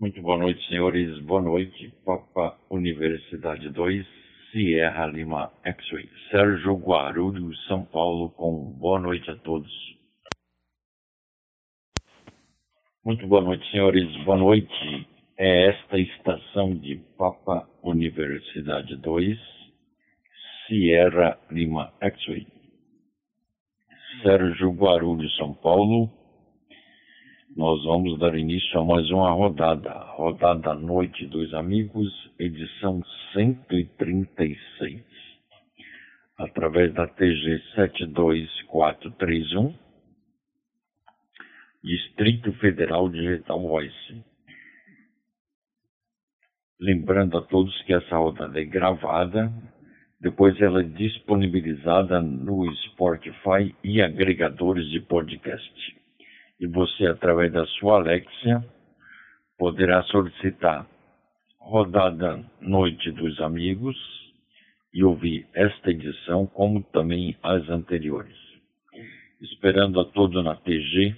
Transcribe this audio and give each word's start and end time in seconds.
Muito 0.00 0.22
boa 0.22 0.38
noite, 0.38 0.66
senhores. 0.66 1.20
Boa 1.24 1.42
noite, 1.42 1.92
Papa 2.06 2.58
Universidade 2.70 3.68
2, 3.68 4.06
Sierra 4.50 5.04
Lima 5.04 5.52
X-Ray. 5.62 6.08
Sérgio 6.30 6.74
Guarulhos, 6.74 7.62
São 7.66 7.84
Paulo, 7.84 8.30
com 8.30 8.72
boa 8.78 8.98
noite 8.98 9.30
a 9.30 9.36
todos. 9.36 9.70
Muito 13.04 13.26
boa 13.26 13.42
noite, 13.42 13.70
senhores. 13.70 14.08
Boa 14.24 14.38
noite. 14.38 15.06
É 15.36 15.68
esta 15.68 15.98
estação 15.98 16.74
de 16.74 16.96
Papa 17.18 17.68
Universidade 17.82 18.96
2, 18.96 19.38
Sierra 20.66 21.38
Lima 21.50 21.92
X-Ray. 22.00 22.46
Sérgio 24.22 24.72
Guarulhos, 24.72 25.36
São 25.36 25.52
Paulo, 25.52 26.10
nós 27.56 27.82
vamos 27.84 28.18
dar 28.18 28.36
início 28.36 28.78
a 28.78 28.84
mais 28.84 29.10
uma 29.10 29.32
rodada, 29.32 29.90
rodada 30.14 30.72
Noite 30.74 31.26
dos 31.26 31.52
Amigos, 31.52 32.08
edição 32.38 33.02
136, 33.32 35.02
através 36.38 36.94
da 36.94 37.08
TG 37.08 37.60
72431, 37.74 39.74
Distrito 41.82 42.52
Federal 42.54 43.08
Digital 43.08 43.60
Voice. 43.60 44.24
Lembrando 46.78 47.36
a 47.36 47.42
todos 47.42 47.82
que 47.82 47.92
essa 47.92 48.16
rodada 48.16 48.60
é 48.60 48.64
gravada, 48.64 49.52
depois 50.20 50.56
ela 50.60 50.82
é 50.82 50.84
disponibilizada 50.84 52.22
no 52.22 52.72
Spotify 52.76 53.74
e 53.82 54.00
agregadores 54.00 54.88
de 54.88 55.00
podcast 55.00 55.99
e 56.60 56.66
você, 56.66 57.06
através 57.06 57.50
da 57.50 57.64
sua 57.66 57.96
Alexia, 57.96 58.62
poderá 59.58 60.02
solicitar 60.04 60.86
rodada 61.58 62.44
Noite 62.60 63.10
dos 63.12 63.40
Amigos 63.40 63.96
e 64.92 65.02
ouvir 65.02 65.46
esta 65.54 65.90
edição, 65.90 66.46
como 66.46 66.82
também 66.82 67.34
as 67.42 67.66
anteriores. 67.70 68.36
Esperando 69.40 70.00
a 70.00 70.04
todos 70.04 70.44
na 70.44 70.54
TG, 70.54 71.16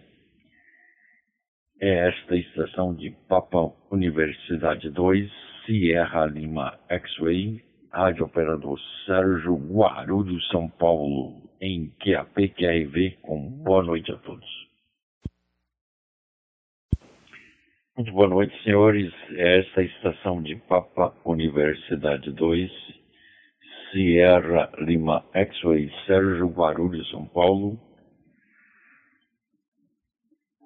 é 1.81 2.09
esta 2.09 2.37
estação 2.37 2.95
de 2.95 3.11
Papa 3.29 3.73
Universidade 3.91 4.91
2, 4.91 5.29
Sierra 5.67 6.27
Lima 6.27 6.79
X-Ray, 6.89 7.61
Rádio 7.91 8.27
Operador 8.27 8.79
Sérgio 9.05 9.57
Guarulhos, 9.57 10.47
São 10.49 10.69
Paulo, 10.69 11.43
em 11.61 11.93
QAP, 11.99 12.49
QRV, 12.51 13.19
com 13.23 13.49
boa 13.49 13.83
noite 13.83 14.13
a 14.13 14.17
todos. 14.17 14.72
Muito 17.95 18.11
boa 18.11 18.27
noite, 18.27 18.55
senhores. 18.65 19.13
Esta 19.37 19.83
é 19.83 19.85
a 19.85 19.87
estação 19.87 20.43
de 20.43 20.57
Papa 20.57 21.15
Universidade 21.27 22.33
2, 22.33 22.71
Sierra 23.91 24.73
Lima 24.79 25.23
X-Ray, 25.35 25.93
Sérgio 26.07 26.49
Guarulhos, 26.49 27.11
São 27.11 27.27
Paulo. 27.27 27.79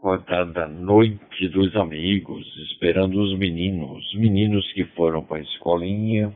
Rodada 0.01 0.69
Noite 0.69 1.49
dos 1.49 1.75
Amigos, 1.75 2.47
esperando 2.71 3.21
os 3.21 3.37
meninos. 3.37 4.05
Meninos 4.15 4.73
que 4.73 4.85
foram 4.95 5.25
para 5.25 5.39
a 5.39 5.43
escolinha, 5.43 6.33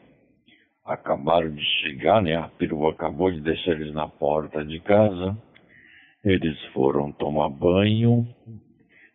acabaram 0.84 1.54
de 1.54 1.64
chegar, 1.82 2.20
né? 2.20 2.34
A 2.34 2.48
perua 2.48 2.90
acabou 2.90 3.30
de 3.30 3.40
deixar 3.40 3.80
eles 3.80 3.94
na 3.94 4.08
porta 4.08 4.64
de 4.64 4.80
casa. 4.80 5.40
Eles 6.24 6.60
foram 6.72 7.12
tomar 7.12 7.48
banho, 7.48 8.26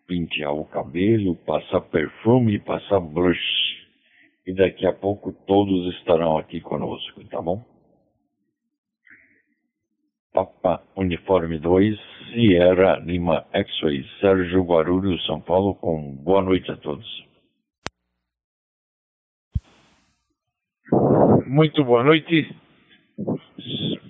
pentear 0.07 0.53
o 0.53 0.65
cabelo, 0.65 1.35
passar 1.35 1.81
perfume, 1.81 2.59
passar 2.59 2.99
blush. 2.99 3.75
E 4.45 4.53
daqui 4.53 4.85
a 4.85 4.93
pouco 4.93 5.33
todos 5.47 5.93
estarão 5.95 6.37
aqui 6.37 6.61
conosco, 6.61 7.23
tá 7.25 7.41
bom? 7.41 7.65
Papa 10.31 10.83
Uniforme 10.95 11.57
2, 11.57 11.97
Sierra 12.31 12.97
Lima 12.97 13.45
X-Ray, 13.53 14.05
Sérgio 14.19 14.63
Guarulhos, 14.63 15.25
São 15.25 15.39
Paulo, 15.39 15.75
com 15.75 16.13
boa 16.17 16.41
noite 16.41 16.69
a 16.69 16.77
todos. 16.77 17.25
Muito 21.47 21.83
boa 21.85 22.03
noite. 22.03 22.53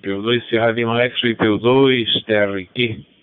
P2 0.02 0.48
Sierra 0.48 0.72
Lima 0.72 1.00
X-Ray, 1.02 1.36
P2 1.36 2.24
TRQ. 2.26 3.15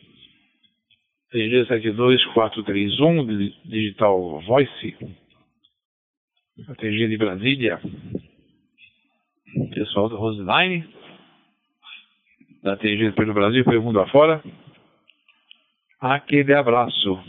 TG 1.34 1.66
72431, 1.66 3.26
Digital 3.66 4.40
Voice, 4.42 4.96
a 6.70 6.76
TG 6.76 7.08
de 7.08 7.18
Brasília, 7.18 7.82
pessoal 9.74 10.10
do 10.10 10.18
Roseline, 10.18 10.88
da 12.62 12.78
TG 12.78 13.14
pelo 13.14 13.34
Brasil, 13.34 13.66
pelo 13.66 13.82
mundo 13.82 14.00
afora, 14.00 14.44
aquele 16.00 16.54
abraço. 16.54 17.20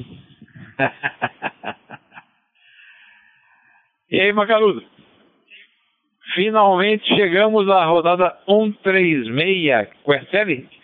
e 4.11 4.21
aí, 4.21 4.31
Macarudo? 4.35 4.85
Finalmente 6.35 7.07
chegamos 7.07 7.67
à 7.71 7.87
rodada 7.87 8.39
136, 8.45 9.89
Questelli. 10.05 10.84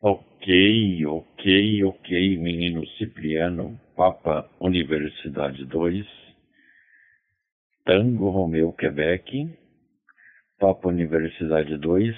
Ok, 0.00 1.06
ok, 1.06 1.84
ok, 1.84 2.36
menino 2.38 2.86
Cipriano, 2.98 3.80
Papa 3.96 4.46
Universidade 4.60 5.64
2, 5.64 6.06
Tango 7.82 8.28
Romeu, 8.28 8.74
Quebec, 8.74 9.48
Papa 10.58 10.88
Universidade 10.88 11.78
2, 11.78 12.14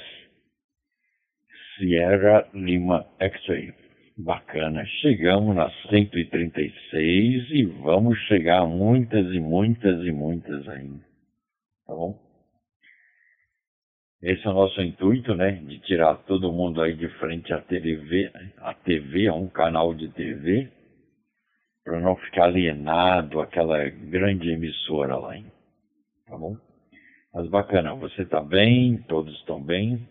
Sierra 1.77 2.49
Lima 2.53 3.07
X-Ray. 3.21 3.73
Bacana, 4.17 4.85
chegamos 5.01 5.55
na 5.55 5.71
136 5.89 7.51
e 7.53 7.65
vamos 7.81 8.19
chegar 8.27 8.63
a 8.63 8.67
muitas 8.67 9.33
e 9.33 9.39
muitas 9.39 10.05
e 10.05 10.11
muitas 10.11 10.69
ainda. 10.69 11.05
Tá 11.87 11.95
bom? 11.95 12.28
Esse 14.21 14.45
é 14.47 14.51
o 14.51 14.55
nosso 14.55 14.81
intuito, 14.83 15.35
né? 15.35 15.53
De 15.53 15.79
tirar 15.81 16.17
todo 16.25 16.53
mundo 16.53 16.83
aí 16.83 16.95
de 16.95 17.09
frente 17.19 17.53
à 17.53 17.61
TV, 17.61 18.33
a 18.59 18.75
TV, 18.75 19.29
a 19.29 19.35
um 19.35 19.49
canal 19.49 19.95
de 19.95 20.09
TV, 20.09 20.69
para 21.85 22.01
não 22.01 22.17
ficar 22.17 22.47
alienado 22.47 23.41
aquela 23.41 23.89
grande 23.89 24.51
emissora 24.51 25.17
lá, 25.17 25.37
hein? 25.37 25.47
Tá 26.27 26.37
bom? 26.37 26.57
Mas 27.33 27.49
bacana, 27.49 27.95
você 27.95 28.25
tá 28.25 28.41
bem, 28.41 29.01
todos 29.03 29.33
estão 29.39 29.63
bem. 29.63 30.09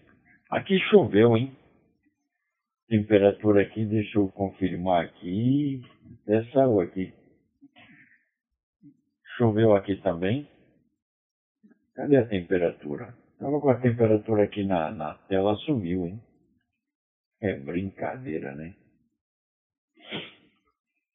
Aqui 0.50 0.80
choveu, 0.90 1.36
hein? 1.36 1.52
Temperatura 2.88 3.62
aqui, 3.62 3.84
deixa 3.86 4.18
eu 4.18 4.30
confirmar 4.30 5.04
aqui. 5.04 5.82
Até 6.24 6.46
saiu 6.52 6.80
aqui. 6.80 7.14
Choveu 9.36 9.76
aqui 9.76 9.98
também. 9.98 10.48
Cadê 11.94 12.16
a 12.16 12.26
temperatura? 12.26 13.14
Estava 13.38 13.62
com 13.62 13.70
a 13.70 13.80
temperatura 13.80 14.46
aqui 14.46 14.64
na, 14.64 14.90
na 14.90 15.14
tela, 15.30 15.56
subiu, 15.58 16.08
hein? 16.08 16.20
É 17.40 17.54
brincadeira, 17.54 18.56
né? 18.56 18.76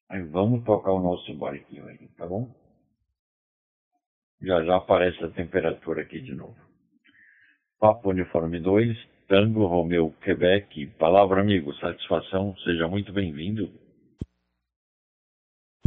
Aí 0.07 0.23
vamos 0.23 0.63
tocar 0.63 0.93
o 0.93 1.01
nosso 1.01 1.35
barquinho 1.35 1.85
aí, 1.85 2.07
tá 2.17 2.25
bom? 2.25 2.49
Já 4.41 4.63
já 4.63 4.77
aparece 4.77 5.21
a 5.21 5.31
temperatura 5.31 6.03
aqui 6.03 6.21
de 6.21 6.33
novo. 6.33 6.55
Papo 7.77 8.11
Uniforme 8.11 8.57
2, 8.57 8.97
Tango 9.27 9.65
Romeu, 9.65 10.15
Quebec. 10.21 10.87
Palavra 10.97 11.41
amigo, 11.41 11.73
satisfação, 11.73 12.55
seja 12.59 12.87
muito 12.87 13.11
bem-vindo. 13.11 13.69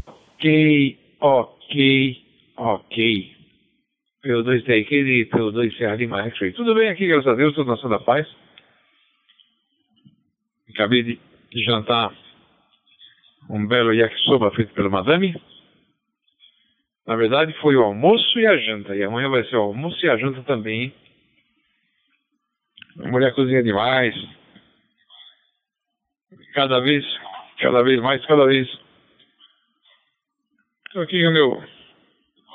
Ok, 0.06 0.98
ok, 1.18 2.26
ok. 2.58 3.35
PO2 4.26 4.64
TQ 4.64 4.96
e 4.96 5.26
PO2 5.26 5.76
Serra 5.78 5.94
Lima 5.94 6.22
X-Ray. 6.24 6.52
Tudo 6.52 6.74
bem 6.74 6.88
aqui, 6.88 7.06
graças 7.06 7.28
a 7.28 7.34
Deus, 7.34 7.54
tudo 7.54 7.74
na 7.74 7.88
da 7.88 8.00
paz. 8.00 8.26
Acabei 10.74 11.02
de 11.04 11.64
jantar 11.64 12.12
um 13.48 13.66
belo 13.66 13.94
yakisoba 13.94 14.50
feito 14.50 14.74
pela 14.74 14.90
madame. 14.90 15.40
Na 17.06 17.14
verdade, 17.14 17.52
foi 17.60 17.76
o 17.76 17.84
almoço 17.84 18.38
e 18.40 18.46
a 18.46 18.56
janta. 18.56 18.96
E 18.96 19.04
amanhã 19.04 19.28
vai 19.28 19.44
ser 19.44 19.56
o 19.56 19.62
almoço 19.62 20.04
e 20.04 20.10
a 20.10 20.16
janta 20.16 20.42
também. 20.42 20.92
A 23.04 23.08
mulher 23.08 23.32
cozinha 23.32 23.62
demais. 23.62 24.14
Cada 26.52 26.80
vez, 26.80 27.04
cada 27.60 27.82
vez 27.84 28.00
mais, 28.00 28.26
cada 28.26 28.44
vez. 28.44 28.66
Estou 30.88 31.02
aqui 31.02 31.22
com 31.22 31.28
o 31.28 31.32
meu. 31.32 31.62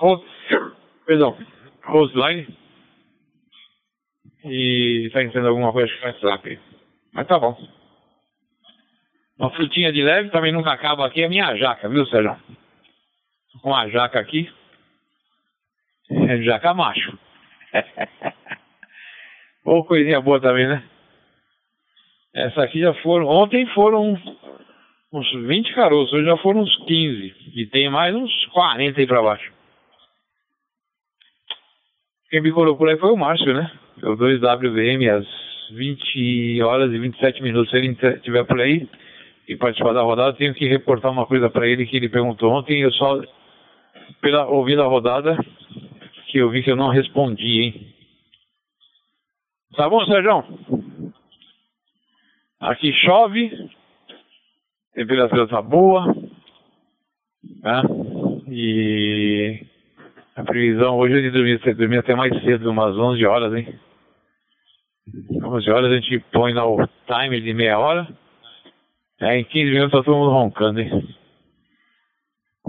Perdão. 1.06 1.38
Roseline 1.84 2.48
e 4.44 5.06
está 5.08 5.22
entendendo 5.22 5.48
alguma 5.48 5.72
coisa 5.72 5.92
é 6.02 6.08
WhatsApp. 6.08 6.60
Mas 7.14 7.28
tá 7.28 7.38
bom. 7.40 7.58
Uma 9.38 9.52
frutinha 9.52 9.92
de 9.92 10.04
leve 10.04 10.30
também 10.30 10.52
nunca 10.52 10.72
acaba 10.72 11.06
aqui, 11.06 11.22
é 11.22 11.26
a 11.26 11.30
minha 11.30 11.56
jaca, 11.56 11.90
viu, 11.90 12.06
Sérgio? 12.08 12.36
Com 13.62 13.74
a 13.74 13.90
jaca 13.90 14.20
aqui. 14.20 14.52
É 16.10 16.42
jaca 16.42 16.74
macho. 16.74 17.18
Ou 19.66 19.86
coisinha 19.86 20.20
boa 20.22 20.40
também, 20.40 20.68
né? 20.68 20.84
Essa 22.34 22.64
aqui 22.64 22.80
já 22.80 22.94
foram. 22.96 23.28
Ontem 23.28 23.66
foram 23.68 24.18
uns 25.14 25.32
20 25.34 25.74
caroços, 25.74 26.14
hoje 26.14 26.26
já 26.26 26.38
foram 26.38 26.62
uns 26.62 26.76
15. 26.86 27.36
E 27.56 27.66
tem 27.68 27.90
mais 27.90 28.16
uns 28.16 28.46
40 28.48 29.00
aí 29.00 29.08
pra 29.08 29.22
baixo. 29.22 29.52
Quem 32.32 32.40
me 32.40 32.54
colocou 32.54 32.88
aí 32.88 32.98
foi 32.98 33.12
o 33.12 33.18
Márcio, 33.18 33.54
né? 33.54 33.70
O 34.04 34.16
2WM 34.16 35.20
às 35.20 35.28
20 35.76 36.62
horas 36.62 36.90
e 36.94 36.98
27 36.98 37.44
minutos. 37.44 37.70
Se 37.70 37.76
ele 37.76 37.92
estiver 37.92 38.46
por 38.46 38.62
aí 38.62 38.88
e 39.50 39.58
participar 39.58 39.92
da 39.92 40.02
rodada, 40.02 40.38
tenho 40.38 40.54
que 40.54 40.66
reportar 40.66 41.12
uma 41.12 41.26
coisa 41.26 41.50
para 41.50 41.68
ele 41.68 41.86
que 41.86 41.98
ele 41.98 42.08
perguntou 42.08 42.54
ontem. 42.54 42.80
Eu 42.80 42.92
só, 42.94 43.22
pela 44.22 44.48
ouvindo 44.48 44.82
a 44.82 44.88
rodada, 44.88 45.38
que 46.28 46.38
eu 46.38 46.50
vi 46.50 46.64
que 46.64 46.72
eu 46.72 46.78
não 46.78 46.88
respondi, 46.88 47.64
hein? 47.64 47.94
Tá 49.76 49.90
bom, 49.90 50.06
Sérgio? 50.06 50.46
Aqui 52.62 52.94
chove, 52.94 53.70
temperatura 54.94 55.48
tá 55.50 55.62
boa, 55.62 56.16
tá? 57.62 57.84
E 58.48 59.66
a 60.36 60.44
previsão 60.44 60.98
hoje 60.98 61.18
é 61.18 61.22
de 61.22 61.32
dormir, 61.32 61.60
dormir 61.76 61.98
até 61.98 62.16
mais 62.16 62.32
cedo, 62.44 62.70
umas 62.70 62.96
11 62.96 63.26
horas, 63.26 63.54
hein? 63.54 63.80
11 65.44 65.70
horas 65.70 65.92
a 65.92 65.96
gente 65.96 66.20
põe 66.32 66.54
o 66.56 66.88
timer 67.06 67.42
de 67.42 67.54
meia 67.54 67.78
hora. 67.78 68.08
É, 69.20 69.38
em 69.38 69.44
15 69.44 69.72
minutos 69.72 69.92
tá 69.92 70.04
todo 70.04 70.18
mundo 70.18 70.32
roncando, 70.32 70.80
hein? 70.80 70.90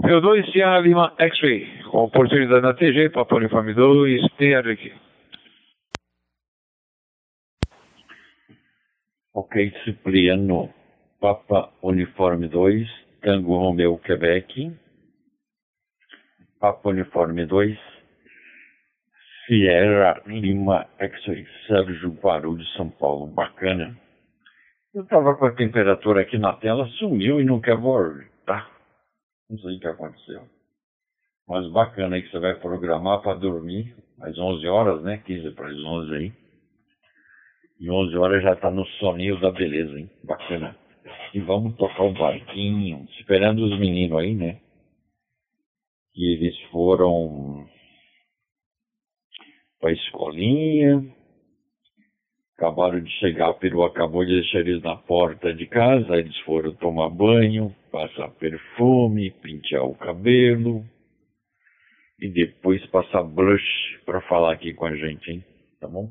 Meu 0.03 0.19
2 0.19 0.51
Sierra 0.51 0.79
Lima 0.79 1.13
X-Ray, 1.17 1.83
com 1.89 1.99
oportunidade 1.99 2.61
na 2.61 2.73
TG, 2.73 3.09
Papo 3.09 3.37
Uniforme 3.37 3.73
2, 3.73 4.21
aqui. 4.69 4.91
Ok, 9.33 9.73
Cipriano, 9.83 10.69
Papa 11.19 11.71
Uniforme 11.81 12.47
2, 12.47 12.87
Tango 13.21 13.57
Romeu, 13.57 13.97
Quebec. 13.97 14.71
Papa 16.63 16.91
Uniforme 16.91 17.45
2, 17.45 17.77
Sierra 19.45 20.21
Lima 20.25 20.87
X-Ray, 20.97 21.45
Sérgio 21.67 22.11
Guarulhos, 22.11 22.73
São 22.77 22.89
Paulo. 22.89 23.27
Bacana. 23.27 23.97
Eu 24.95 25.03
estava 25.03 25.35
com 25.35 25.45
a 25.45 25.51
temperatura 25.51 26.21
aqui 26.21 26.37
na 26.37 26.53
tela, 26.53 26.87
sumiu 26.99 27.41
e 27.41 27.43
não 27.43 27.59
quer 27.59 27.75
voltar. 27.75 28.71
Não 29.49 29.57
sei 29.57 29.75
o 29.75 29.79
que 29.81 29.87
aconteceu. 29.87 30.43
Mas 31.49 31.69
bacana 31.69 32.15
aí 32.15 32.21
que 32.21 32.31
você 32.31 32.39
vai 32.39 32.55
programar 32.55 33.21
para 33.21 33.37
dormir 33.37 33.93
às 34.21 34.37
11 34.37 34.65
horas, 34.65 35.03
né? 35.03 35.17
15 35.17 35.51
para 35.55 35.67
as 35.67 35.77
11 35.77 36.15
aí. 36.15 36.33
E 37.77 37.91
11 37.91 38.15
horas 38.15 38.41
já 38.41 38.53
está 38.53 38.71
no 38.71 38.85
soninho 38.85 39.37
da 39.41 39.51
beleza, 39.51 39.99
hein? 39.99 40.09
Bacana. 40.23 40.77
E 41.33 41.41
vamos 41.41 41.75
tocar 41.75 42.03
o 42.03 42.13
barquinho, 42.13 43.05
esperando 43.19 43.65
os 43.65 43.77
meninos 43.77 44.17
aí, 44.17 44.33
né? 44.33 44.61
Que 46.13 46.33
eles 46.33 46.59
foram 46.71 47.67
para 49.79 49.89
a 49.89 49.93
escolinha, 49.93 51.03
acabaram 52.57 53.01
de 53.01 53.11
chegar, 53.19 53.49
a 53.49 53.53
perua 53.53 53.87
acabou 53.87 54.23
de 54.23 54.31
deixar 54.33 54.59
eles 54.59 54.81
na 54.81 54.95
porta 54.95 55.53
de 55.53 55.65
casa, 55.65 56.15
eles 56.15 56.37
foram 56.39 56.73
tomar 56.75 57.09
banho, 57.09 57.75
passar 57.91 58.29
perfume, 58.29 59.31
pentear 59.41 59.83
o 59.83 59.95
cabelo 59.95 60.85
e 62.19 62.29
depois 62.29 62.85
passar 62.87 63.23
blush 63.23 63.99
para 64.05 64.21
falar 64.21 64.53
aqui 64.53 64.73
com 64.73 64.85
a 64.85 64.95
gente, 64.95 65.29
hein? 65.29 65.43
Tá 65.81 65.87
bom? 65.87 66.09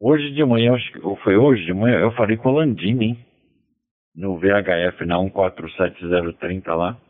Hoje 0.00 0.32
de 0.32 0.44
manhã, 0.44 0.74
acho 0.74 0.92
que 0.92 1.00
foi 1.22 1.36
hoje 1.36 1.64
de 1.64 1.72
manhã, 1.72 1.98
eu 2.00 2.10
falei 2.12 2.36
com 2.36 2.48
o 2.48 2.52
Landini, 2.52 3.04
hein? 3.04 3.26
No 4.16 4.38
VHF 4.38 5.04
na 5.06 5.18
147030 5.22 6.74
lá. 6.74 7.00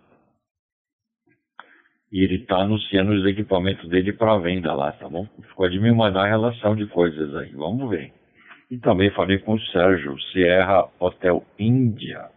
E 2.10 2.22
ele 2.22 2.36
está 2.36 2.62
anunciando 2.62 3.12
os 3.12 3.26
equipamentos 3.26 3.88
dele 3.88 4.12
para 4.12 4.38
venda 4.38 4.72
lá, 4.72 4.92
tá 4.92 5.08
bom? 5.08 5.26
Ficou 5.48 5.68
de 5.68 5.78
me 5.78 5.92
mandar 5.92 6.24
a 6.24 6.28
relação 6.28 6.74
de 6.74 6.86
coisas 6.86 7.34
aí, 7.36 7.52
vamos 7.52 7.88
ver. 7.90 8.12
E 8.70 8.78
também 8.78 9.10
falei 9.10 9.38
com 9.38 9.54
o 9.54 9.60
Sérgio, 9.60 10.18
Sierra 10.32 10.88
Hotel 10.98 11.44
Índia. 11.58 12.30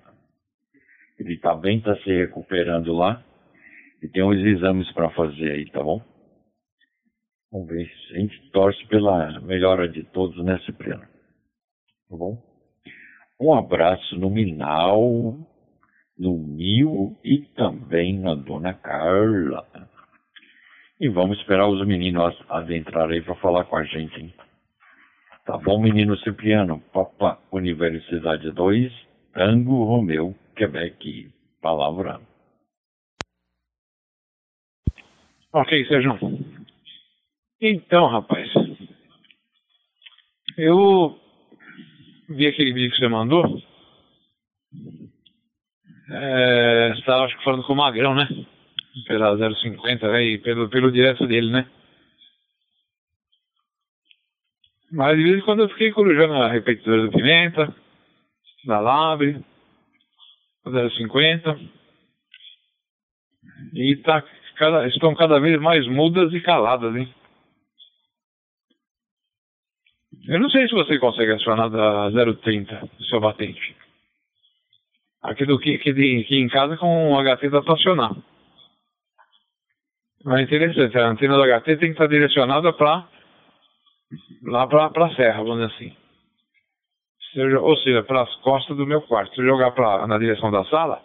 Ele 1.19 1.37
também 1.37 1.77
está 1.77 1.95
se 1.97 2.09
recuperando 2.09 2.93
lá. 2.93 3.23
E 4.01 4.07
tem 4.07 4.23
uns 4.23 4.39
exames 4.39 4.91
para 4.93 5.09
fazer 5.11 5.51
aí, 5.51 5.69
tá 5.69 5.83
bom? 5.83 6.01
Vamos 7.51 7.67
ver 7.67 7.91
a 8.11 8.19
gente 8.19 8.49
torce 8.51 8.85
pela 8.87 9.39
melhora 9.41 9.87
de 9.87 10.03
todos, 10.03 10.43
né, 10.43 10.57
Cipriano? 10.65 11.03
Tá 12.09 12.17
bom? 12.17 12.41
Um 13.39 13.53
abraço 13.53 14.17
no 14.17 14.29
Minal 14.29 15.37
no 16.21 16.37
Mil 16.37 17.17
e 17.23 17.39
também 17.55 18.19
na 18.19 18.35
Dona 18.35 18.75
Carla. 18.75 19.65
E 20.99 21.09
vamos 21.09 21.39
esperar 21.39 21.67
os 21.67 21.85
meninos 21.85 22.39
adentrar 22.47 23.09
aí 23.09 23.21
para 23.21 23.33
falar 23.37 23.63
com 23.63 23.75
a 23.75 23.83
gente, 23.83 24.21
hein? 24.21 24.33
Tá 25.43 25.57
bom, 25.57 25.81
menino 25.81 26.15
Cipriano? 26.19 26.79
Papa 26.93 27.39
Universidade 27.51 28.51
2, 28.51 28.93
Tango 29.33 29.83
Romeu, 29.83 30.35
Quebec. 30.55 31.31
Palavra. 31.59 32.21
Ok, 35.51 35.87
Sérgio. 35.87 36.19
Então, 37.59 38.07
rapaz, 38.07 38.47
eu 40.55 41.19
vi 42.29 42.45
aquele 42.45 42.73
vídeo 42.73 42.91
que 42.91 42.97
você 42.97 43.07
mandou 43.07 43.59
estava 46.97 47.25
acho 47.25 47.37
que 47.37 47.43
falando 47.43 47.63
com 47.63 47.73
o 47.73 47.77
Magrão, 47.77 48.13
né? 48.13 48.27
Pela 49.07 49.37
050, 49.55 50.11
né? 50.11 50.23
E 50.23 50.37
pelo, 50.39 50.69
pelo 50.69 50.91
direto 50.91 51.25
dele, 51.25 51.51
né? 51.51 51.67
Mas 54.91 55.17
de 55.17 55.23
vez 55.23 55.37
em 55.37 55.41
quando 55.41 55.61
eu 55.61 55.69
fiquei 55.69 55.91
corujando 55.91 56.33
a 56.33 56.51
repetidora 56.51 57.03
do 57.03 57.11
Pimenta, 57.11 57.73
da 58.65 58.79
Labre, 58.79 59.41
050. 60.65 61.57
E 63.73 63.95
tá 63.97 64.23
cada, 64.57 64.87
estão 64.87 65.15
cada 65.15 65.39
vez 65.39 65.59
mais 65.61 65.87
mudas 65.87 66.33
e 66.33 66.41
caladas, 66.41 66.95
hein? 66.95 67.13
Eu 70.27 70.39
não 70.39 70.49
sei 70.49 70.67
se 70.67 70.73
você 70.73 70.99
consegue 70.99 71.31
acionar 71.31 71.69
da 71.69 72.11
030 72.35 72.89
do 72.97 73.05
seu 73.05 73.19
batente. 73.19 73.75
Aqui, 75.21 75.45
do, 75.45 75.55
aqui, 75.55 75.75
aqui 75.75 76.35
em 76.35 76.47
casa 76.47 76.77
com 76.77 77.13
o 77.13 77.23
HT 77.23 77.49
da 77.49 77.59
estacionar. 77.59 78.11
Mas 80.23 80.39
é 80.39 80.43
interessante, 80.43 80.97
a 80.97 81.07
antena 81.07 81.35
do 81.35 81.43
HT 81.43 81.65
tem 81.65 81.77
que 81.77 81.91
estar 81.91 82.07
direcionada 82.07 82.73
para 82.73 83.07
lá 84.43 84.67
para 84.67 85.05
a 85.05 85.15
serra, 85.15 85.43
vamos 85.43 85.69
dizer 85.69 85.73
assim. 85.73 85.97
Ou 87.59 87.77
seja, 87.77 88.03
para 88.03 88.23
as 88.23 88.35
costas 88.37 88.75
do 88.75 88.85
meu 88.85 89.01
quarto. 89.03 89.33
Se 89.33 89.41
eu 89.41 89.45
jogar 89.45 89.71
pra, 89.71 90.05
na 90.05 90.17
direção 90.17 90.51
da 90.51 90.65
sala, 90.65 91.01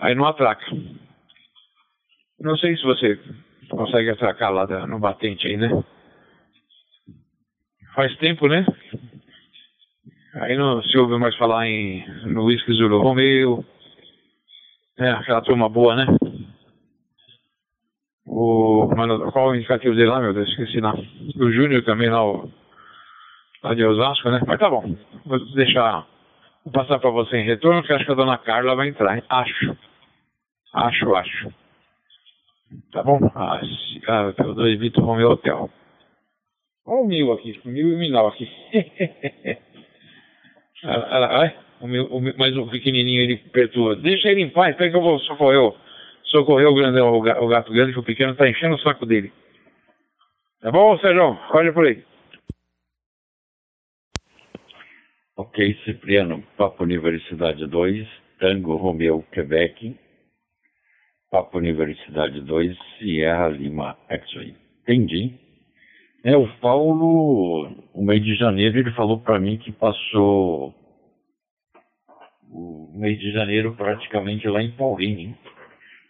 aí 0.00 0.14
não 0.14 0.26
atraca. 0.26 0.64
Não 2.40 2.56
sei 2.56 2.76
se 2.76 2.84
você 2.84 3.18
consegue 3.68 4.10
atracar 4.10 4.52
lá 4.52 4.66
no 4.86 4.98
batente 4.98 5.46
aí, 5.48 5.56
né? 5.56 5.68
Faz 7.94 8.16
tempo, 8.18 8.46
né? 8.46 8.64
Aí 10.34 10.56
não 10.56 10.82
se 10.82 10.98
ouve 10.98 11.18
mais 11.18 11.34
falar 11.36 11.66
em 11.66 12.04
no 12.26 12.44
Whisky 12.44 12.72
Zulu 12.74 13.00
Romeo. 13.00 13.64
É, 14.98 15.10
aquela 15.10 15.40
turma 15.40 15.68
boa, 15.68 15.96
né? 15.96 16.06
O, 18.26 18.86
mano, 18.94 19.32
qual 19.32 19.48
o 19.48 19.54
indicativo 19.54 19.94
dele 19.94 20.10
lá, 20.10 20.20
meu 20.20 20.34
Deus? 20.34 20.48
Esqueci 20.48 20.80
lá. 20.80 20.92
O 20.92 21.50
Júnior 21.50 21.82
também 21.84 22.10
lá, 22.10 22.22
o, 22.24 22.50
lá 23.62 23.74
de 23.74 23.84
Osasco, 23.84 24.28
né? 24.30 24.40
Mas 24.46 24.58
tá 24.58 24.68
bom. 24.68 24.94
Vou 25.24 25.38
deixar. 25.54 26.06
Vou 26.64 26.72
passar 26.72 26.98
pra 26.98 27.10
você 27.10 27.38
em 27.38 27.46
retorno, 27.46 27.82
que 27.82 27.92
acho 27.92 28.04
que 28.04 28.12
a 28.12 28.16
dona 28.16 28.36
Carla 28.36 28.74
vai 28.74 28.88
entrar, 28.88 29.16
hein? 29.16 29.22
Acho. 29.30 29.76
Acho, 30.74 31.14
acho. 31.14 31.54
Tá 32.92 33.02
bom? 33.02 33.18
Ah, 33.34 33.60
pelo 34.36 34.54
2 34.54 34.78
Vitor 34.78 35.04
Romeo 35.04 35.30
Hotel. 35.30 35.70
Olha 36.84 37.02
o 37.02 37.06
mil 37.06 37.32
aqui, 37.32 37.58
mil 37.64 37.92
e 37.92 37.96
mil 37.96 38.26
aqui. 38.26 38.48
Olha, 40.84 41.56
o 41.80 41.86
meu, 41.86 42.06
o 42.06 42.20
meu, 42.20 42.34
mas 42.36 42.56
o 42.56 42.66
pequenininho 42.68 43.22
ele 43.22 43.36
perturba. 43.36 43.96
Deixa 43.96 44.28
ele 44.28 44.42
em 44.42 44.50
paz, 44.50 44.76
pega 44.76 44.90
que 44.90 44.96
eu 44.96 45.02
vou 45.02 45.18
socorrer, 45.20 45.72
socorrer 46.24 46.68
o, 46.68 46.74
grandão, 46.74 47.12
o 47.12 47.48
gato 47.48 47.72
grande, 47.72 47.92
que 47.92 47.98
o 47.98 48.04
pequeno 48.04 48.32
está 48.32 48.48
enchendo 48.48 48.76
o 48.76 48.80
saco 48.80 49.06
dele. 49.06 49.32
Tá 50.60 50.70
bom, 50.70 50.98
Sérgio? 50.98 51.38
Olha 51.50 51.72
por 51.72 51.86
aí. 51.86 52.02
Ok, 55.36 55.74
Cipriano, 55.84 56.42
Papo 56.56 56.82
Universidade 56.82 57.64
2, 57.66 58.08
Tango 58.40 58.76
Romeo, 58.76 59.24
Quebec. 59.30 59.96
Papo 61.30 61.58
Universidade 61.58 62.40
2, 62.40 62.76
Sierra 62.98 63.48
Lima, 63.48 63.96
X-Ray. 64.08 64.56
Entendi. 64.82 65.47
É, 66.24 66.36
o 66.36 66.48
Paulo, 66.60 67.70
o 67.94 68.04
mês 68.04 68.22
de 68.24 68.34
janeiro, 68.34 68.78
ele 68.78 68.90
falou 68.92 69.20
para 69.20 69.38
mim 69.38 69.56
que 69.56 69.70
passou 69.70 70.74
o 72.50 72.92
mês 72.98 73.18
de 73.20 73.30
janeiro 73.30 73.74
praticamente 73.76 74.48
lá 74.48 74.60
em 74.60 74.72
Paulinho. 74.72 75.36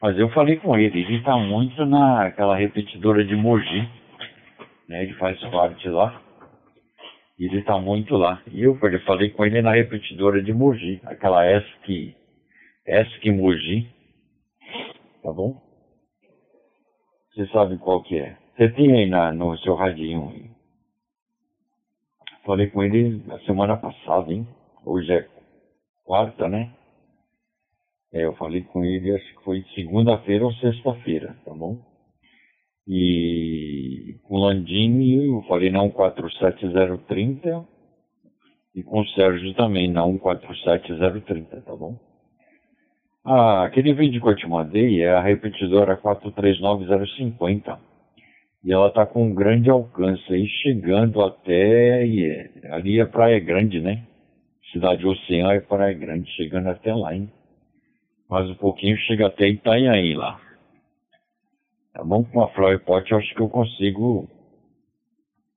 Mas 0.00 0.16
eu 0.18 0.30
falei 0.30 0.56
com 0.56 0.76
ele, 0.78 1.00
ele 1.00 1.16
está 1.16 1.36
muito 1.36 1.84
naquela 1.84 2.56
repetidora 2.56 3.24
de 3.24 3.34
Mogi, 3.34 3.88
né? 4.88 5.02
Ele 5.02 5.14
faz 5.14 5.38
parte 5.50 5.88
lá. 5.88 6.22
E 7.38 7.44
ele 7.44 7.58
está 7.58 7.78
muito 7.78 8.16
lá. 8.16 8.42
E 8.50 8.62
eu 8.62 8.78
falei 9.04 9.30
com 9.30 9.44
ele 9.44 9.60
na 9.60 9.72
repetidora 9.72 10.42
de 10.42 10.52
Mogi, 10.52 11.00
aquela 11.04 11.44
ESC, 11.44 12.16
ESC 12.86 13.30
Mogi. 13.30 13.88
Tá 15.22 15.32
bom? 15.32 15.60
Você 17.34 17.46
sabe 17.48 17.76
qual 17.78 18.02
que 18.02 18.18
é. 18.18 18.36
Aí 18.60 19.06
na, 19.06 19.32
no 19.32 19.56
seu 19.58 19.76
radinho. 19.76 20.32
Falei 22.44 22.66
com 22.66 22.82
ele 22.82 23.22
na 23.24 23.38
semana 23.40 23.76
passada, 23.76 24.32
hein? 24.32 24.48
Hoje 24.84 25.12
é 25.12 25.28
quarta, 26.04 26.48
né? 26.48 26.74
É, 28.12 28.24
eu 28.24 28.34
falei 28.34 28.62
com 28.62 28.84
ele, 28.84 29.14
acho 29.14 29.36
que 29.36 29.44
foi 29.44 29.64
segunda-feira 29.76 30.44
ou 30.44 30.52
sexta-feira, 30.54 31.36
tá 31.44 31.54
bom? 31.54 31.78
E 32.84 34.18
com 34.24 34.34
o 34.34 34.38
Landini 34.38 35.26
eu 35.26 35.42
falei 35.42 35.70
na 35.70 35.84
147030 35.84 37.64
e 38.74 38.82
com 38.82 39.02
o 39.02 39.08
Sérgio 39.10 39.54
também 39.54 39.88
na 39.88 40.04
147030, 40.04 41.60
tá 41.60 41.76
bom? 41.76 41.96
Ah, 43.24 43.62
aquele 43.62 43.94
vídeo 43.94 44.20
que 44.20 44.28
eu 44.28 44.34
te 44.34 44.48
mandei 44.48 45.00
é 45.00 45.12
a 45.12 45.20
repetidora 45.20 45.96
439050 45.96 47.87
e 48.64 48.72
ela 48.72 48.90
tá 48.90 49.06
com 49.06 49.24
um 49.24 49.34
grande 49.34 49.70
alcance 49.70 50.22
aí, 50.32 50.46
chegando 50.46 51.22
até 51.22 52.02
ali 52.70 53.00
a 53.00 53.06
Praia 53.06 53.38
Grande, 53.38 53.80
né? 53.80 54.04
Cidade 54.72 55.06
Oceano 55.06 55.52
e 55.52 55.60
Praia 55.60 55.94
Grande, 55.94 56.30
chegando 56.32 56.68
até 56.68 56.94
lá, 56.94 57.14
hein? 57.14 57.30
Mais 58.28 58.48
um 58.50 58.54
pouquinho 58.56 58.96
chega 58.98 59.28
até 59.28 59.48
Itanhaém 59.48 60.14
lá. 60.14 60.40
Tá 61.94 62.04
bom? 62.04 62.22
Com 62.24 62.42
a 62.42 62.48
Flowerpot 62.48 63.10
eu 63.10 63.18
acho 63.18 63.34
que 63.34 63.40
eu 63.40 63.48
consigo. 63.48 64.28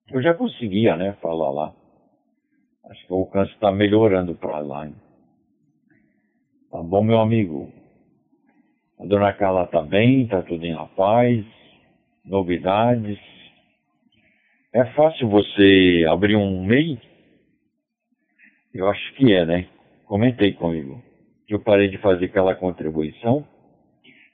Eu 0.10 0.22
já 0.22 0.34
conseguia, 0.34 0.96
né? 0.96 1.14
Falar 1.22 1.52
lá. 1.52 1.74
Acho 2.90 3.08
que 3.08 3.14
o 3.14 3.18
alcance 3.18 3.52
está 3.54 3.72
melhorando 3.72 4.36
para 4.36 4.60
lá. 4.60 4.88
Hein? 4.88 4.96
Tá 6.72 6.82
bom, 6.82 7.04
meu 7.04 7.20
amigo? 7.20 7.72
A 9.00 9.06
dona 9.06 9.34
Carla 9.34 9.68
tá 9.68 9.82
bem, 9.82 10.28
tá 10.28 10.42
tudo 10.42 10.66
em 10.66 10.76
paz. 10.96 11.46
Novidades. 12.24 13.20
É 14.74 14.86
fácil 14.94 15.30
você 15.30 16.06
abrir 16.10 16.36
um 16.36 16.64
MEI? 16.66 17.00
Eu 18.74 18.88
acho 18.90 19.14
que 19.16 19.34
é, 19.34 19.46
né? 19.46 19.68
Comentei 20.06 20.54
comigo. 20.54 21.04
Que 21.48 21.56
eu 21.56 21.60
parei 21.60 21.90
de 21.90 21.98
fazer 21.98 22.26
aquela 22.26 22.56
contribuição 22.56 23.46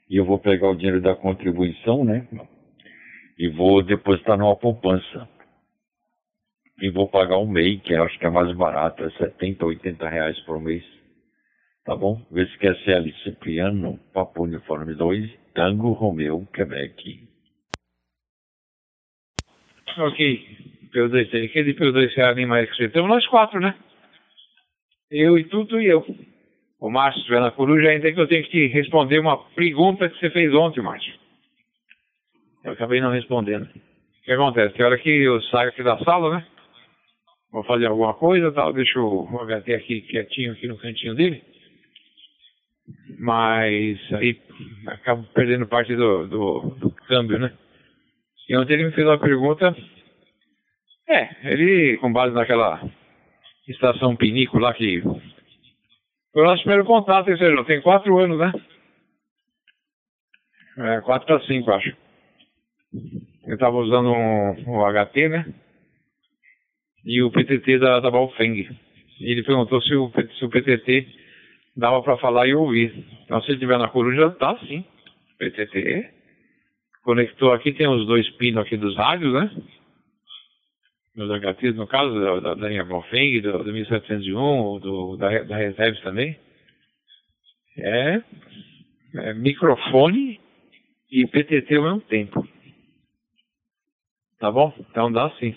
e 0.08 0.16
eu 0.16 0.24
vou 0.24 0.38
pegar 0.38 0.70
o 0.70 0.76
dinheiro 0.76 1.00
da 1.00 1.14
contribuição, 1.14 2.04
né? 2.04 2.26
E 3.38 3.48
vou 3.48 3.82
depositar 3.82 4.38
numa 4.38 4.56
poupança. 4.56 5.28
E 6.80 6.90
vou 6.90 7.08
pagar 7.08 7.38
o 7.38 7.46
MEI, 7.46 7.80
que 7.80 7.92
eu 7.92 8.04
acho 8.04 8.18
que 8.18 8.26
é 8.26 8.30
mais 8.30 8.54
barato, 8.56 9.02
é 9.02 9.10
70, 9.10 9.66
80 9.66 10.08
reais 10.08 10.38
por 10.40 10.60
mês. 10.60 10.84
Tá 11.84 11.96
bom? 11.96 12.22
Vê 12.30 12.46
se 12.46 12.58
quer 12.58 12.76
ser 12.84 12.94
ali 12.94 13.12
Cipriano, 13.24 13.98
Papo 14.12 14.44
Uniforme 14.44 14.94
2, 14.94 15.30
Tango 15.54 15.92
Romeu, 15.92 16.46
Quebec. 16.52 17.27
Ok, 19.98 20.46
P2, 20.94 21.30
tem 21.30 21.48
que 21.48 21.64
de 21.64 21.74
P2 21.74 22.14
ser 22.14 22.22
animais 22.22 22.70
que 22.76 22.84
estamos 22.84 23.08
nós 23.08 23.26
quatro, 23.26 23.58
né? 23.58 23.74
Eu 25.10 25.36
e 25.36 25.44
tudo 25.44 25.80
e 25.80 25.86
eu. 25.86 26.06
O 26.78 26.88
Márcio 26.88 27.18
estiver 27.18 27.40
na 27.40 27.50
coruja, 27.50 27.88
ainda 27.88 28.12
que 28.12 28.20
eu 28.20 28.28
tenho 28.28 28.44
que 28.44 28.50
te 28.50 28.66
responder 28.68 29.18
uma 29.18 29.36
pergunta 29.54 30.08
que 30.08 30.16
você 30.20 30.30
fez 30.30 30.54
ontem, 30.54 30.80
Márcio. 30.80 31.12
Eu 32.62 32.72
acabei 32.72 33.00
não 33.00 33.10
respondendo. 33.10 33.64
O 33.64 34.24
que 34.24 34.30
acontece? 34.30 34.74
Tem 34.74 34.86
hora 34.86 34.98
que 34.98 35.10
eu 35.10 35.42
saio 35.42 35.70
aqui 35.70 35.82
da 35.82 35.98
sala, 36.04 36.36
né? 36.36 36.46
Vou 37.50 37.64
fazer 37.64 37.86
alguma 37.86 38.14
coisa 38.14 38.52
tal, 38.52 38.72
deixo 38.72 39.00
o 39.00 39.26
HT 39.26 39.74
aqui 39.74 40.02
quietinho 40.02 40.52
aqui 40.52 40.68
no 40.68 40.78
cantinho 40.78 41.16
dele. 41.16 41.42
Mas 43.18 43.98
aí 44.12 44.40
acabo 44.86 45.26
perdendo 45.34 45.66
parte 45.66 45.96
do, 45.96 46.26
do, 46.28 46.60
do 46.78 46.90
câmbio, 46.90 47.38
né? 47.40 47.52
E 48.48 48.56
ontem 48.56 48.74
ele 48.74 48.86
me 48.86 48.92
fez 48.92 49.06
uma 49.06 49.18
pergunta. 49.18 49.76
É, 51.08 51.52
ele, 51.52 51.98
com 51.98 52.12
base 52.12 52.34
naquela 52.34 52.80
estação 53.66 54.16
Pinico 54.16 54.58
lá 54.58 54.72
que 54.72 55.02
foi 56.32 56.42
o 56.42 56.46
nosso 56.46 56.62
primeiro 56.62 56.84
contato, 56.84 57.28
esse 57.28 57.38
seja, 57.38 57.64
tem 57.64 57.80
quatro 57.80 58.16
anos, 58.18 58.38
né? 58.38 58.52
É, 60.78 61.00
quatro 61.00 61.26
para 61.26 61.44
cinco, 61.46 61.70
acho. 61.72 61.96
Eu 63.46 63.54
estava 63.54 63.76
usando 63.76 64.12
um, 64.12 64.50
um, 64.68 64.86
HT, 64.86 65.28
né? 65.28 65.46
E 67.04 67.22
o 67.22 67.30
PTT 67.30 67.78
da, 67.78 68.00
da 68.00 68.10
Balfeng. 68.10 68.68
E 69.20 69.32
ele 69.32 69.42
perguntou 69.42 69.82
se 69.82 69.94
o, 69.94 70.12
se 70.38 70.44
o 70.44 70.50
PTT 70.50 71.08
dava 71.76 72.02
para 72.02 72.18
falar 72.18 72.46
e 72.46 72.54
ouvir. 72.54 73.04
Então, 73.24 73.40
se 73.40 73.48
ele 73.48 73.54
estiver 73.54 73.78
na 73.78 73.88
coruja, 73.88 74.30
tá 74.30 74.56
sim. 74.58 74.84
PTT. 75.38 76.17
Conectou 77.08 77.54
aqui, 77.54 77.72
tem 77.72 77.88
os 77.88 78.06
dois 78.06 78.28
pinos 78.32 78.62
aqui 78.62 78.76
dos 78.76 78.94
rádios, 78.94 79.32
né? 79.32 79.50
Nos 81.16 81.30
HTs, 81.30 81.74
no 81.74 81.86
caso 81.86 82.12
da, 82.20 82.54
da, 82.54 82.68
linha 82.68 82.84
Balfeng, 82.84 83.40
do, 83.40 83.64
do 83.64 83.72
1701, 83.72 84.78
do, 84.78 85.16
da, 85.16 85.42
da 85.44 85.56
Reserves 85.56 86.02
também. 86.02 86.38
É, 87.78 88.22
é 89.14 89.32
microfone 89.32 90.38
e 91.10 91.26
PTT 91.26 91.76
ao 91.76 91.84
mesmo 91.84 92.00
tempo. 92.02 92.46
Tá 94.38 94.52
bom? 94.52 94.70
Então 94.78 95.10
dá 95.10 95.30
sim. 95.40 95.56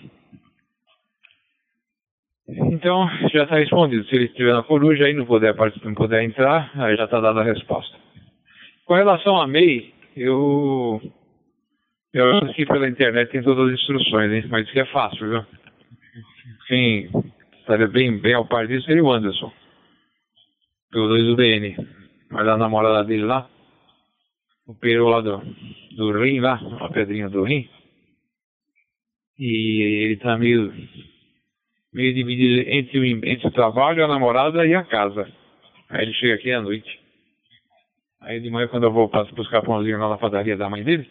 Então, 2.48 3.06
já 3.30 3.42
está 3.42 3.56
respondido. 3.56 4.06
Se 4.06 4.14
ele 4.14 4.24
estiver 4.24 4.54
na 4.54 4.62
coruja 4.62 5.06
e 5.06 5.12
não 5.12 5.26
puder, 5.26 5.54
não 5.84 5.94
puder 5.94 6.22
entrar, 6.22 6.72
aí 6.76 6.96
já 6.96 7.04
está 7.04 7.20
dada 7.20 7.40
a 7.40 7.44
resposta. 7.44 7.94
Com 8.86 8.94
relação 8.94 9.38
a 9.38 9.46
MEI, 9.46 9.92
eu. 10.16 11.12
Eu 12.12 12.36
aqui 12.38 12.66
pela 12.66 12.88
internet 12.88 13.30
tem 13.30 13.42
todas 13.42 13.68
as 13.68 13.80
instruções, 13.80 14.30
hein? 14.30 14.44
mas 14.50 14.68
isso 14.68 14.78
é 14.78 14.84
fácil, 14.86 15.30
viu? 15.30 15.46
Quem 16.66 17.08
estaria 17.58 17.88
bem, 17.88 18.18
bem 18.18 18.34
ao 18.34 18.46
par 18.46 18.66
disso 18.66 18.84
seria 18.84 19.02
o 19.02 19.10
Anderson. 19.10 19.50
Pelo 20.90 21.08
2 21.08 21.26
do 21.26 21.36
BN. 21.36 21.74
Mas 22.30 22.46
a 22.46 22.58
namorada 22.58 23.02
dele 23.04 23.24
lá, 23.24 23.48
o 24.66 24.74
peru 24.74 25.08
lá 25.08 25.22
do, 25.22 25.38
do 25.96 26.22
rim 26.22 26.40
lá, 26.40 26.60
a 26.80 26.88
pedrinha 26.90 27.30
do 27.30 27.44
rim. 27.44 27.66
E 29.38 30.04
ele 30.04 30.16
tá 30.16 30.36
meio 30.36 30.70
meio 31.92 32.14
dividido 32.14 32.68
entre 32.70 32.98
o, 32.98 33.04
entre 33.04 33.46
o 33.46 33.52
trabalho, 33.52 34.04
a 34.04 34.08
namorada 34.08 34.66
e 34.66 34.74
a 34.74 34.84
casa. 34.84 35.26
Aí 35.88 36.02
ele 36.02 36.14
chega 36.14 36.34
aqui 36.34 36.52
à 36.52 36.60
noite. 36.60 37.00
Aí 38.20 38.38
de 38.38 38.50
manhã, 38.50 38.68
quando 38.68 38.84
eu 38.84 38.92
vou 38.92 39.08
para 39.08 39.24
buscar 39.32 39.62
pãozinho 39.62 39.98
lá 39.98 40.10
na 40.10 40.18
padaria 40.18 40.56
da 40.56 40.68
mãe 40.68 40.84
dele, 40.84 41.08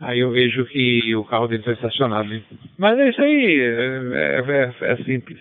aí 0.00 0.20
eu 0.20 0.30
vejo 0.30 0.64
que 0.66 1.14
o 1.14 1.24
carro 1.24 1.48
dele 1.48 1.60
está 1.60 1.72
estacionado. 1.72 2.28
Mas 2.78 2.98
é 2.98 3.08
isso 3.08 3.22
aí, 3.22 3.60
é, 3.60 4.40
é, 4.40 4.92
é, 4.92 4.96
simples. 5.04 5.40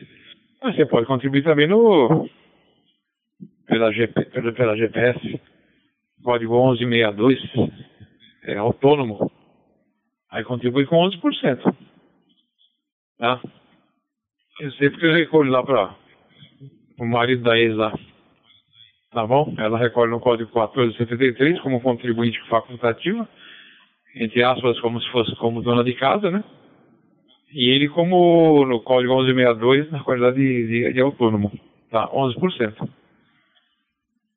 Mas 0.61 0.75
você 0.75 0.85
pode 0.85 1.07
contribuir 1.07 1.43
também 1.43 1.67
no 1.67 2.29
pela, 3.67 3.91
GP, 3.91 4.25
pela, 4.25 4.51
pela 4.53 4.77
GPS, 4.77 5.41
código 6.23 6.53
1162, 6.53 7.39
é 8.43 8.57
autônomo. 8.57 9.31
Aí 10.29 10.43
contribui 10.43 10.85
com 10.85 10.97
11%. 10.97 11.75
Tá? 13.17 13.41
Eu 14.59 14.71
sempre 14.73 15.13
recolho 15.13 15.51
lá 15.51 15.63
para 15.63 15.95
o 16.99 17.05
marido 17.05 17.43
da 17.43 17.57
ex 17.57 17.75
lá. 17.75 17.93
Tá 19.11 19.27
bom? 19.27 19.53
Ela 19.57 19.77
recolhe 19.77 20.09
no 20.09 20.19
código 20.19 20.49
1473 20.49 21.61
como 21.61 21.81
contribuinte 21.81 22.39
facultativa, 22.47 23.27
entre 24.15 24.43
aspas, 24.43 24.79
como 24.79 25.01
se 25.01 25.09
fosse 25.11 25.35
como 25.37 25.61
dona 25.61 25.83
de 25.83 25.93
casa, 25.93 26.29
né? 26.29 26.43
E 27.51 27.69
ele 27.69 27.89
como 27.89 28.65
no 28.65 28.81
código 28.81 29.15
1162 29.15 29.91
na 29.91 30.03
qualidade 30.03 30.37
de, 30.37 30.67
de, 30.67 30.93
de 30.93 31.01
autônomo. 31.01 31.51
Tá? 31.89 32.09
11%. 32.09 32.89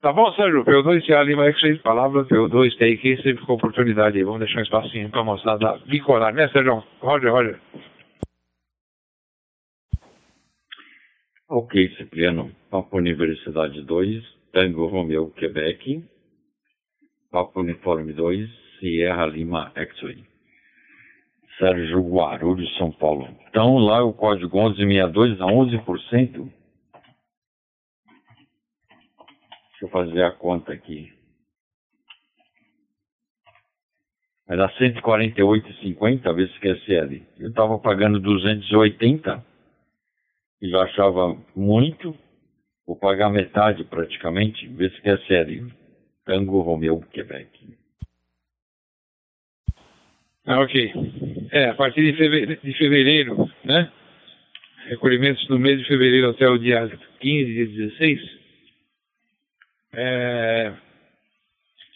Tá 0.03 0.13
bom, 0.13 0.31
Sérgio? 0.35 0.65
P2 0.65 1.05
se 1.05 1.25
Lima 1.25 1.47
X6, 1.47 1.81
palavra 1.81 2.25
P2 2.27 2.77
TIQ, 2.77 3.23
sempre 3.23 3.47
com 3.47 3.55
oportunidade. 3.55 4.23
Vamos 4.23 4.41
deixar 4.41 4.61
um 4.61 4.63
espacinho 4.63 5.11
para 5.11 5.25
mostrar 5.25 5.57
da 5.57 5.79
bicolar, 5.79 6.35
né, 6.35 6.49
Sérgio? 6.49 6.85
Roger, 7.01 7.33
Roger. 7.33 7.61
Ok, 11.49 11.89
Cipriano. 11.97 12.51
Papo 12.71 12.99
Universidade 12.99 13.81
2, 13.83 14.23
Tango 14.53 14.87
Romeo, 14.87 15.31
Quebec. 15.31 16.05
Papo 17.31 17.61
Uniforme 17.61 18.13
2, 18.13 18.66
Sierra 18.79 19.27
Lima, 19.27 19.73
X-Ray. 19.75 20.25
Sérgio 21.59 22.03
Guarulhos, 22.03 22.77
São 22.77 22.93
Paulo. 22.93 23.29
Então 23.49 23.79
lá 23.79 24.05
o 24.05 24.13
código 24.13 24.57
1162 24.57 25.41
a 25.41 25.47
11%. 25.47 26.53
Deixa 29.71 29.85
eu 29.85 29.89
fazer 29.89 30.23
a 30.23 30.33
conta 30.33 30.73
aqui. 30.73 31.13
Vai 34.47 34.57
dar 34.57 34.73
148,50 34.79 36.35
vezes 36.35 36.57
QSL. 36.59 37.27
Eu 37.39 37.49
estava 37.49 37.79
pagando 37.79 38.21
280 38.21 39.45
e 40.63 40.71
já 40.71 40.83
achava 40.83 41.37
muito. 41.55 42.17
Vou 42.87 42.97
pagar 42.97 43.29
metade 43.29 43.83
praticamente, 43.85 44.69
vezes 44.69 44.99
QSL. 45.01 45.73
Tango 46.25 46.61
Romeu, 46.61 47.01
Quebec. 47.11 47.77
Ah, 50.47 50.61
ok. 50.61 50.93
É, 51.51 51.71
a 51.71 51.75
partir 51.75 52.05
de 52.05 52.13
fevereiro, 52.17 52.61
de 52.63 52.73
fevereiro, 52.75 53.51
né? 53.65 53.91
Recolhimentos 54.87 55.49
no 55.49 55.59
mês 55.59 55.81
de 55.81 55.89
fevereiro 55.89 56.31
até 56.31 56.49
o 56.49 56.57
dia 56.57 56.89
15, 57.19 57.53
dia 57.53 57.67
16. 57.67 58.21
É, 59.93 60.73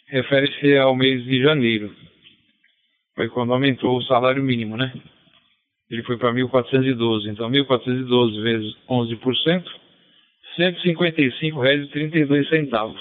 refere-se 0.07 0.77
ao 0.77 0.93
mês 0.93 1.23
de 1.23 1.41
janeiro. 1.41 1.95
Foi 3.15 3.29
quando 3.29 3.53
aumentou 3.53 3.97
o 3.97 4.03
salário 4.03 4.43
mínimo, 4.43 4.75
né? 4.75 4.91
Ele 5.89 6.03
foi 6.03 6.17
para 6.17 6.33
1.412. 6.33 7.31
Então, 7.31 7.49
1.412 7.49 8.43
vezes 8.43 8.75
11%, 8.89 9.63
R$ 10.57 10.73
155,32. 10.73 12.97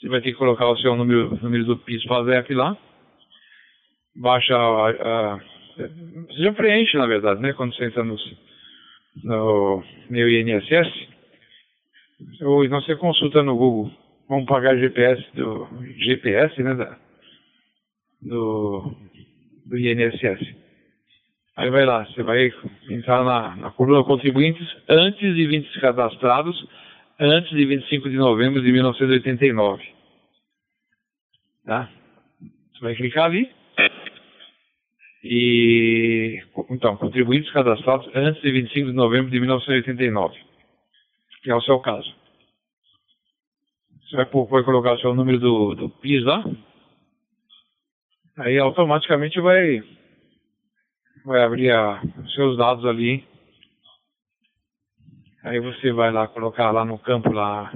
Você 0.00 0.08
vai 0.08 0.20
ter 0.20 0.30
que 0.30 0.38
colocar 0.38 0.68
o 0.68 0.78
seu 0.78 0.94
número, 0.94 1.36
número 1.42 1.64
do 1.64 1.76
PIS 1.78 2.04
PASEP 2.04 2.54
lá. 2.54 2.78
Baixa 4.16 4.54
a, 4.56 4.90
a, 4.90 5.40
Você 5.76 6.42
já 6.42 6.52
preenche, 6.52 6.96
na 6.96 7.06
verdade, 7.06 7.40
né? 7.40 7.52
Quando 7.52 7.74
você 7.74 7.84
entra 7.86 8.04
no, 8.04 8.16
no 9.22 9.84
meu 10.10 10.28
INSS. 10.28 11.08
Ou 12.42 12.64
então 12.64 12.80
você 12.80 12.96
consulta 12.96 13.42
no 13.42 13.56
Google. 13.56 13.90
Vamos 14.28 14.46
pagar 14.46 14.78
GPS 14.78 15.22
do 15.34 15.68
GPS, 15.98 16.62
né? 16.62 16.74
Da, 16.74 16.98
do, 18.22 18.94
do 19.66 19.78
INSS. 19.78 20.64
Aí 21.56 21.70
vai 21.70 21.84
lá, 21.84 22.04
você 22.04 22.22
vai 22.22 22.52
entrar 22.90 23.24
na, 23.24 23.56
na 23.56 23.70
coluna 23.70 24.02
contribuintes 24.02 24.66
antes 24.88 25.34
de 25.34 25.46
20 25.46 25.80
cadastrados, 25.80 26.66
antes 27.20 27.50
de 27.50 27.64
25 27.64 28.10
de 28.10 28.16
novembro 28.16 28.60
de 28.60 28.72
1989. 28.72 29.84
Tá? 31.64 31.88
Você 32.72 32.80
vai 32.80 32.94
clicar 32.96 33.26
ali. 33.26 33.48
E 35.24 36.42
então, 36.68 36.98
contribuintes 36.98 37.50
cadastrados 37.50 38.06
antes 38.14 38.42
de 38.42 38.52
25 38.52 38.90
de 38.90 38.92
novembro 38.92 39.30
de 39.30 39.40
1989. 39.40 40.38
Que 41.42 41.50
é 41.50 41.54
o 41.54 41.62
seu 41.62 41.80
caso. 41.80 42.14
Você 44.02 44.16
vai, 44.16 44.26
vai 44.26 44.62
colocar 44.62 44.92
o 44.92 44.98
seu 44.98 45.14
número 45.14 45.40
do, 45.40 45.74
do 45.74 45.88
PIS 45.88 46.22
lá, 46.24 46.44
aí 48.36 48.58
automaticamente 48.58 49.40
vai, 49.40 49.82
vai 51.24 51.42
abrir 51.42 51.72
os 52.22 52.34
seus 52.34 52.58
dados 52.58 52.84
ali. 52.84 53.26
Aí 55.42 55.58
você 55.58 55.90
vai 55.90 56.12
lá 56.12 56.28
colocar 56.28 56.70
lá 56.70 56.84
no 56.84 56.98
campo 56.98 57.32
lá 57.32 57.72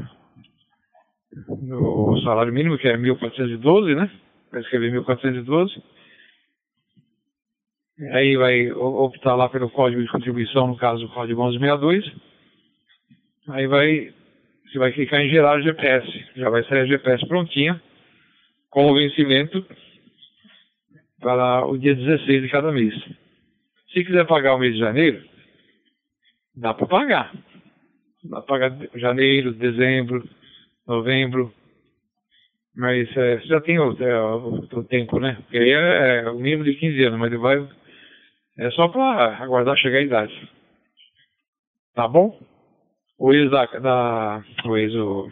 o 1.48 2.20
salário 2.22 2.52
mínimo, 2.52 2.76
que 2.76 2.88
é 2.88 2.96
1412, 2.96 3.94
né? 3.94 4.10
Vai 4.50 4.60
escrever 4.60 4.92
1412. 4.92 5.82
Aí 8.12 8.36
vai 8.36 8.70
optar 8.70 9.34
lá 9.34 9.48
pelo 9.48 9.70
código 9.70 10.00
de 10.00 10.08
contribuição, 10.08 10.68
no 10.68 10.76
caso 10.76 11.04
o 11.04 11.08
código 11.08 11.42
1162. 11.42 12.04
Aí 13.48 13.66
vai, 13.66 14.12
você 14.66 14.78
vai 14.78 14.92
clicar 14.92 15.20
em 15.20 15.30
gerar 15.30 15.60
GPS. 15.60 16.06
Já 16.36 16.48
vai 16.48 16.62
sair 16.64 16.80
a 16.80 16.86
GPS 16.86 17.26
prontinha, 17.26 17.80
com 18.70 18.90
o 18.90 18.94
vencimento 18.94 19.64
para 21.20 21.66
o 21.66 21.76
dia 21.76 21.94
16 21.94 22.42
de 22.42 22.48
cada 22.48 22.70
mês. 22.70 22.94
Se 23.92 24.04
quiser 24.04 24.26
pagar 24.26 24.54
o 24.54 24.58
mês 24.58 24.74
de 24.74 24.80
janeiro, 24.80 25.22
dá 26.54 26.74
para 26.74 26.86
pagar. 26.86 27.32
Dá 28.22 28.42
para 28.42 28.68
pagar 28.68 28.88
janeiro, 28.94 29.52
dezembro, 29.52 30.28
novembro. 30.86 31.52
Mas 32.76 33.08
é, 33.16 33.40
já 33.40 33.60
tem 33.60 33.78
o, 33.78 33.92
é, 34.00 34.20
o, 34.20 34.68
o, 34.72 34.84
tempo, 34.84 35.18
né? 35.18 35.36
Porque 35.42 35.58
aí 35.58 35.70
é, 35.70 36.22
é, 36.22 36.30
o 36.30 36.38
mínimo 36.38 36.62
de 36.62 36.74
15 36.74 37.04
anos, 37.04 37.18
mas 37.18 37.32
ele 37.32 37.40
vai. 37.40 37.68
É 38.58 38.70
só 38.72 38.88
para 38.88 39.36
aguardar 39.42 39.76
chegar 39.76 39.98
a 39.98 40.02
idade. 40.02 40.48
Tá 41.94 42.08
bom? 42.08 42.38
O 43.18 43.32
ex 43.32 43.50
da. 43.50 43.66
da 43.66 44.44
o 44.64 44.76
ex, 44.76 44.94
o, 44.94 45.30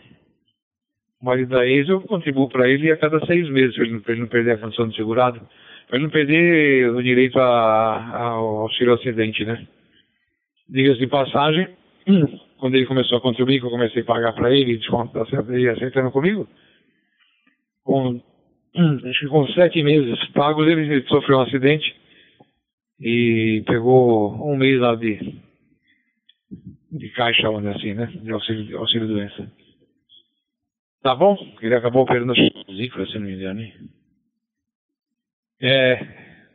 marido 1.22 1.48
da 1.48 1.66
ex, 1.66 1.88
eu 1.88 2.00
contribuo 2.02 2.48
para 2.48 2.68
ele 2.68 2.90
a 2.90 2.96
cada 2.96 3.24
seis 3.26 3.48
meses, 3.48 3.74
para 3.74 3.84
ele, 3.84 4.02
ele, 4.06 4.20
não 4.20 4.28
perder 4.28 4.52
a 4.52 4.58
condição 4.58 4.88
de 4.88 4.96
segurado 4.96 5.40
para 5.88 5.98
não 5.98 6.10
perder 6.10 6.90
o 6.90 7.02
direito 7.02 7.38
a, 7.38 8.18
ao 8.18 8.58
auxílio 8.62 8.94
acidente, 8.94 9.44
né? 9.44 9.66
Diga-se 10.68 10.98
de 10.98 11.06
passagem, 11.06 11.68
quando 12.58 12.74
ele 12.74 12.86
começou 12.86 13.18
a 13.18 13.20
contribuir, 13.20 13.60
que 13.60 13.66
eu 13.66 13.70
comecei 13.70 14.02
a 14.02 14.04
pagar 14.04 14.32
para 14.32 14.52
ele, 14.52 14.78
desconto 14.78 15.16
ele 15.48 15.68
aceitando 15.68 16.10
comigo, 16.10 16.48
com, 17.84 18.20
acho 19.08 19.20
que 19.20 19.28
com 19.28 19.46
sete 19.48 19.82
meses 19.82 20.18
pagos, 20.30 20.66
ele 20.66 21.02
sofreu 21.08 21.38
um 21.38 21.42
acidente 21.42 21.94
e 23.00 23.62
pegou 23.66 24.35
um 24.50 24.56
mês 24.56 24.80
lá 24.80 24.94
de, 24.94 25.40
de 26.92 27.09
caixa, 27.11 27.50
onde 27.50 27.68
assim, 27.68 27.94
né? 27.94 28.06
De 28.06 28.30
auxílio, 28.30 28.78
auxílio 28.78 29.09
doença. 29.09 29.50
Tá 31.02 31.14
bom? 31.14 31.37
Ele 31.61 31.74
acabou 31.74 32.06
perdendo 32.06 32.32
a 32.32 32.64
vesícula, 32.66 33.06
se 33.06 33.18
não 33.18 33.26
me 33.26 33.35
engano? 33.35 33.62
É, 35.61 36.06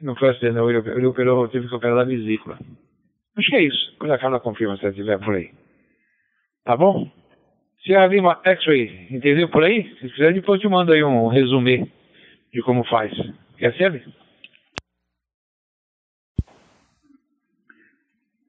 não 0.01 0.15
foi 0.15 0.29
acidente, 0.29 0.55
não. 0.55 0.69
Ele, 0.69 0.89
ele 0.89 1.05
operou, 1.05 1.47
teve 1.47 1.67
que 1.67 1.75
operar 1.75 1.95
da 1.95 2.03
vesícula. 2.03 2.59
Acho 3.37 3.49
que 3.49 3.55
é 3.55 3.63
isso. 3.63 3.95
Quando 3.97 4.11
a 4.11 4.39
confirma 4.39 4.75
se 4.75 4.83
ela 4.83 4.91
estiver 4.91 5.19
por 5.19 5.35
aí. 5.35 5.51
Tá 6.65 6.75
bom? 6.75 7.09
Se 7.83 7.95
a 7.95 8.05
Lima 8.05 8.39
X-Ray, 8.43 9.07
entendeu 9.09 9.49
por 9.49 9.63
aí? 9.63 9.83
Se 9.95 10.09
quiser, 10.09 10.33
depois 10.33 10.61
eu 10.61 10.69
te 10.69 10.71
mando 10.71 10.91
aí 10.91 11.03
um 11.03 11.27
resumê 11.27 11.87
de 12.53 12.61
como 12.61 12.83
faz. 12.83 13.11
Quer 13.57 13.73
ser? 13.75 14.05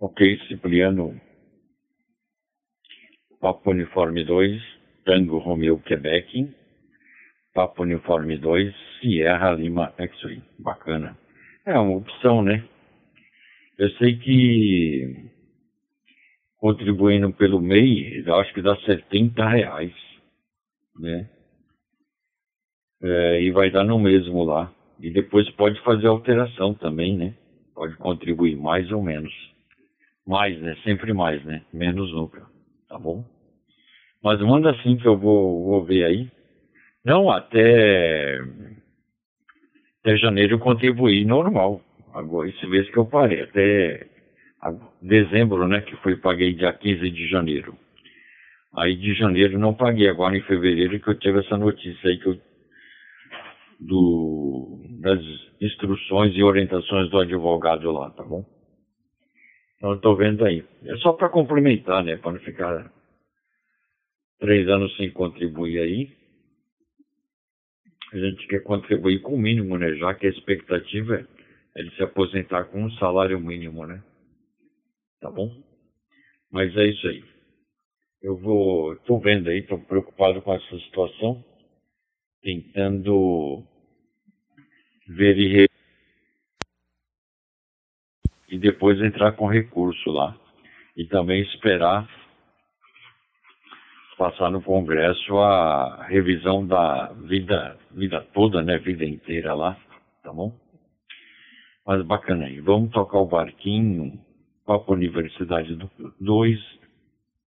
Ok, 0.03 0.19
Cipriano. 0.49 1.15
Papo 3.41 3.71
Uniforme 3.71 4.25
2, 4.25 4.61
Tango 5.05 5.39
Romeo, 5.39 5.79
Quebec. 5.79 6.53
Papo 7.55 7.85
Uniforme 7.85 8.37
2, 8.37 8.75
Sierra 8.99 9.53
Lima 9.53 9.95
X-Ray. 9.97 10.43
Bacana. 10.59 11.17
É 11.65 11.79
uma 11.79 11.99
opção, 11.99 12.43
né? 12.43 12.65
Eu 13.79 13.91
sei 13.91 14.19
que 14.19 15.31
contribuindo 16.57 17.33
pelo 17.35 17.61
MEI, 17.61 18.25
acho 18.29 18.53
que 18.55 18.63
dá 18.63 18.75
70 18.79 19.49
reais, 19.49 19.95
né? 20.99 21.31
É, 23.05 23.41
e 23.41 23.53
vai 23.53 23.71
dar 23.71 23.85
no 23.85 24.01
mesmo 24.01 24.43
lá. 24.43 24.75
E 24.99 25.11
depois 25.11 25.49
pode 25.51 25.81
fazer 25.83 26.09
alteração 26.09 26.75
também, 26.75 27.17
né? 27.17 27.37
Pode 27.73 27.97
contribuir 27.99 28.57
mais 28.57 28.91
ou 28.91 29.01
menos. 29.01 29.52
Mais, 30.27 30.59
né? 30.61 30.77
Sempre 30.85 31.13
mais, 31.13 31.45
né? 31.45 31.63
Menos 31.73 32.13
nunca. 32.13 32.47
Tá 32.89 32.99
bom? 32.99 33.25
Mas 34.23 34.41
manda 34.41 34.71
assim 34.71 34.97
que 34.97 35.07
eu 35.07 35.19
vou, 35.19 35.65
vou 35.65 35.85
ver 35.85 36.05
aí. 36.05 36.31
Não, 37.05 37.31
até, 37.31 38.39
até 40.01 40.17
janeiro 40.17 40.55
eu 40.55 40.59
contribuí 40.61 41.25
normal. 41.25 41.81
Agora, 42.15 42.49
esse 42.49 42.67
mês 42.67 42.89
que 42.91 42.99
eu 42.99 43.07
parei, 43.07 43.43
até 43.43 44.07
dezembro, 45.01 45.67
né, 45.67 45.81
que 45.81 45.97
foi, 45.97 46.17
paguei 46.17 46.55
dia 46.55 46.73
15 46.73 47.11
de 47.11 47.29
janeiro. 47.29 47.77
Aí 48.77 48.97
de 48.97 49.15
janeiro 49.15 49.59
não 49.59 49.75
paguei, 49.75 50.09
agora 50.09 50.37
em 50.37 50.43
fevereiro 50.43 50.99
que 51.01 51.09
eu 51.09 51.19
tive 51.19 51.41
essa 51.41 51.57
notícia 51.57 52.09
aí 52.09 52.19
que 52.19 52.27
eu, 52.27 52.39
do, 53.81 54.81
das 55.01 55.21
instruções 55.61 56.35
e 56.37 56.43
orientações 56.43 57.11
do 57.11 57.19
advogado 57.19 57.91
lá, 57.91 58.11
tá 58.11 58.23
bom? 58.23 58.45
Então 59.83 59.99
tô 59.99 60.15
vendo 60.15 60.45
aí. 60.45 60.65
É 60.85 60.97
só 60.99 61.13
para 61.13 61.29
complementar, 61.29 62.05
né, 62.05 62.17
para 62.17 62.33
não 62.33 62.41
ficar 62.41 62.89
três 64.39 64.69
anos 64.69 64.97
sem 64.97 65.11
contribuir 65.11 65.81
aí 65.81 66.23
a 68.13 68.19
gente 68.19 68.47
quer 68.47 68.61
contribuir 68.61 69.21
com 69.21 69.35
o 69.35 69.39
mínimo, 69.39 69.79
né? 69.79 69.95
Já 69.95 70.15
que 70.15 70.27
a 70.27 70.31
expectativa 70.31 71.17
é 71.17 71.81
ele 71.81 71.91
se 71.93 72.03
aposentar 72.03 72.65
com 72.65 72.83
um 72.85 72.91
salário 72.93 73.41
mínimo, 73.41 73.87
né? 73.87 74.03
Tá 75.21 75.31
bom? 75.31 75.51
Mas 76.51 76.77
é 76.77 76.89
isso 76.89 77.07
aí. 77.09 77.25
Eu 78.21 78.37
vou, 78.37 78.93
estou 78.93 79.19
vendo 79.19 79.49
aí, 79.49 79.61
estou 79.61 79.79
preocupado 79.79 80.43
com 80.43 80.53
essa 80.53 80.79
situação, 80.81 81.43
tentando 82.43 83.65
ver 85.09 85.39
e, 85.39 85.69
e 88.53 88.59
depois 88.59 89.01
entrar 89.01 89.33
com 89.33 89.47
recurso 89.47 90.11
lá. 90.11 90.37
E 90.95 91.07
também 91.07 91.41
esperar 91.41 92.07
passar 94.19 94.51
no 94.51 94.61
Congresso 94.61 95.39
a 95.39 96.05
revisão 96.05 96.65
da 96.65 97.13
vida, 97.15 97.79
vida 97.91 98.21
toda, 98.35 98.63
né? 98.63 98.77
Vida 98.77 99.07
inteira 99.07 99.55
lá, 99.55 99.77
tá 100.23 100.31
bom? 100.31 100.53
Mas 101.87 102.05
bacana 102.05 102.45
aí. 102.45 102.61
Vamos 102.61 102.91
tocar 102.93 103.19
o 103.19 103.27
barquinho, 103.27 104.21
Papo 104.67 104.93
Universidade 104.93 105.77
2, 106.21 106.59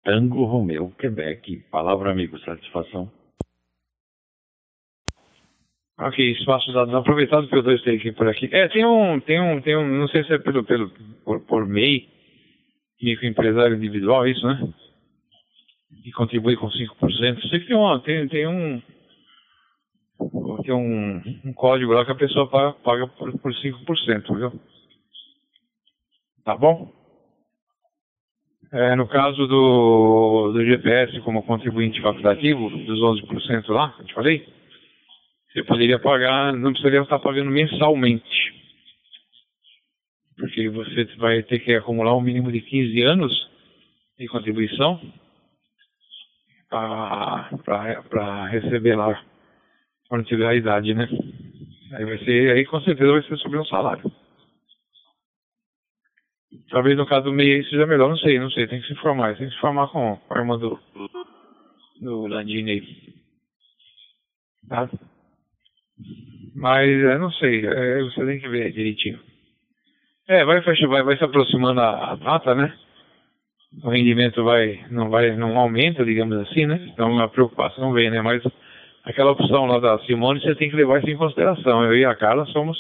Tango 0.04 0.44
Romeu, 0.46 0.92
Quebec. 0.98 1.64
Palavra, 1.72 2.12
amigo, 2.12 2.40
satisfação. 2.40 3.12
Ok, 5.98 6.32
espaço 6.32 6.74
dado. 6.74 6.96
Aproveitado 6.98 7.48
que 7.48 7.56
eu 7.56 7.64
dois 7.64 7.82
aqui 7.88 8.12
por 8.12 8.28
aqui. 8.28 8.50
É, 8.52 8.68
tem 8.68 8.86
um, 8.86 9.20
tem 9.22 9.40
um, 9.40 9.62
tem 9.62 9.78
um, 9.78 9.88
não 9.88 10.08
sei 10.10 10.26
se 10.26 10.34
é 10.34 10.38
pelo, 10.40 10.64
pelo, 10.64 10.90
por, 11.24 11.40
por 11.46 11.66
MEI, 11.66 12.10
microempresário 13.02 13.78
individual, 13.78 14.28
isso, 14.28 14.46
né? 14.46 14.74
E 16.04 16.12
contribui 16.12 16.58
com 16.58 16.68
5%. 16.68 17.50
Sei 17.50 17.60
que 17.60 17.68
tem, 17.68 17.78
uma, 17.78 18.00
tem, 18.02 18.28
tem 18.28 18.46
um, 18.46 18.82
tem 20.64 20.74
um, 20.74 21.22
um 21.46 21.54
código 21.54 21.94
lá 21.94 22.04
que 22.04 22.12
a 22.12 22.16
pessoa 22.16 22.50
paga, 22.50 22.74
paga 22.74 23.08
por, 23.08 23.32
por 23.40 23.54
5%, 23.54 24.38
viu? 24.38 24.60
Tá 26.44 26.58
bom? 26.58 26.92
É, 28.72 28.96
no 28.96 29.08
caso 29.08 29.48
do, 29.48 30.52
do 30.52 30.66
GPS 30.66 31.22
como 31.22 31.44
contribuinte 31.44 32.02
facultativo, 32.02 32.70
dos 32.70 33.00
11% 33.00 33.70
lá, 33.70 33.94
que 33.94 34.02
eu 34.02 34.06
te 34.08 34.14
falei, 34.14 34.46
você 35.56 35.64
poderia 35.64 35.98
pagar, 35.98 36.52
não 36.52 36.74
precisaria 36.74 37.00
estar 37.02 37.18
pagando 37.18 37.50
mensalmente. 37.50 38.54
Porque 40.38 40.68
você 40.68 41.06
vai 41.16 41.42
ter 41.44 41.60
que 41.60 41.74
acumular 41.74 42.14
um 42.14 42.20
mínimo 42.20 42.52
de 42.52 42.60
15 42.60 43.02
anos 43.04 43.50
de 44.20 44.28
contribuição 44.28 45.00
para 46.70 48.48
receber 48.48 48.98
lá 48.98 49.24
quando 50.10 50.26
tiver 50.26 50.46
a 50.46 50.56
idade, 50.56 50.94
né? 50.94 51.08
Aí 51.94 52.04
vai 52.04 52.18
ser, 52.18 52.52
aí 52.52 52.66
com 52.66 52.82
certeza 52.82 53.14
vai 53.14 53.24
ser 53.24 53.38
sobre 53.38 53.58
um 53.58 53.66
salário. 53.66 54.12
Talvez 56.70 56.98
no 56.98 57.06
caso 57.06 57.26
do 57.26 57.34
MEI 57.34 57.64
seja 57.64 57.86
melhor, 57.86 58.10
não 58.10 58.18
sei, 58.18 58.38
não 58.40 58.52
sei, 58.52 58.68
tem 58.68 58.82
que 58.82 58.88
se 58.88 58.94
informar, 58.94 59.38
tem 59.38 59.48
que 59.48 59.54
se 59.54 59.58
informar 59.58 59.88
com 59.88 60.20
a 60.30 60.38
irmã 60.38 60.60
do, 60.60 60.78
do 62.02 62.28
Landini 62.28 62.72
aí. 62.72 63.14
Tá? 64.68 64.90
Mas 66.56 66.90
eu 66.90 67.20
não 67.20 67.32
sei, 67.32 67.66
é, 67.66 68.02
você 68.04 68.26
tem 68.26 68.40
que 68.40 68.48
ver 68.48 68.72
direitinho. 68.72 69.20
É, 70.28 70.44
vai, 70.44 70.62
vai, 70.62 71.04
vai 71.04 71.18
se 71.18 71.24
aproximando 71.24 71.82
a, 71.82 72.12
a 72.12 72.16
data, 72.16 72.56
né? 72.56 72.74
O 73.84 73.90
rendimento 73.90 74.44
vai, 74.44 74.86
não 74.90 75.10
vai, 75.10 75.36
não 75.36 75.58
aumenta, 75.58 76.04
digamos 76.06 76.38
assim, 76.40 76.66
né? 76.66 76.88
Então 76.94 77.20
a 77.20 77.28
preocupação 77.28 77.92
vem, 77.92 78.10
né? 78.10 78.22
Mas 78.22 78.42
aquela 79.04 79.32
opção 79.32 79.66
lá 79.66 79.80
da 79.80 80.00
Simone 80.00 80.42
você 80.42 80.56
tem 80.56 80.70
que 80.70 80.76
levar 80.76 81.00
isso 81.00 81.10
em 81.10 81.18
consideração. 81.18 81.84
Eu 81.84 81.96
e 81.96 82.06
a 82.06 82.16
Carla 82.16 82.46
somos 82.48 82.78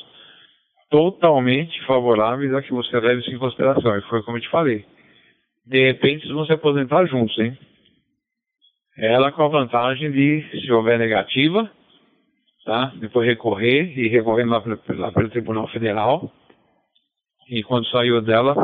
totalmente 0.90 1.80
favoráveis 1.86 2.54
a 2.54 2.62
que 2.62 2.72
você 2.72 3.00
leve 3.00 3.22
isso 3.22 3.32
em 3.32 3.38
consideração. 3.38 3.98
E 3.98 4.02
foi 4.04 4.24
como 4.24 4.38
eu 4.38 4.42
te 4.42 4.50
falei. 4.50 4.86
De 5.66 5.86
repente 5.86 6.22
vocês 6.22 6.34
vão 6.34 6.46
se 6.46 6.54
aposentar 6.54 7.06
juntos, 7.06 7.38
hein? 7.38 7.58
Ela 8.98 9.32
com 9.32 9.44
a 9.44 9.50
vantagem 9.50 10.10
de, 10.12 10.62
se 10.62 10.72
houver 10.72 10.98
negativa, 10.98 11.70
tá? 12.66 12.92
Depois 12.96 13.28
recorrer 13.28 13.98
e 13.98 14.08
recorrendo 14.10 14.50
lá, 14.52 14.64
lá 14.98 15.12
pelo 15.12 15.30
Tribunal 15.30 15.68
Federal. 15.70 16.32
E 17.48 17.64
quando 17.64 17.88
saiu 17.90 18.22
dela, 18.22 18.56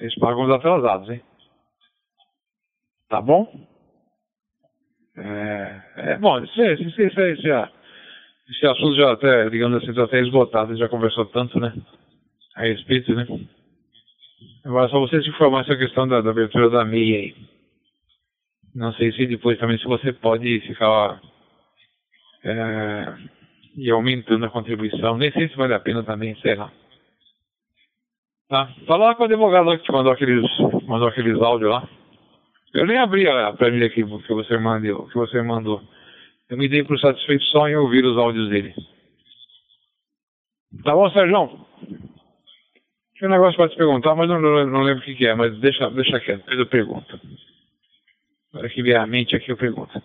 eles 0.00 0.14
pagam 0.16 0.44
os 0.44 0.50
atrasados, 0.50 1.08
hein? 1.08 1.22
Tá 3.08 3.22
bom? 3.22 3.48
É, 5.16 5.82
é 5.96 6.18
bom, 6.18 6.38
esse, 6.42 6.60
esse, 6.60 7.02
esse, 7.02 7.20
esse, 8.48 8.66
assunto 8.66 8.96
já 8.96 9.12
até, 9.12 9.48
digamos 9.50 9.82
assim, 9.82 9.92
já 9.92 10.04
até 10.04 10.20
esgotado, 10.20 10.76
já 10.76 10.88
conversou 10.88 11.26
tanto, 11.26 11.58
né? 11.60 11.72
A 12.56 12.62
respeito, 12.62 13.14
né? 13.14 13.26
Agora 14.64 14.88
só 14.88 14.98
você 14.98 15.22
se 15.22 15.28
informar 15.28 15.62
essa 15.62 15.76
questão 15.76 16.06
da, 16.08 16.20
da 16.20 16.30
abertura 16.30 16.70
da 16.70 16.84
MEI 16.84 17.16
aí. 17.16 17.36
Não 18.74 18.92
sei 18.94 19.12
se 19.12 19.26
depois 19.26 19.58
também 19.58 19.78
se 19.78 19.84
você 19.84 20.12
pode 20.12 20.60
ficar 20.60 21.20
é, 22.44 23.14
e 23.76 23.90
aumentando 23.90 24.46
a 24.46 24.50
contribuição. 24.50 25.16
Nem 25.16 25.30
sei 25.32 25.48
se 25.48 25.56
vale 25.56 25.74
a 25.74 25.80
pena 25.80 26.02
também, 26.02 26.34
sei 26.36 26.54
lá. 26.54 26.70
Tá? 28.48 28.68
Fala 28.86 29.06
lá 29.06 29.14
com 29.14 29.22
o 29.22 29.26
advogado 29.26 29.70
que 29.78 29.84
te 29.84 29.92
mandou 29.92 30.12
aqueles, 30.12 30.44
mandou 30.86 31.08
aqueles 31.08 31.40
áudios 31.40 31.70
lá. 31.70 31.88
Eu 32.74 32.86
nem 32.86 32.98
abri 32.98 33.28
a 33.28 33.52
planilha 33.52 33.86
aqui 33.86 34.04
que 34.04 34.34
você 34.34 34.58
mandou, 34.58 35.06
que 35.08 35.14
você 35.14 35.42
mandou. 35.42 35.82
Eu 36.48 36.56
me 36.56 36.68
dei 36.68 36.82
por 36.82 36.98
satisfeito 36.98 37.44
só 37.44 37.68
em 37.68 37.76
ouvir 37.76 38.04
os 38.04 38.16
áudios 38.16 38.48
dele. 38.48 38.74
Tá 40.84 40.94
bom, 40.94 41.10
Sérgio? 41.10 41.66
Tinha 43.16 43.28
um 43.28 43.32
negócio 43.32 43.56
para 43.56 43.68
te 43.68 43.76
perguntar, 43.76 44.14
mas 44.14 44.28
não, 44.28 44.40
não, 44.40 44.66
não 44.66 44.82
lembro 44.82 45.02
o 45.02 45.04
que, 45.04 45.14
que, 45.14 45.26
é, 45.26 45.34
mas 45.34 45.56
deixa, 45.58 45.90
deixa 45.90 46.20
quieto, 46.20 46.40
depois 46.40 46.58
eu 46.58 46.66
pergunto. 46.66 47.20
Agora 48.52 48.68
que 48.68 48.82
vier 48.82 48.98
a 48.98 49.06
mente 49.06 49.36
aqui, 49.36 49.50
eu 49.50 49.56
pergunto. 49.56 50.02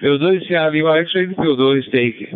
P2 0.00 0.44
se 0.48 0.56
ali 0.56 0.82
o 0.82 0.92
X-Ray 0.92 1.28
de 1.28 1.34
P2 1.36 1.84
take. 1.84 2.28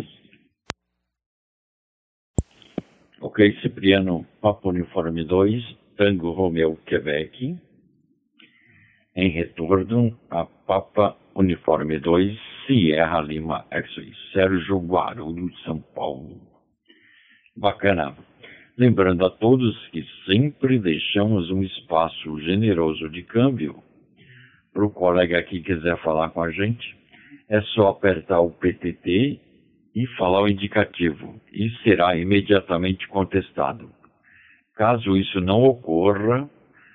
Ok, 3.19 3.59
Cipriano, 3.61 4.25
Papo 4.39 4.69
Uniforme 4.69 5.25
2, 5.25 5.77
Tango 5.97 6.31
Romeu, 6.31 6.77
Quebec. 6.85 7.57
Em 9.13 9.29
retorno, 9.29 10.17
a 10.29 10.45
Papa 10.45 11.17
Uniforme 11.35 11.99
2, 11.99 12.39
Sierra 12.65 13.19
Lima, 13.19 13.65
X-Ray, 13.69 14.13
Sérgio 14.31 14.79
Guarulhos, 14.79 15.61
São 15.63 15.81
Paulo. 15.81 16.39
Bacana. 17.57 18.15
Lembrando 18.77 19.25
a 19.25 19.29
todos 19.29 19.75
que 19.89 20.05
sempre 20.25 20.79
deixamos 20.79 21.51
um 21.51 21.61
espaço 21.61 22.39
generoso 22.39 23.09
de 23.09 23.21
câmbio 23.23 23.83
para 24.71 24.85
o 24.85 24.89
colega 24.89 25.43
que 25.43 25.59
quiser 25.59 25.97
falar 26.01 26.29
com 26.29 26.41
a 26.41 26.49
gente 26.51 26.98
é 27.49 27.61
só 27.61 27.89
apertar 27.89 28.39
o 28.41 28.51
PTT 28.51 29.39
e 29.95 30.07
falar 30.17 30.43
o 30.43 30.47
indicativo 30.47 31.41
e 31.51 31.69
será 31.83 32.15
imediatamente 32.15 33.07
contestado. 33.07 33.89
Caso 34.75 35.17
isso 35.17 35.41
não 35.41 35.63
ocorra, 35.63 36.49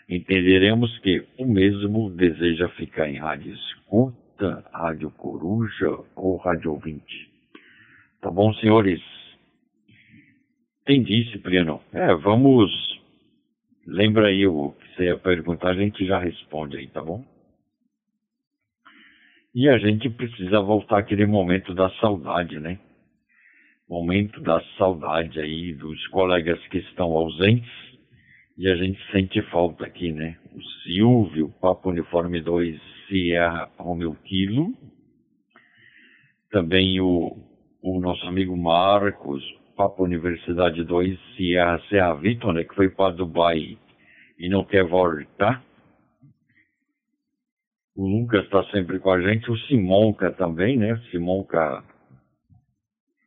entenderemos 0.09 0.97
que 1.01 1.27
o 1.37 1.45
mesmo 1.45 2.09
deseja 2.11 2.69
ficar 2.71 3.11
em 3.11 3.19
rádio 3.19 3.53
escuta, 3.53 4.65
rádio 4.73 5.11
coruja 5.11 5.99
ou 6.15 6.37
rádio 6.37 6.73
ouvinte. 6.73 7.29
Tá 8.21 8.31
bom, 8.31 8.55
senhores? 8.55 9.03
Entendi, 10.83 11.31
Cipriano. 11.33 11.81
É, 11.93 12.15
vamos. 12.15 12.71
Lembra 13.87 14.29
aí 14.29 14.47
o 14.47 14.71
que 14.73 14.97
você 14.97 15.05
ia 15.05 15.19
perguntar, 15.19 15.71
a 15.71 15.75
gente 15.75 16.07
já 16.07 16.19
responde 16.19 16.77
aí, 16.77 16.87
tá 16.87 17.03
bom? 17.03 17.25
E 19.55 19.69
a 19.69 19.79
gente 19.79 20.11
precisa 20.11 20.61
voltar 20.61 20.99
àquele 20.99 21.27
momento 21.27 21.73
da 21.75 21.89
saudade, 22.01 22.59
né? 22.59 22.77
Momento 23.89 24.41
da 24.41 24.61
saudade 24.77 25.39
aí 25.39 25.73
dos 25.75 26.05
colegas 26.09 26.59
que 26.67 26.79
estão 26.79 27.13
ausentes 27.13 27.71
e 28.59 28.69
a 28.69 28.75
gente 28.75 28.99
sente 29.13 29.41
falta 29.51 29.87
aqui, 29.87 30.13
né? 30.13 30.37
O 30.53 30.61
Silvio, 30.83 31.55
Papo 31.61 31.91
Uniforme 31.91 32.41
2, 32.41 32.81
Sierra 33.07 33.71
Romeu 33.79 34.17
Quilo. 34.25 34.73
Também 36.51 37.01
o, 37.01 37.37
o 37.81 38.01
nosso 38.01 38.27
amigo 38.27 38.57
Marcos, 38.57 39.41
Papo 39.77 40.03
Universidade 40.03 40.83
2, 40.83 41.17
Sierra 41.37 41.81
Serra 41.89 42.15
Vitor, 42.15 42.55
né? 42.55 42.65
Que 42.65 42.75
foi 42.75 42.89
para 42.89 43.15
Dubai 43.15 43.79
e 44.37 44.49
não 44.49 44.65
quer 44.65 44.85
voltar. 44.85 45.63
O 47.97 48.07
Lucas 48.07 48.45
está 48.45 48.65
sempre 48.71 48.99
com 48.99 49.11
a 49.11 49.21
gente, 49.21 49.51
o 49.51 49.57
Simonca 49.57 50.33
também, 50.33 50.77
né? 50.77 50.97
Simonca 51.11 51.85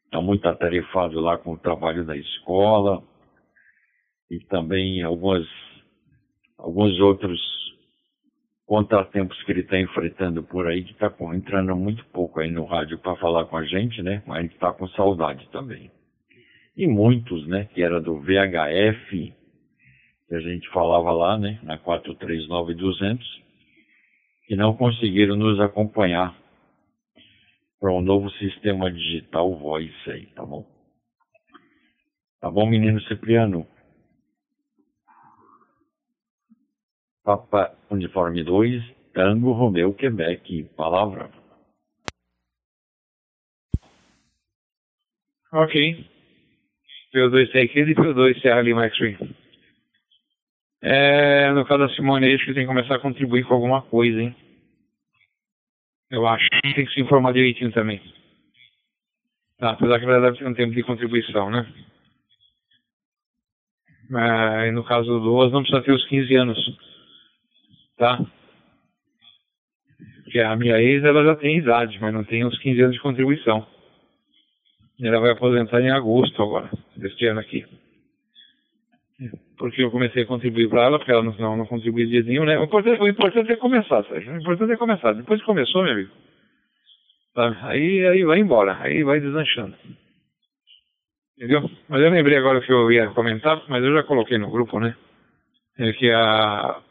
está 0.05 0.19
muito 0.21 0.45
atarefado 0.47 1.19
lá 1.21 1.37
com 1.37 1.53
o 1.53 1.57
trabalho 1.57 2.05
da 2.05 2.17
escola 2.17 3.01
e 4.29 4.39
também 4.39 5.01
algumas, 5.03 5.47
alguns 6.57 6.99
outros 6.99 7.39
contratempos 8.65 9.41
que 9.43 9.51
ele 9.53 9.61
está 9.61 9.79
enfrentando 9.79 10.43
por 10.43 10.67
aí, 10.67 10.83
que 10.83 10.91
está 10.91 11.13
entrando 11.33 11.73
muito 11.73 12.03
pouco 12.07 12.41
aí 12.41 12.51
no 12.51 12.65
rádio 12.65 12.97
para 12.99 13.15
falar 13.15 13.45
com 13.45 13.55
a 13.55 13.63
gente, 13.63 14.01
né? 14.01 14.21
Mas 14.27 14.39
a 14.39 14.41
gente 14.41 14.53
está 14.55 14.73
com 14.73 14.87
saudade 14.89 15.47
também. 15.49 15.89
E 16.75 16.85
muitos, 16.85 17.47
né? 17.47 17.69
Que 17.73 17.81
era 17.81 18.01
do 18.01 18.19
VHF, 18.19 19.33
que 20.27 20.35
a 20.35 20.39
gente 20.41 20.67
falava 20.69 21.11
lá, 21.11 21.37
né, 21.37 21.57
na 21.63 21.77
439200, 21.77 23.46
que 24.47 24.55
não 24.55 24.75
conseguiram 24.75 25.35
nos 25.35 25.59
acompanhar 25.59 26.33
para 27.79 27.91
um 27.91 28.01
novo 28.01 28.29
sistema 28.31 28.89
digital 28.89 29.53
voice 29.55 30.09
aí, 30.09 30.25
tá 30.27 30.43
bom? 30.45 30.65
Tá 32.39 32.49
bom, 32.49 32.65
menino 32.65 33.01
Cipriano? 33.01 33.67
Papa 37.23 37.75
Uniforme 37.91 38.41
2, 38.41 38.81
Tango 39.13 39.51
Romeu, 39.51 39.93
Quebec, 39.93 40.63
palavra. 40.77 41.29
Ok. 45.51 46.09
P2 47.13 47.51
Take 47.51 47.79
e 47.79 47.95
P2 47.95 48.41
Serra 48.41 48.61
Lima 48.61 48.87
Extreme. 48.87 49.36
É, 50.81 51.51
no 51.51 51.65
caso 51.65 51.87
da 51.87 51.89
Simone, 51.95 52.33
acho 52.33 52.45
que 52.45 52.53
tem 52.53 52.63
que 52.63 52.67
começar 52.67 52.95
a 52.95 52.99
contribuir 52.99 53.43
com 53.45 53.53
alguma 53.53 53.81
coisa, 53.81 54.21
hein? 54.21 54.35
Eu 56.09 56.25
acho 56.27 56.47
que 56.49 56.73
tem 56.73 56.85
que 56.85 56.93
se 56.93 57.01
informar 57.01 57.33
direitinho 57.33 57.71
também. 57.71 58.01
Tá, 59.57 59.71
apesar 59.71 59.99
que 59.99 60.05
ela 60.05 60.21
deve 60.21 60.37
ter 60.37 60.47
um 60.47 60.53
tempo 60.53 60.73
de 60.73 60.83
contribuição, 60.83 61.49
né? 61.49 61.67
Mas, 64.09 64.73
no 64.73 64.83
caso 64.83 65.07
do 65.07 65.19
Duas, 65.19 65.51
não 65.51 65.61
precisa 65.61 65.83
ter 65.83 65.91
os 65.91 66.05
15 66.07 66.35
anos. 66.35 66.77
Tá? 67.97 68.19
Porque 70.23 70.39
a 70.39 70.55
minha 70.55 70.79
ex, 70.79 71.03
ela 71.03 71.23
já 71.25 71.35
tem 71.35 71.57
idade, 71.57 71.97
mas 71.99 72.13
não 72.13 72.23
tem 72.23 72.45
os 72.45 72.57
15 72.59 72.81
anos 72.81 72.95
de 72.95 73.01
contribuição. 73.01 73.65
Ela 75.01 75.19
vai 75.19 75.31
aposentar 75.31 75.81
em 75.81 75.91
agosto 75.91 76.41
agora, 76.41 76.69
deste 76.95 77.25
ano 77.25 77.39
aqui. 77.39 77.65
Porque 79.57 79.83
eu 79.83 79.89
comecei 79.89 80.23
a 80.23 80.27
contribuir 80.27 80.69
para 80.69 80.83
ela, 80.83 80.99
porque 80.99 81.11
ela 81.11 81.23
não, 81.23 81.57
não 81.57 81.65
contribui 81.65 82.05
de 82.05 82.21
nenhum, 82.23 82.45
né? 82.45 82.59
O 82.59 82.65
importante, 82.65 83.01
o 83.01 83.07
importante 83.07 83.51
é 83.51 83.55
começar, 83.55 84.03
Sérgio. 84.03 84.33
O 84.33 84.37
importante 84.37 84.73
é 84.73 84.77
começar. 84.77 85.13
Depois 85.13 85.39
que 85.39 85.45
começou, 85.45 85.83
meu 85.83 85.93
amigo, 85.93 86.11
tá? 87.33 87.57
aí, 87.63 88.05
aí 88.05 88.23
vai 88.23 88.39
embora, 88.39 88.77
aí 88.79 89.03
vai 89.03 89.19
deslanchando. 89.19 89.75
Entendeu? 91.35 91.69
Mas 91.89 92.01
eu 92.01 92.09
lembrei 92.09 92.37
agora 92.37 92.61
que 92.61 92.71
eu 92.71 92.91
ia 92.91 93.09
comentar, 93.09 93.63
mas 93.67 93.83
eu 93.83 93.93
já 93.93 94.03
coloquei 94.03 94.37
no 94.37 94.51
grupo, 94.51 94.79
né? 94.79 94.95
É 95.79 95.93
que 95.93 96.11
a, 96.11 96.81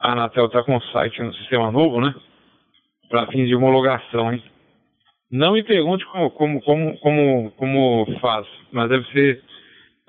a 0.00 0.12
Anatel 0.12 0.46
está 0.46 0.62
com 0.62 0.76
um 0.76 0.80
site 0.80 1.20
no 1.22 1.34
sistema 1.34 1.72
novo, 1.72 2.00
né? 2.00 2.14
Para 3.08 3.26
fins 3.26 3.48
de 3.48 3.54
homologação, 3.54 4.32
hein? 4.32 4.42
Não 5.30 5.52
me 5.52 5.62
pergunte 5.62 6.04
como, 6.06 6.30
como, 6.30 6.60
como, 6.62 6.98
como, 6.98 7.50
como 7.52 8.20
faz, 8.20 8.46
mas 8.72 8.88
deve 8.88 9.06
ser 9.12 9.49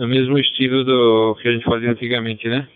no 0.01 0.07
mesmo 0.07 0.39
estilo 0.39 0.83
do 0.83 1.35
que 1.35 1.47
a 1.47 1.51
gente 1.51 1.63
fazia 1.63 1.91
antigamente, 1.91 2.49
né? 2.49 2.67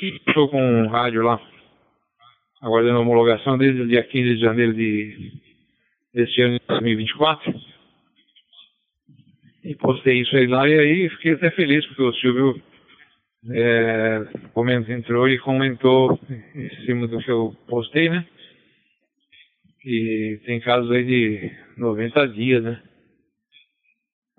Estou 0.00 0.48
com 0.48 0.58
um 0.58 0.88
rádio 0.88 1.22
lá, 1.22 1.38
aguardando 2.62 2.96
a 2.96 3.00
homologação 3.02 3.58
desde 3.58 3.82
o 3.82 3.86
dia 3.86 4.02
15 4.02 4.34
de 4.36 4.40
janeiro 4.40 4.72
de, 4.72 5.30
deste 6.14 6.40
ano 6.40 6.58
de 6.58 6.66
2024. 6.66 7.54
E 9.62 9.74
postei 9.74 10.22
isso 10.22 10.34
aí 10.34 10.46
lá 10.46 10.66
e 10.66 10.78
aí 10.78 11.08
fiquei 11.10 11.32
até 11.32 11.50
feliz 11.50 11.84
porque 11.84 12.02
o 12.02 12.14
Silvio 12.14 12.62
é, 13.50 14.26
entrou 14.88 15.28
e 15.28 15.38
comentou 15.40 16.18
em 16.54 16.70
cima 16.86 17.06
do 17.08 17.18
que 17.18 17.30
eu 17.30 17.54
postei, 17.68 18.08
né? 18.08 18.26
Que 19.82 20.40
tem 20.46 20.60
casos 20.60 20.90
aí 20.92 21.04
de 21.04 21.50
90 21.76 22.26
dias, 22.28 22.64
né? 22.64 22.82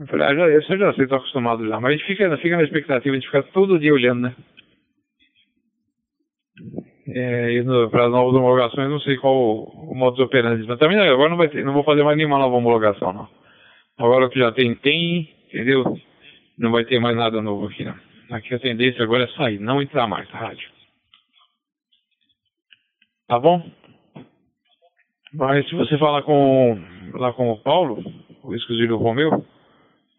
Eu 0.01 0.07
falei, 0.07 0.25
ah, 0.25 0.35
já, 0.35 0.47
eu 0.47 0.61
já 0.79 0.93
sei, 0.95 1.03
estou 1.03 1.19
acostumado 1.19 1.67
já. 1.67 1.79
Mas 1.79 1.93
a 1.93 1.95
gente 1.95 2.07
fica, 2.07 2.37
fica 2.37 2.57
na 2.57 2.63
expectativa 2.63 3.19
de 3.19 3.25
ficar 3.25 3.43
todo 3.43 3.77
dia 3.77 3.93
olhando, 3.93 4.21
né? 4.21 4.35
É, 7.07 7.51
e 7.51 7.63
para 7.89 8.05
as 8.05 8.11
novas 8.11 8.33
homologações, 8.33 8.89
não 8.89 8.99
sei 8.99 9.17
qual 9.17 9.35
o, 9.35 9.91
o 9.91 9.95
modus 9.95 10.19
operandi. 10.19 10.65
Mas 10.67 10.79
também 10.79 10.99
agora 10.99 11.29
não, 11.29 11.37
vai 11.37 11.49
ter, 11.49 11.63
não 11.63 11.73
vou 11.73 11.83
fazer 11.83 12.03
mais 12.03 12.17
nenhuma 12.17 12.39
nova 12.39 12.55
homologação, 12.55 13.13
não. 13.13 13.29
Agora 13.95 14.25
o 14.25 14.29
que 14.31 14.39
já 14.39 14.51
tem, 14.51 14.73
tem, 14.73 15.29
entendeu? 15.47 15.83
Não 16.57 16.71
vai 16.71 16.83
ter 16.83 16.99
mais 16.99 17.15
nada 17.15 17.39
novo 17.39 17.67
aqui, 17.67 17.83
não. 17.83 17.95
Aqui 18.31 18.55
a 18.55 18.59
tendência 18.59 19.03
agora 19.03 19.25
é 19.25 19.27
sair, 19.27 19.59
não 19.59 19.83
entrar 19.83 20.07
mais 20.07 20.27
na 20.31 20.39
rádio. 20.39 20.67
Tá 23.27 23.37
bom? 23.37 23.69
Mas 25.31 25.69
se 25.69 25.75
você 25.75 25.95
falar 25.99 26.23
com, 26.23 26.81
lá 27.13 27.33
com 27.33 27.51
o 27.51 27.59
Paulo, 27.59 28.03
o 28.43 28.55
exclusivo 28.55 28.97
Romeu, 28.97 29.45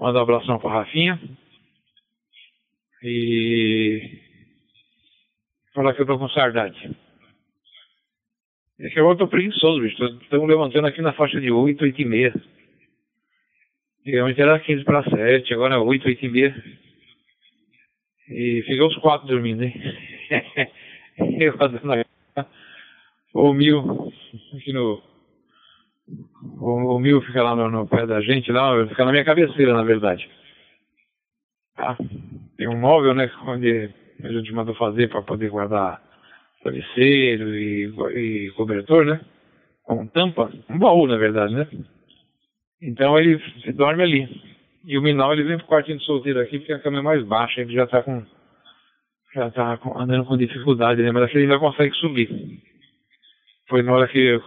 Manda 0.03 0.19
um 0.19 0.23
abração 0.23 0.59
pra 0.59 0.69
Rafinha. 0.69 1.17
E 3.05 4.19
falar 5.73 5.95
que 5.95 6.03
eu 6.03 6.07
tô 6.07 6.19
com 6.19 6.29
saudade. 6.31 6.91
É 8.81 8.91
que 8.91 8.99
eu 8.99 9.17
tô 9.17 9.29
preguiçoso, 9.29 9.81
bicho. 9.81 10.05
Estamos 10.23 10.49
levantando 10.49 10.89
aqui 10.89 11.01
na 11.01 11.13
faixa 11.13 11.41
de 11.41 11.53
8, 11.53 11.85
8 11.85 12.03
e 12.03 12.05
meia. 12.05 12.35
Antigamente 14.01 14.41
era 14.41 14.59
15 14.59 14.83
para 14.83 15.09
7, 15.09 15.55
agora 15.55 15.77
é 15.77 15.79
8, 15.79 16.09
8 16.09 16.27
e 16.27 16.29
meia. 16.29 16.65
E 18.29 18.63
fica 18.67 18.85
os 18.85 18.97
quatro 18.97 19.29
dormindo, 19.29 19.63
hein? 19.63 19.73
eu 21.39 21.57
fazendo 21.57 21.93
a... 21.93 22.47
o 23.35 23.53
mil 23.53 24.13
aqui 24.57 24.73
no 24.73 25.12
o, 26.61 26.97
o 26.97 26.99
mil 26.99 27.21
fica 27.23 27.43
lá 27.43 27.55
no, 27.55 27.71
no, 27.71 27.87
pé 27.87 28.07
da 28.07 28.21
gente, 28.21 28.51
lá, 28.53 28.87
fica 28.87 29.05
na 29.05 29.13
minha 29.13 29.25
cabeceira, 29.25 29.73
na 29.73 29.83
verdade. 29.83 30.29
Tá? 31.77 31.97
Tem 32.57 32.69
um 32.69 32.79
móvel, 32.79 33.15
né, 33.15 33.31
onde 33.47 33.91
a 34.23 34.33
gente 34.33 34.53
mandou 34.53 34.75
fazer 34.75 35.09
para 35.09 35.23
poder 35.23 35.51
guardar 35.51 36.01
travesseiro 36.63 37.55
e, 37.57 37.93
e 38.15 38.51
cobertor, 38.53 39.05
né? 39.05 39.21
Com 39.83 40.07
tampa, 40.07 40.51
um 40.71 40.79
baú, 40.79 41.07
na 41.07 41.17
verdade, 41.17 41.55
né? 41.55 41.67
Então 42.81 43.19
ele 43.19 43.41
dorme 43.75 44.03
ali. 44.03 44.43
E 44.85 44.99
o 44.99 45.03
Minal 45.03 45.33
ele 45.33 45.45
vem 45.45 45.59
pro 45.59 45.67
quartinho 45.67 45.99
de 45.99 46.05
solteiro 46.05 46.41
aqui 46.41 46.59
porque 46.59 46.73
a 46.73 46.79
cama 46.79 46.99
é 46.99 47.03
mais 47.03 47.25
baixa, 47.25 47.61
ele 47.61 47.73
já 47.73 47.87
tá 47.87 48.03
com. 48.03 48.25
Já 49.35 49.51
tá 49.51 49.77
com, 49.79 49.99
andando 49.99 50.25
com 50.27 50.37
dificuldade, 50.37 51.03
né? 51.03 51.11
Mas 51.11 51.25
aqui 51.25 51.37
ele 51.37 51.45
ainda 51.45 51.59
consegue 51.59 51.95
subir. 51.97 52.29
Foi 53.73 53.83
na 53.83 53.95
hora 53.95 54.07
que 54.07 54.19
eu 54.19 54.43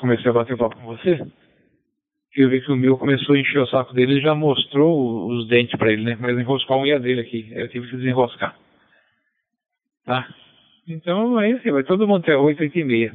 comecei 0.00 0.28
a 0.28 0.32
bater 0.32 0.56
papo 0.56 0.74
com 0.74 0.96
você, 0.96 1.24
que 2.32 2.40
eu 2.40 2.48
vi 2.48 2.60
que 2.60 2.72
o 2.72 2.76
meu 2.76 2.98
começou 2.98 3.36
a 3.36 3.38
encher 3.38 3.60
o 3.60 3.68
saco 3.68 3.94
dele 3.94 4.14
e 4.14 4.20
já 4.20 4.34
mostrou 4.34 5.28
os 5.28 5.46
dentes 5.46 5.78
para 5.78 5.92
ele, 5.92 6.02
né? 6.02 6.18
Mas 6.18 6.36
enroscar 6.36 6.76
a 6.76 6.80
unha 6.80 6.98
dele 6.98 7.20
aqui. 7.20 7.52
Eu 7.52 7.68
tive 7.68 7.88
que 7.88 7.96
desenroscar. 7.98 8.58
Tá? 10.04 10.28
Então 10.88 11.38
aí 11.38 11.52
assim, 11.52 11.70
vai 11.70 11.84
todo 11.84 12.08
mundo 12.08 12.24
até 12.24 12.36
8, 12.36 12.60
8 12.62 12.76
e 12.76 12.82
meia. 12.82 13.12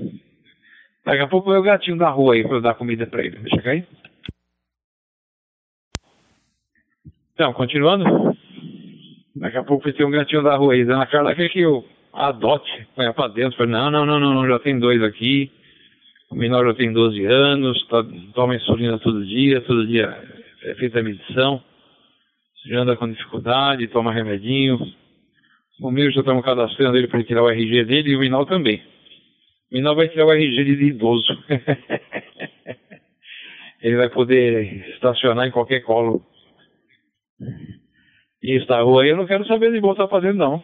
Daqui 1.04 1.24
a 1.24 1.28
pouco 1.28 1.50
vai 1.50 1.60
o 1.60 1.64
gatinho 1.64 1.98
da 1.98 2.10
rua 2.10 2.36
aí 2.36 2.48
pra 2.48 2.62
dar 2.62 2.76
comida 2.76 3.06
pra 3.06 3.22
ele. 3.22 3.40
Deixa 3.40 3.62
cair. 3.62 3.86
Então, 7.34 7.52
continuando. 7.52 8.06
Daqui 9.36 9.58
a 9.58 9.64
pouco 9.66 9.84
vai 9.84 9.92
ter 9.92 10.06
um 10.06 10.12
gatinho 10.12 10.42
da 10.42 10.56
rua 10.56 10.72
aí. 10.72 10.86
Dona 10.86 11.06
Carla 11.06 11.36
quer 11.36 11.50
que 11.50 11.60
eu 11.60 11.84
adote, 12.20 12.88
põe 12.96 13.12
pra 13.14 13.28
dentro. 13.30 13.58
Falei, 13.58 13.72
não, 13.72 13.90
não, 13.90 14.06
não, 14.06 14.20
não, 14.20 14.48
já 14.48 14.60
tem 14.60 14.78
dois 14.78 15.02
aqui. 15.02 15.50
O 16.30 16.36
menor 16.36 16.68
já 16.68 16.76
tem 16.76 16.94
12 16.94 17.26
anos, 17.26 17.88
tá, 17.88 18.06
toma 18.36 18.56
insulina 18.56 19.00
todo 19.00 19.26
dia, 19.26 19.62
todo 19.62 19.88
dia 19.88 20.16
é 20.64 20.76
feita 20.76 21.00
a 21.00 21.04
medição. 21.04 21.64
Já 22.68 22.82
anda 22.82 22.96
com 22.96 23.10
dificuldade, 23.10 23.88
toma 23.88 24.14
remedinho. 24.14 24.78
O 25.82 25.90
meu 25.90 26.12
já 26.12 26.20
estamos 26.20 26.44
cadastrando 26.44 26.98
ele 26.98 27.08
para 27.08 27.24
tirar 27.24 27.42
o 27.42 27.50
RG 27.50 27.86
dele 27.86 28.12
e 28.12 28.16
o 28.16 28.20
Minal 28.20 28.46
também. 28.46 28.84
O 29.72 29.76
Minal 29.76 29.96
vai 29.96 30.10
tirar 30.10 30.26
o 30.26 30.32
RG 30.32 30.66
de 30.66 30.84
idoso. 30.84 31.36
ele 33.82 33.96
vai 33.96 34.10
poder 34.10 34.88
estacionar 34.94 35.48
em 35.48 35.52
qualquer 35.52 35.80
colo. 35.80 36.22
E 38.44 38.58
esta 38.58 38.82
rua 38.82 39.04
aí 39.04 39.10
eu 39.10 39.18
não 39.18 39.26
quero 39.26 39.48
saber 39.48 39.72
de 39.72 39.80
voltar 39.80 40.08
fazendo 40.10 40.38
não. 40.38 40.64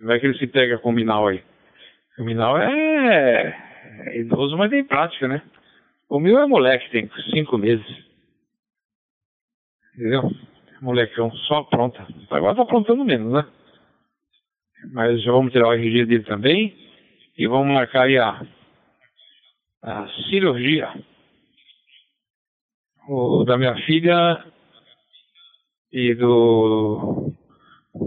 Vai 0.00 0.20
que 0.20 0.26
ele 0.26 0.38
se 0.38 0.46
pega 0.46 0.78
com 0.78 0.90
o 0.90 0.92
Minal 0.92 1.28
aí. 1.28 1.42
O 2.18 2.24
Minal 2.24 2.58
é, 2.58 3.56
é 4.06 4.18
idoso, 4.20 4.56
mas 4.56 4.70
tem 4.70 4.84
prática, 4.84 5.26
né? 5.26 5.42
O 6.08 6.20
meu 6.20 6.38
é 6.38 6.46
moleque, 6.46 6.90
tem 6.90 7.10
cinco 7.32 7.58
meses. 7.58 7.86
Entendeu? 9.94 10.30
Molecão, 10.80 11.30
só 11.32 11.62
pronta. 11.64 12.06
Agora 12.30 12.54
tá 12.54 12.62
aprontando 12.62 13.04
menos, 13.04 13.32
né? 13.32 13.46
Mas 14.92 15.22
já 15.22 15.32
vamos 15.32 15.52
tirar 15.52 15.68
o 15.68 15.72
RG 15.72 16.04
dele 16.04 16.24
também. 16.24 16.76
E 17.36 17.46
vamos 17.46 17.74
marcar 17.74 18.04
aí 18.04 18.18
a, 18.18 18.46
a 19.82 20.08
cirurgia. 20.28 20.92
O, 23.08 23.44
da 23.44 23.56
minha 23.56 23.74
filha 23.84 24.44
e 25.92 26.14
do 26.14 27.32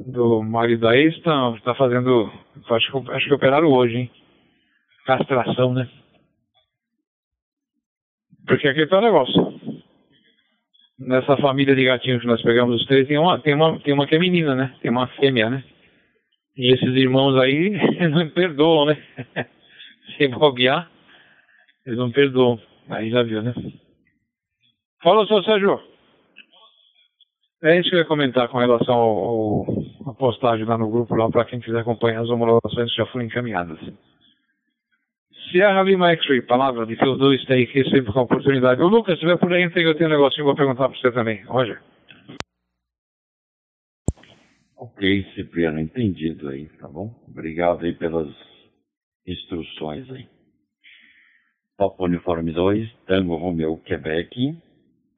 do 0.07 0.41
marido 0.43 0.81
da 0.81 0.95
ex 0.95 1.15
está 1.15 1.57
tá 1.63 1.75
fazendo. 1.75 2.31
Acho 2.69 2.91
que, 2.91 3.11
acho 3.11 3.27
que 3.27 3.33
operaram 3.33 3.71
hoje, 3.71 3.97
hein? 3.97 4.11
Castração, 5.05 5.73
né? 5.73 5.89
Porque 8.47 8.67
aqui 8.67 8.85
tá 8.87 8.99
o 8.99 9.01
negócio. 9.01 9.59
nessa 10.99 11.37
família 11.37 11.75
de 11.75 11.85
gatinhos 11.85 12.21
que 12.21 12.27
nós 12.27 12.41
pegamos 12.41 12.81
os 12.81 12.87
três, 12.87 13.07
tem 13.07 13.17
uma, 13.17 13.39
tem 13.39 13.53
uma, 13.53 13.79
tem 13.79 13.93
uma 13.93 14.05
que 14.05 14.15
é 14.15 14.19
menina, 14.19 14.55
né? 14.55 14.75
Tem 14.81 14.91
uma 14.91 15.07
fêmea, 15.07 15.49
né? 15.49 15.63
E 16.57 16.73
esses 16.73 16.95
irmãos 16.95 17.39
aí 17.39 17.71
não 18.09 18.29
perdoam, 18.29 18.85
né? 18.85 18.97
Se 20.17 20.27
bobear, 20.27 20.89
eles 21.85 21.97
não 21.97 22.11
perdoam. 22.11 22.59
Aí 22.89 23.09
já 23.09 23.23
viu, 23.23 23.41
né? 23.41 23.53
Fala, 25.01 25.25
seu 25.27 25.43
Sérgio. 25.43 25.88
É 27.61 27.81
que 27.81 27.93
eu 27.93 27.99
ia 27.99 28.05
comentar 28.05 28.47
com 28.47 28.57
relação 28.57 28.95
ao, 28.95 29.17
ao 29.25 29.65
a 30.09 30.13
postagem 30.13 30.65
lá 30.65 30.77
no 30.77 30.89
grupo, 30.89 31.13
lá 31.15 31.29
para 31.29 31.45
quem 31.45 31.59
quiser 31.59 31.79
acompanhar 31.79 32.21
as 32.21 32.29
homologações 32.29 32.89
que 32.89 32.97
já 32.97 33.05
foram 33.07 33.25
encaminhadas. 33.25 33.79
Sierra 35.51 35.83
Lima 35.83 36.11
X-Ray, 36.11 36.41
palavra 36.43 36.85
de 36.85 36.95
Teodoro 36.95 37.37
Steak, 37.39 37.71
sempre 37.89 38.13
com 38.13 38.19
a 38.19 38.23
oportunidade. 38.23 38.81
Ô 38.81 38.87
Lucas, 38.87 39.19
se 39.19 39.25
estiver 39.25 39.37
por 39.37 39.51
aí, 39.51 39.63
eu 39.63 39.95
tenho 39.95 40.09
um 40.09 40.13
negocinho, 40.13 40.45
vou 40.45 40.55
perguntar 40.55 40.87
para 40.87 40.97
você 40.97 41.11
também. 41.11 41.43
Roger. 41.45 41.81
Ok, 44.77 45.25
Cipriano, 45.35 45.79
entendido 45.79 46.49
aí, 46.49 46.69
tá 46.79 46.87
bom? 46.87 47.13
Obrigado 47.27 47.83
aí 47.83 47.93
pelas 47.93 48.29
instruções 49.27 50.09
aí. 50.11 50.27
Papo 51.77 52.05
Uniforme 52.05 52.51
2, 52.51 52.89
Tango 53.05 53.35
Romeo, 53.35 53.77
Quebec. 53.77 54.55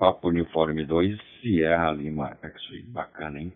Papo 0.02 0.30
Uniforme 0.30 0.84
2, 0.84 1.16
Sierra 1.40 1.92
Lima 1.92 2.36
X-Ray. 2.42 2.82
Bacana, 2.88 3.40
hein? 3.40 3.54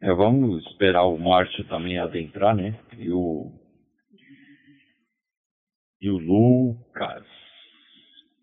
É, 0.00 0.10
vamos 0.10 0.64
esperar 0.64 1.02
o 1.02 1.18
Márcio 1.18 1.62
também 1.64 1.98
adentrar, 1.98 2.56
né? 2.56 2.80
E 2.96 3.12
o 3.12 3.52
e 6.00 6.08
o 6.08 6.16
Lucas. 6.16 7.26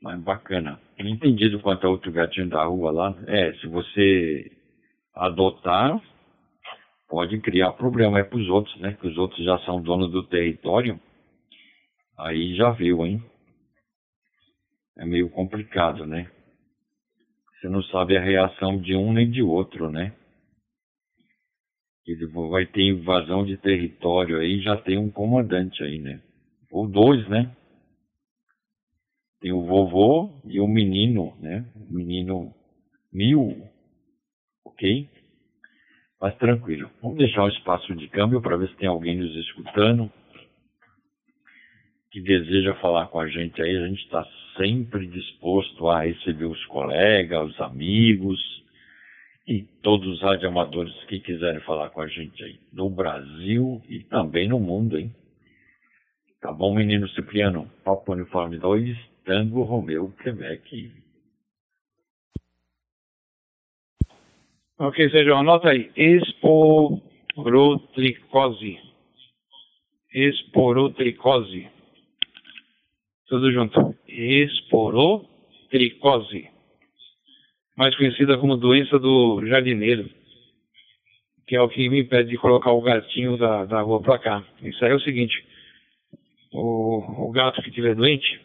Mas 0.03 0.21
bacana. 0.21 0.79
Não 0.99 1.09
entendi 1.09 1.49
do 1.49 1.59
quanto 1.59 1.87
é 1.87 1.89
outro 1.89 2.11
gatinho 2.11 2.47
da 2.47 2.63
rua 2.63 2.91
lá. 2.91 3.15
É, 3.25 3.53
se 3.53 3.65
você 3.65 4.51
adotar, 5.15 5.99
pode 7.07 7.41
criar 7.41 7.71
problema 7.71 8.19
aí 8.19 8.23
para 8.23 8.37
os 8.37 8.47
outros, 8.49 8.79
né? 8.79 8.95
Que 9.01 9.07
os 9.07 9.17
outros 9.17 9.43
já 9.43 9.57
são 9.65 9.81
donos 9.81 10.11
do 10.11 10.27
território. 10.27 11.01
Aí 12.19 12.55
já 12.55 12.69
viu, 12.69 13.03
hein? 13.03 13.19
É 14.95 15.05
meio 15.05 15.27
complicado, 15.31 16.05
né? 16.05 16.29
Você 17.59 17.69
não 17.69 17.83
sabe 17.83 18.17
a 18.17 18.21
reação 18.21 18.79
de 18.79 18.95
um 18.95 19.13
nem 19.13 19.29
de 19.29 19.41
outro, 19.41 19.91
né? 19.91 20.15
Ele 22.07 22.25
vai 22.27 22.65
ter 22.65 22.81
invasão 22.81 23.45
de 23.45 23.57
território 23.57 24.39
aí, 24.39 24.61
já 24.61 24.77
tem 24.77 24.97
um 24.97 25.11
comandante 25.11 25.83
aí, 25.83 25.99
né? 25.99 26.21
ou 26.71 26.87
dois, 26.87 27.27
né? 27.27 27.55
Tem 29.41 29.51
o 29.51 29.65
vovô 29.65 30.41
e 30.45 30.59
o 30.59 30.67
menino, 30.67 31.35
né? 31.39 31.65
O 31.75 31.93
menino 31.93 32.53
mil, 33.11 33.67
ok? 34.65 35.09
Mas 36.21 36.35
tranquilo. 36.37 36.89
Vamos 37.01 37.17
deixar 37.17 37.45
um 37.45 37.49
espaço 37.49 37.95
de 37.95 38.07
câmbio 38.09 38.41
para 38.41 38.57
ver 38.57 38.69
se 38.69 38.75
tem 38.75 38.89
alguém 38.89 39.17
nos 39.17 39.33
escutando 39.35 40.11
que 42.11 42.21
deseja 42.21 42.75
falar 42.75 43.07
com 43.07 43.19
a 43.19 43.27
gente 43.27 43.61
aí. 43.61 43.77
A 43.77 43.87
gente 43.87 44.03
está 44.03 44.25
sempre 44.59 45.07
disposto 45.07 45.87
a 45.87 46.01
receber 46.01 46.45
os 46.45 46.63
colegas, 46.65 47.49
os 47.49 47.61
amigos 47.61 48.37
e 49.47 49.63
todos 49.81 50.05
os 50.07 50.21
radioamadores 50.21 50.93
que 51.05 51.21
quiserem 51.21 51.61
falar 51.61 51.89
com 51.91 52.01
a 52.01 52.07
gente 52.07 52.43
aí, 52.43 52.59
no 52.73 52.89
Brasil 52.89 53.81
e 53.87 54.03
também 54.03 54.49
no 54.49 54.59
mundo, 54.59 54.99
hein? 54.99 55.15
Tá 56.41 56.51
bom, 56.51 56.75
menino 56.75 57.07
Cipriano? 57.09 57.71
Papo 57.85 58.11
Uniforme 58.11 58.57
2, 58.57 58.97
Tango 59.23 59.63
Romeu, 59.63 60.11
Quebec. 60.21 60.91
Ok, 64.77 65.09
Sérgio, 65.09 65.35
anota 65.35 65.69
aí. 65.69 65.89
Esporotricose. 65.95 68.77
Esporotricose. 70.13 71.78
Tudo 73.29 73.51
junto. 73.51 73.95
Esporotricose. 74.07 76.49
Mais 77.77 77.95
conhecida 77.95 78.37
como 78.37 78.57
doença 78.57 78.99
do 78.99 79.45
jardineiro. 79.45 80.09
Que 81.47 81.55
é 81.55 81.61
o 81.61 81.69
que 81.69 81.87
me 81.89 82.01
impede 82.01 82.29
de 82.29 82.37
colocar 82.37 82.71
o 82.71 82.81
gatinho 82.81 83.37
da, 83.37 83.65
da 83.65 83.81
rua 83.81 84.01
pra 84.01 84.19
cá. 84.19 84.43
Isso 84.61 84.83
aí 84.83 84.91
é 84.91 84.95
o 84.95 84.99
seguinte 84.99 85.47
o, 86.51 87.27
o 87.27 87.31
gato 87.31 87.61
que 87.61 87.69
estiver 87.69 87.95
doente, 87.95 88.39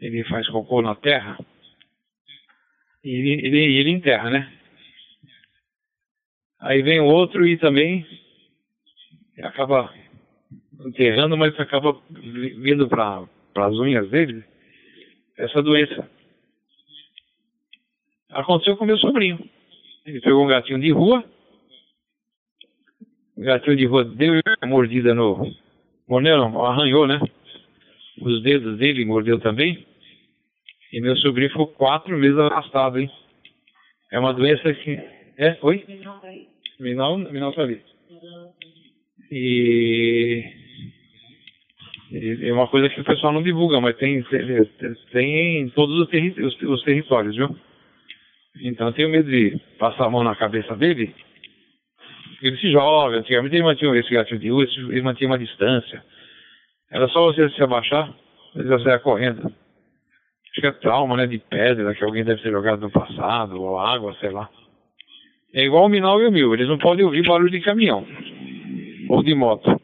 ele 0.00 0.24
faz 0.24 0.48
cocô 0.48 0.82
na 0.82 0.94
terra 0.94 1.38
e 3.04 3.10
ele, 3.10 3.46
ele, 3.46 3.78
ele 3.78 3.90
enterra, 3.90 4.30
né? 4.30 4.52
Aí 6.60 6.82
vem 6.82 7.00
o 7.00 7.06
outro 7.06 7.46
e 7.46 7.58
também 7.58 8.06
acaba 9.42 9.92
enterrando, 10.86 11.36
mas 11.36 11.58
acaba 11.58 12.00
vindo 12.10 12.88
para 12.88 13.24
as 13.54 13.74
unhas 13.74 14.08
dele 14.10 14.44
essa 15.36 15.62
doença. 15.62 16.08
Aconteceu 18.30 18.76
com 18.76 18.84
meu 18.84 18.98
sobrinho. 18.98 19.38
Ele 20.06 20.20
pegou 20.20 20.44
um 20.44 20.48
gatinho 20.48 20.80
de 20.80 20.90
rua, 20.90 21.24
o 23.36 23.42
gatinho 23.42 23.76
de 23.76 23.86
rua 23.86 24.04
deu 24.04 24.34
uma 24.62 24.68
mordida 24.68 25.14
no, 25.14 25.52
Mordeu, 26.08 26.62
arranhou, 26.62 27.06
né? 27.06 27.20
Os 28.20 28.42
dedos 28.42 28.78
dele 28.78 29.04
mordeu 29.04 29.40
também. 29.40 29.86
E 30.92 31.00
meu 31.00 31.16
sobrinho 31.16 31.50
ficou 31.50 31.66
quatro 31.66 32.16
meses 32.18 32.38
arrastado, 32.38 32.98
hein? 32.98 33.10
É 34.12 34.18
uma 34.18 34.34
doença 34.34 34.74
que. 34.74 34.90
É? 35.38 35.56
Oi? 35.62 35.84
Minal, 36.78 37.16
Minal 37.16 37.52
tá 37.54 37.62
ali. 37.62 37.80
E. 39.30 40.44
É 42.12 42.52
uma 42.52 42.68
coisa 42.68 42.88
que 42.88 43.00
o 43.00 43.04
pessoal 43.04 43.32
não 43.32 43.42
divulga, 43.42 43.80
mas 43.80 43.96
tem, 43.96 44.22
tem 45.12 45.60
em 45.60 45.68
todos 45.70 45.98
os, 45.98 46.08
terri 46.08 46.34
os, 46.42 46.60
os 46.62 46.82
territórios, 46.82 47.34
viu? 47.34 47.56
Então 48.62 48.88
eu 48.88 48.92
tenho 48.92 49.08
medo 49.08 49.30
de 49.30 49.58
passar 49.78 50.04
a 50.04 50.10
mão 50.10 50.22
na 50.22 50.36
cabeça 50.36 50.76
dele 50.76 51.14
ele 52.42 52.56
se 52.56 52.72
joga, 52.72 53.18
antigamente 53.18 53.54
ele 53.54 53.62
mantinha 53.62 53.94
esse 53.94 54.12
gatinho 54.12 54.40
de 54.40 54.48
ele 54.48 55.02
mantinha 55.02 55.30
uma 55.30 55.38
distância. 55.38 56.02
Era 56.90 57.08
só 57.08 57.24
você 57.24 57.48
se 57.50 57.62
abaixar, 57.62 58.12
ele 58.56 58.68
já 58.68 58.78
saia 58.80 58.98
correndo. 58.98 59.46
Acho 59.46 60.60
que 60.60 60.66
é 60.66 60.72
trauma, 60.72 61.16
né, 61.16 61.26
de 61.26 61.38
pedra, 61.38 61.94
que 61.94 62.04
alguém 62.04 62.24
deve 62.24 62.42
ter 62.42 62.50
jogado 62.50 62.80
no 62.80 62.90
passado, 62.90 63.62
ou 63.62 63.78
água, 63.78 64.14
sei 64.20 64.30
lá. 64.30 64.50
É 65.54 65.64
igual 65.64 65.86
o 65.86 65.88
Minal 65.88 66.20
e 66.20 66.26
o 66.26 66.32
Mil, 66.32 66.52
eles 66.52 66.68
não 66.68 66.78
podem 66.78 67.04
ouvir 67.04 67.26
barulho 67.26 67.50
de 67.50 67.60
caminhão, 67.60 68.06
ou 69.08 69.22
de 69.22 69.34
moto. 69.34 69.80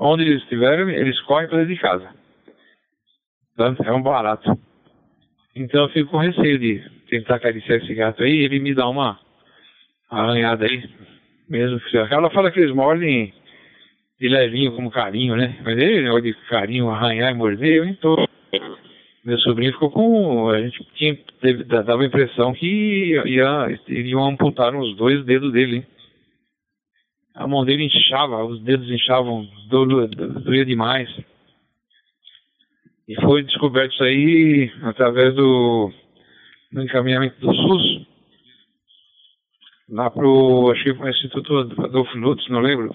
Onde 0.00 0.22
eles 0.22 0.42
estiverem, 0.42 0.94
eles 0.94 1.20
correm 1.22 1.48
para 1.48 1.58
dentro 1.58 1.74
de 1.74 1.80
casa. 1.80 2.08
Tá? 3.56 3.74
É 3.84 3.92
um 3.92 4.02
barato. 4.02 4.58
Então 5.54 5.82
eu 5.82 5.88
fico 5.88 6.10
com 6.10 6.18
receio 6.18 6.58
de 6.58 6.82
tentar 7.08 7.36
acariciar 7.36 7.78
esse 7.78 7.94
gato 7.94 8.22
aí, 8.22 8.44
ele 8.44 8.60
me 8.60 8.74
dá 8.74 8.88
uma 8.88 9.18
arranhada 10.10 10.64
aí, 10.64 10.88
mesmo 11.48 11.80
que 11.80 11.96
ela 11.96 12.30
fala 12.30 12.50
que 12.50 12.60
eles 12.60 12.74
mordem 12.74 13.32
de 14.20 14.28
levinho, 14.28 14.72
como 14.72 14.90
carinho, 14.90 15.36
né? 15.36 15.56
Mas 15.64 15.78
ele 15.78 16.02
negócio 16.02 16.22
de 16.22 16.34
carinho, 16.48 16.90
arranhar 16.90 17.30
e 17.30 17.34
morder, 17.34 17.76
eu 17.76 17.84
então. 17.84 18.26
Meu 19.24 19.38
sobrinho 19.40 19.72
ficou 19.72 19.90
com. 19.90 20.48
A 20.48 20.60
gente 20.60 20.84
tinha, 20.94 21.16
teve, 21.40 21.64
dava 21.64 22.02
a 22.02 22.06
impressão 22.06 22.52
que 22.54 23.20
ia, 23.26 23.78
iriam 23.88 24.24
amputar 24.24 24.74
os 24.74 24.96
dois 24.96 25.24
dedos 25.24 25.52
dele. 25.52 25.84
A 27.38 27.46
mão 27.46 27.64
dele 27.64 27.84
inchava, 27.84 28.44
os 28.44 28.60
dedos 28.62 28.90
inchavam, 28.90 29.48
doía, 29.68 30.64
demais. 30.64 31.08
E 33.06 33.14
foi 33.22 33.44
descoberto 33.44 33.92
isso 33.92 34.02
aí 34.02 34.72
através 34.82 35.36
do, 35.36 35.92
do 36.72 36.82
encaminhamento 36.82 37.40
do 37.40 37.54
SUS 37.54 38.06
lá 39.88 40.10
pro, 40.10 40.72
acho 40.72 40.82
que 40.82 40.94
foi 40.94 41.06
o 41.06 41.10
Instituto 41.10 41.58
Adolfo 41.84 42.18
Lutz, 42.18 42.46
não 42.48 42.58
lembro. 42.58 42.92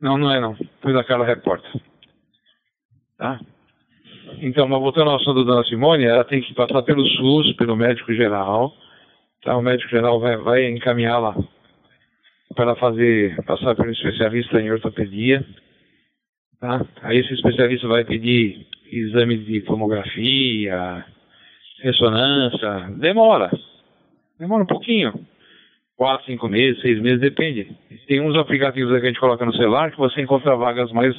Não, 0.00 0.16
não 0.16 0.32
é 0.32 0.40
não, 0.40 0.56
foi 0.80 0.94
daquela 0.94 1.26
repórter. 1.26 1.70
Tá? 3.18 3.38
Então, 4.38 4.66
mas 4.66 4.80
voltando 4.80 5.10
ao 5.10 5.16
assunto 5.16 5.44
da 5.44 5.52
Dona 5.52 5.64
Simone, 5.66 6.04
ela 6.04 6.24
tem 6.24 6.40
que 6.40 6.54
passar 6.54 6.82
pelo 6.82 7.06
SUS, 7.06 7.52
pelo 7.56 7.76
médico 7.76 8.14
geral, 8.14 8.74
tá? 9.42 9.54
O 9.58 9.62
médico 9.62 9.90
geral 9.90 10.18
vai, 10.18 10.38
vai 10.38 10.70
encaminhá-la 10.70 11.36
para 12.54 12.76
fazer, 12.76 13.36
passar 13.44 13.74
pelo 13.74 13.90
especialista 13.90 14.60
em 14.60 14.70
ortopedia, 14.70 15.44
tá? 16.60 16.84
Aí 17.02 17.18
esse 17.18 17.34
especialista 17.34 17.88
vai 17.88 18.04
pedir 18.04 18.66
exame 18.90 19.38
de 19.38 19.60
tomografia, 19.62 21.04
ressonância, 21.82 22.90
demora, 22.98 23.50
demora 24.38 24.62
um 24.62 24.66
pouquinho 24.66 25.12
quatro, 25.96 26.26
cinco 26.26 26.48
meses, 26.48 26.80
seis 26.80 27.00
meses, 27.00 27.20
depende. 27.20 27.68
Tem 28.06 28.20
uns 28.20 28.36
aplicativos 28.36 28.90
que 28.92 29.06
a 29.06 29.08
gente 29.08 29.20
coloca 29.20 29.44
no 29.44 29.54
celular 29.54 29.90
que 29.90 29.98
você 29.98 30.20
encontra 30.20 30.56
vagas 30.56 30.90
mais, 30.92 31.14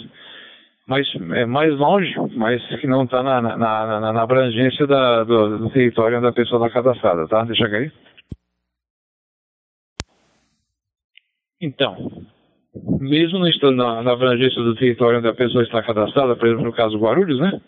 mais, 0.88 1.08
é, 1.34 1.46
mais 1.46 1.74
longe, 1.78 2.14
mas 2.36 2.62
que 2.80 2.88
não 2.88 3.04
está 3.04 3.24
na, 3.24 3.42
na, 3.42 3.58
na, 3.58 4.14
na, 4.14 4.22
abrangência 4.22 4.86
da, 4.86 5.24
do, 5.24 5.58
do, 5.58 5.70
território 5.70 6.18
onde 6.18 6.28
a 6.28 6.34
pessoa 6.34 6.66
está 6.66 6.82
cadastrada, 6.82 7.28
tá? 7.28 7.44
Deixa 7.46 7.66
eu 7.66 7.72
cair. 7.72 7.94
Então, 11.66 12.12
mesmo 13.00 13.40
na, 13.72 14.04
na 14.04 14.12
abrangência 14.12 14.62
do 14.62 14.76
território 14.76 15.18
onde 15.18 15.28
a 15.28 15.34
pessoa 15.34 15.64
está 15.64 15.82
cadastrada, 15.82 16.36
por 16.36 16.48
exemplo, 16.48 16.66
no 16.66 16.74
caso 16.74 17.00
Guarulhos, 17.00 17.40
né? 17.40 17.60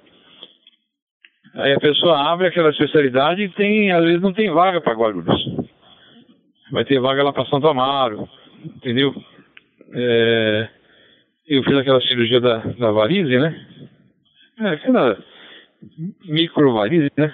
Aí 1.56 1.74
a 1.74 1.80
pessoa 1.80 2.32
abre 2.32 2.46
aquela 2.46 2.70
especialidade 2.70 3.42
e 3.42 3.50
tem, 3.50 3.92
às 3.92 4.04
vezes 4.04 4.22
não 4.22 4.34
tem 4.34 4.52
vaga 4.52 4.80
para 4.80 4.94
Guarulhos. 4.94 5.68
Vai 6.72 6.86
ter 6.86 7.00
vaga 7.00 7.24
lá 7.24 7.34
para 7.34 7.46
Santo 7.46 7.68
Amaro, 7.68 8.30
entendeu? 8.64 9.16
É, 9.94 10.70
eu 11.48 11.64
fiz 11.64 11.76
aquela 11.76 12.02
cirurgia 12.02 12.40
da, 12.40 12.58
da 12.58 12.92
varize, 12.92 13.36
né? 13.36 13.66
É, 14.60 14.68
aquela 14.70 15.18
microvarize, 16.24 17.12
né? 17.18 17.34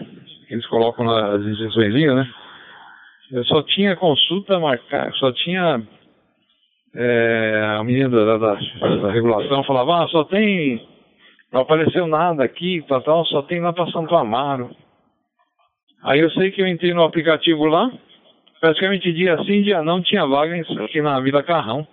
Eles 0.50 0.66
colocam 0.68 1.04
nas 1.04 1.42
injeções, 1.42 1.94
né? 1.94 2.34
Eu 3.32 3.44
só 3.46 3.64
tinha 3.64 3.98
consulta 3.98 4.60
marcada, 4.60 5.12
só 5.16 5.30
tinha 5.34 5.86
é, 6.96 7.76
a 7.80 7.84
menina 7.84 8.10
da, 8.10 8.38
da, 8.38 8.54
da, 8.54 9.12
regulação 9.12 9.64
falava, 9.64 10.04
ah, 10.04 10.08
só 10.10 10.24
tem, 10.26 10.88
não 11.52 11.62
apareceu 11.62 12.06
nada 12.06 12.44
aqui, 12.44 12.84
tal, 12.88 13.02
tal, 13.02 13.26
só 13.26 13.42
tem 13.42 13.60
lá 13.60 13.74
para 13.74 13.92
Santo 13.92 14.16
Amaro. 14.16 14.76
Aí 16.04 16.20
eu 16.20 16.30
sei 16.32 16.52
que 16.52 16.62
eu 16.62 16.68
entrei 16.68 16.94
no 16.94 17.04
aplicativo 17.04 17.66
lá, 17.66 17.92
praticamente 18.60 19.12
dia 19.12 19.38
sim, 19.44 19.64
dia 19.64 19.82
não, 19.82 20.02
tinha 20.02 20.26
vaga 20.26 20.56
aqui 20.84 21.02
na 21.02 21.20
Vila 21.20 21.42
Carrão. 21.42 21.88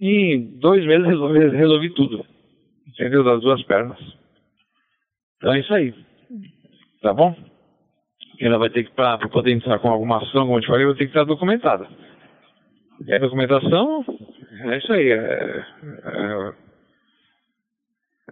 E 0.00 0.34
em 0.34 0.58
dois 0.58 0.84
meses 0.84 1.06
resolvi, 1.06 1.48
resolvi 1.48 1.90
tudo. 1.90 2.24
Entendeu? 2.86 3.22
Das 3.22 3.40
duas 3.40 3.62
pernas. 3.64 3.98
Então 5.36 5.52
é 5.52 5.60
isso 5.60 5.74
aí. 5.74 5.94
Tá 7.02 7.12
bom? 7.12 7.34
Ela 8.40 8.58
vai 8.58 8.70
ter 8.70 8.84
que, 8.84 8.92
para 8.92 9.18
poder 9.28 9.52
entrar 9.52 9.78
com 9.80 9.88
alguma 9.88 10.18
ação, 10.18 10.46
como 10.46 10.58
eu 10.58 10.60
te 10.60 10.68
falei, 10.68 10.86
vai 10.86 10.94
ter 10.94 11.04
que 11.04 11.10
estar 11.10 11.24
documentada. 11.24 11.88
E 13.06 13.14
a 13.14 13.18
documentação, 13.18 14.04
é 14.64 14.78
isso 14.78 14.92
aí. 14.92 15.10
É, 15.10 15.64
é, 16.04 16.52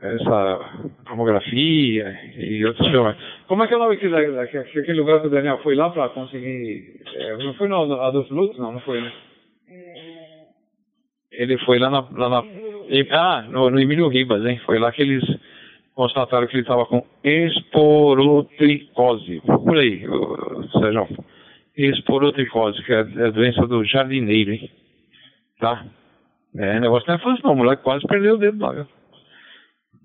é 0.03 0.15
essa 0.17 0.61
tomografia 1.07 2.19
e 2.37 2.65
outros 2.65 2.87
filmes. 2.89 3.17
Como 3.47 3.63
é 3.63 3.67
que 3.67 3.75
é 3.75 3.77
o 3.77 3.81
nome 3.81 3.97
que, 3.97 4.07
aquele 4.07 5.01
lugar 5.01 5.21
que 5.21 5.29
o 5.29 5.31
Daniel 5.31 5.59
foi 5.63 5.75
lá 5.75 5.91
para 5.91 6.09
conseguir. 6.11 7.01
É, 7.15 7.37
não 7.37 7.55
foi 7.55 7.69
no 7.69 8.01
Adolfo 8.01 8.35
Lutz? 8.35 8.59
Não, 8.59 8.73
não 8.73 8.81
foi, 8.81 9.01
né? 9.01 9.13
Ele 11.33 11.57
foi 11.59 11.79
lá 11.79 11.91
na. 11.91 12.01
Lá 12.11 12.29
na 12.29 12.45
ah, 13.13 13.43
no, 13.43 13.71
no 13.71 13.81
Emílio 13.81 14.09
Ribas, 14.09 14.45
hein? 14.45 14.61
Foi 14.65 14.79
lá 14.79 14.93
que 14.93 15.03
eles 15.03 15.25
constataram 15.95 16.47
que 16.47 16.55
ele 16.55 16.63
estava 16.63 16.87
com 16.87 17.05
esporotricose. 17.25 19.41
Por 19.41 19.79
aí, 19.79 20.05
Sérgio 20.73 21.09
esporotricose, 21.77 22.83
que 22.83 22.93
é 22.93 23.01
a 23.01 23.31
doença 23.31 23.67
do 23.67 23.85
jardineiro, 23.85 24.53
hein? 24.53 24.71
Tá? 25.61 25.85
É, 26.57 26.81
negócio 26.81 27.07
não 27.09 27.17
é 27.17 27.19
fácil 27.19 27.45
não, 27.45 27.53
o 27.53 27.57
moleque 27.57 27.83
quase 27.83 28.07
perdeu 28.07 28.35
o 28.35 28.39
dedo 28.39 28.61
lá, 28.61 28.73
viu? 28.73 28.87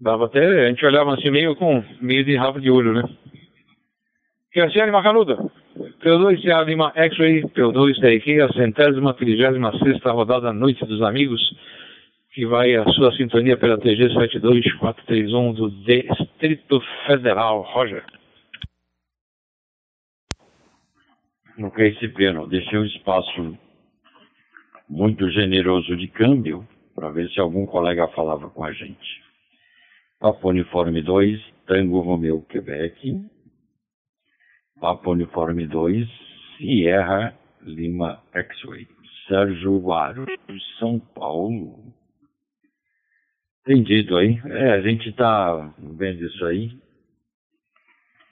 Dava 0.01 0.25
até, 0.25 0.65
a 0.65 0.67
gente 0.69 0.85
olhava 0.85 1.13
assim 1.13 1.29
meio 1.29 1.55
com 1.55 1.83
meio 2.01 2.25
de 2.25 2.35
rabo 2.35 2.59
de 2.59 2.69
olho, 2.69 2.93
né? 2.93 3.03
Cristiane 4.51 4.91
Macanuda, 4.91 5.37
P2 6.03 6.41
CA 6.41 6.63
Lima 6.63 6.91
X-Ray, 6.95 7.43
P2 7.43 7.99
TRQ, 8.01 8.41
a 8.41 8.51
centésima, 8.51 9.13
trigésima 9.13 9.71
sexta 9.77 10.11
rodada 10.11 10.51
Noite 10.51 10.83
dos 10.85 11.01
Amigos, 11.01 11.41
que 12.33 12.45
vai 12.45 12.75
a 12.75 12.83
sua 12.89 13.13
sintonia 13.13 13.55
pela 13.55 13.77
TG 13.77 14.13
72431 14.13 15.53
do 15.53 15.69
Distrito 15.69 16.81
Federal. 17.05 17.61
Roger. 17.61 18.03
Case 21.69 22.07
Peno. 22.09 22.47
Deixei 22.47 22.79
um 22.79 22.85
espaço 22.85 23.57
muito 24.89 25.29
generoso 25.29 25.95
de 25.95 26.07
câmbio 26.07 26.67
para 26.95 27.11
ver 27.11 27.29
se 27.29 27.39
algum 27.39 27.65
colega 27.65 28.07
falava 28.09 28.49
com 28.49 28.63
a 28.63 28.71
gente. 28.71 29.21
Papo 30.19 30.49
Uniforme 30.49 31.01
2, 31.01 31.39
Tango 31.65 31.99
Romeu, 31.99 32.41
Quebec. 32.43 33.13
Papo 34.79 35.11
Uniforme 35.11 35.67
2, 35.67 36.07
Sierra 36.57 37.37
Lima 37.61 38.21
X-Way. 38.33 38.87
Sérgio 39.27 39.91
Aro, 39.91 40.25
São 40.79 40.99
Paulo. 40.99 41.93
Entendido 43.61 44.17
aí? 44.17 44.41
É, 44.45 44.71
a 44.71 44.81
gente 44.81 45.09
está 45.09 45.73
vendo 45.77 46.25
isso 46.25 46.45
aí. 46.45 46.71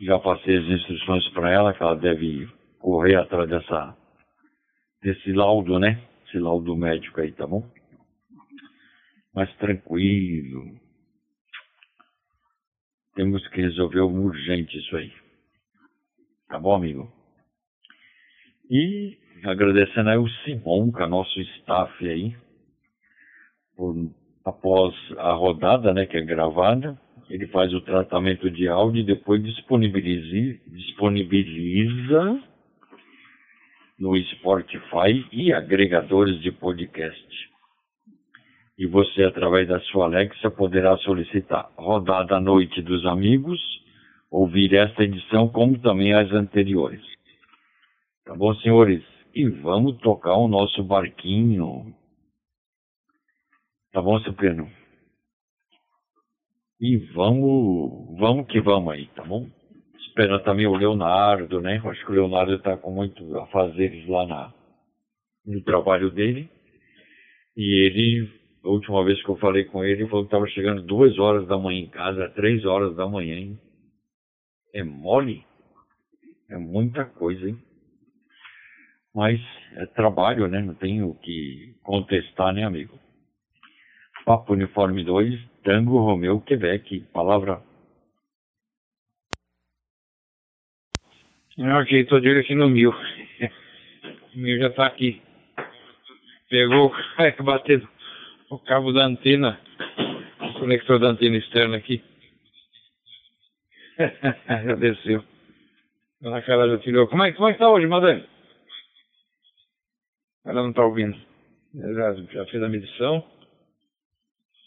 Já 0.02 0.18
passei 0.20 0.58
as 0.58 0.66
instruções 0.66 1.28
para 1.30 1.52
ela, 1.52 1.74
que 1.74 1.84
ela 1.84 1.96
deve 1.96 2.50
correr 2.80 3.16
atrás 3.16 3.50
dessa, 3.50 3.96
desse 5.02 5.32
laudo, 5.32 5.78
né? 5.80 6.02
Esse 6.28 6.40
laudo 6.40 6.76
médico 6.76 7.22
aí, 7.22 7.32
tá 7.32 7.46
bom? 7.46 7.70
Mas 9.34 9.54
tranquilo. 9.58 10.80
Temos 13.16 13.46
que 13.50 13.62
resolver 13.62 14.02
urgente 14.02 14.78
isso 14.78 14.96
aí. 14.96 15.12
Tá 16.48 16.60
bom, 16.60 16.74
amigo? 16.74 17.12
E 18.70 19.18
agradecendo 19.44 20.10
aí 20.10 20.18
o 20.18 20.28
Simon, 20.44 20.92
que 20.92 21.02
é 21.02 21.08
nosso 21.08 21.40
staff 21.42 22.08
aí, 22.08 22.36
por, 23.76 23.96
após 24.46 24.94
a 25.18 25.32
rodada, 25.34 25.94
né, 25.94 26.06
que 26.06 26.18
é 26.18 26.22
gravada, 26.22 27.00
ele 27.30 27.48
faz 27.48 27.74
o 27.74 27.82
tratamento 27.82 28.50
de 28.50 28.68
áudio 28.68 29.02
e 29.02 29.06
depois 29.06 29.44
disponibiliza, 29.44 30.60
disponibiliza 30.68 32.44
no 34.00 34.18
Spotify 34.18 35.28
e 35.32 35.52
agregadores 35.52 36.40
de 36.42 36.52
podcast. 36.52 37.50
E 38.78 38.86
você, 38.88 39.24
através 39.24 39.68
da 39.68 39.80
sua 39.82 40.06
Alexa, 40.06 40.50
poderá 40.50 40.98
solicitar 41.00 41.70
Rodada 41.78 42.38
à 42.38 42.40
Noite 42.40 42.82
dos 42.82 43.06
Amigos, 43.06 43.60
ouvir 44.32 44.74
esta 44.74 45.04
edição 45.04 45.50
como 45.50 45.78
também 45.80 46.14
as 46.14 46.32
anteriores. 46.32 47.04
Tá 48.24 48.34
bom, 48.34 48.56
senhores? 48.56 49.04
E 49.36 49.48
vamos 49.50 49.98
tocar 49.98 50.36
o 50.36 50.48
nosso 50.48 50.82
barquinho. 50.84 51.94
Tá 53.92 54.02
bom, 54.02 54.18
Supremo? 54.22 54.72
E 56.80 56.96
vamos, 57.14 58.18
vamos 58.18 58.48
que 58.48 58.62
vamos 58.62 58.94
aí, 58.94 59.08
tá 59.08 59.24
bom? 59.26 59.50
Esperando 60.10 60.44
também 60.44 60.68
o 60.68 60.76
Leonardo, 60.76 61.62
né? 61.62 61.82
Acho 61.84 62.06
que 62.06 62.12
o 62.12 62.16
Leonardo 62.16 62.56
está 62.56 62.76
com 62.78 62.92
muito 62.92 63.38
a 63.38 63.48
fazer 63.48 64.06
lá 64.08 64.26
na, 64.26 64.54
no 65.46 65.62
trabalho 65.64 66.12
dele. 66.12 66.50
E 67.56 67.86
ele, 67.86 68.30
a 68.64 68.70
última 68.70 69.04
vez 69.04 69.22
que 69.24 69.30
eu 69.30 69.38
falei 69.38 69.66
com 69.66 69.84
ele, 69.84 70.02
ele 70.02 70.10
falou 70.10 70.26
que 70.26 70.28
estava 70.28 70.48
chegando 70.48 70.82
duas 70.82 71.18
horas 71.18 71.48
da 71.48 71.58
manhã 71.58 71.82
em 71.82 71.90
casa, 71.90 72.30
três 72.30 72.66
horas 72.66 72.96
da 72.96 73.08
manhã, 73.08 73.36
hein? 73.36 73.60
É 74.74 74.84
mole? 74.84 75.44
É 76.50 76.58
muita 76.58 77.06
coisa, 77.06 77.48
hein? 77.48 77.58
Mas 79.14 79.40
é 79.76 79.86
trabalho, 79.88 80.48
né? 80.48 80.62
Não 80.62 80.76
tenho 80.76 81.10
o 81.10 81.16
que 81.16 81.76
contestar, 81.84 82.54
né, 82.54 82.64
amigo? 82.64 82.98
Papo 84.26 84.54
Uniforme 84.54 85.04
2, 85.04 85.40
Tango 85.64 86.00
Romeu, 86.00 86.40
Quebec. 86.42 87.02
Palavra 87.12 87.62
Ok, 91.62 91.92
estou 91.92 92.22
de 92.22 92.30
olho 92.30 92.40
aqui 92.40 92.56
no 92.56 92.70
mil. 92.70 92.92
O 94.34 94.38
mil 94.38 94.58
já 94.60 94.68
está 94.68 94.86
aqui. 94.86 95.22
Pegou, 96.50 96.96
é, 97.20 97.32
bateu 97.32 97.86
o 98.50 98.58
cabo 98.60 98.94
da 98.94 99.06
antena, 99.06 99.60
o 100.40 100.54
conector 100.60 101.00
da 101.00 101.08
antena 101.08 101.36
externa 101.36 101.76
aqui. 101.76 102.02
já 104.00 104.76
desceu. 104.76 105.22
Dona 106.22 106.42
Carla 106.44 106.70
já 106.70 106.78
tirou. 106.78 107.10
Como 107.10 107.26
é, 107.26 107.34
como 107.34 107.50
é 107.50 107.54
que 107.54 107.60
tá 107.60 107.70
hoje, 107.70 107.88
madame? 107.88 108.24
Ela 110.46 110.62
não 110.62 110.70
está 110.70 110.86
ouvindo. 110.86 111.18
Já, 111.76 112.14
já 112.14 112.46
fez 112.46 112.64
a 112.64 112.70
medição. 112.70 113.22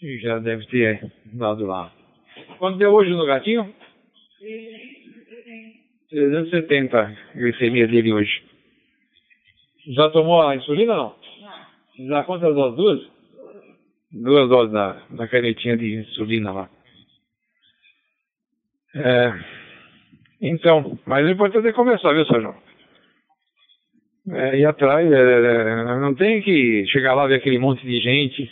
E 0.02 0.18
já 0.18 0.38
deve 0.40 0.66
ter 0.66 1.10
dado 1.24 1.64
lá. 1.64 1.90
Quanto 2.58 2.76
deu 2.76 2.92
hoje 2.92 3.12
no 3.12 3.24
gatinho? 3.24 3.74
370 6.12 6.98
a 7.00 7.38
glicemia 7.38 7.88
dele 7.88 8.12
hoje. 8.12 8.42
Já 9.88 10.10
tomou 10.10 10.42
a 10.42 10.54
insulina 10.54 10.94
não? 10.94 11.14
Não. 11.40 12.08
Já 12.08 12.22
quantas 12.24 12.54
doses? 12.54 12.76
Duas? 12.76 13.12
Duas 14.12 14.48
doses 14.48 14.72
da, 14.72 15.02
da 15.10 15.26
canetinha 15.26 15.76
de 15.76 15.96
insulina 15.96 16.52
lá. 16.52 16.68
É, 18.94 19.32
então, 20.42 20.98
mas 21.06 21.24
o 21.24 21.30
importante 21.30 21.66
é 21.66 21.72
começar, 21.72 22.12
viu, 22.12 22.26
Sérgio? 22.26 22.54
É, 24.30 24.58
ir 24.58 24.66
atrás, 24.66 25.10
é, 25.10 25.16
é, 25.16 25.98
não 25.98 26.14
tem 26.14 26.42
que 26.42 26.86
chegar 26.88 27.14
lá 27.14 27.26
ver 27.26 27.36
aquele 27.36 27.58
monte 27.58 27.84
de 27.84 27.98
gente 28.00 28.48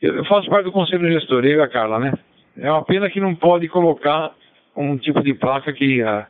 Eu 0.00 0.24
faço 0.26 0.48
parte 0.48 0.66
do 0.66 0.72
conselho 0.72 1.10
gestor, 1.10 1.44
eu 1.44 1.58
e 1.58 1.62
a 1.62 1.68
Carla, 1.68 1.98
né? 1.98 2.12
É 2.56 2.70
uma 2.70 2.84
pena 2.84 3.10
que 3.10 3.18
não 3.18 3.34
pode 3.34 3.66
colocar 3.68 4.32
um 4.76 4.96
tipo 4.98 5.22
de 5.22 5.34
placa 5.34 5.72
que 5.72 6.02
a 6.02 6.28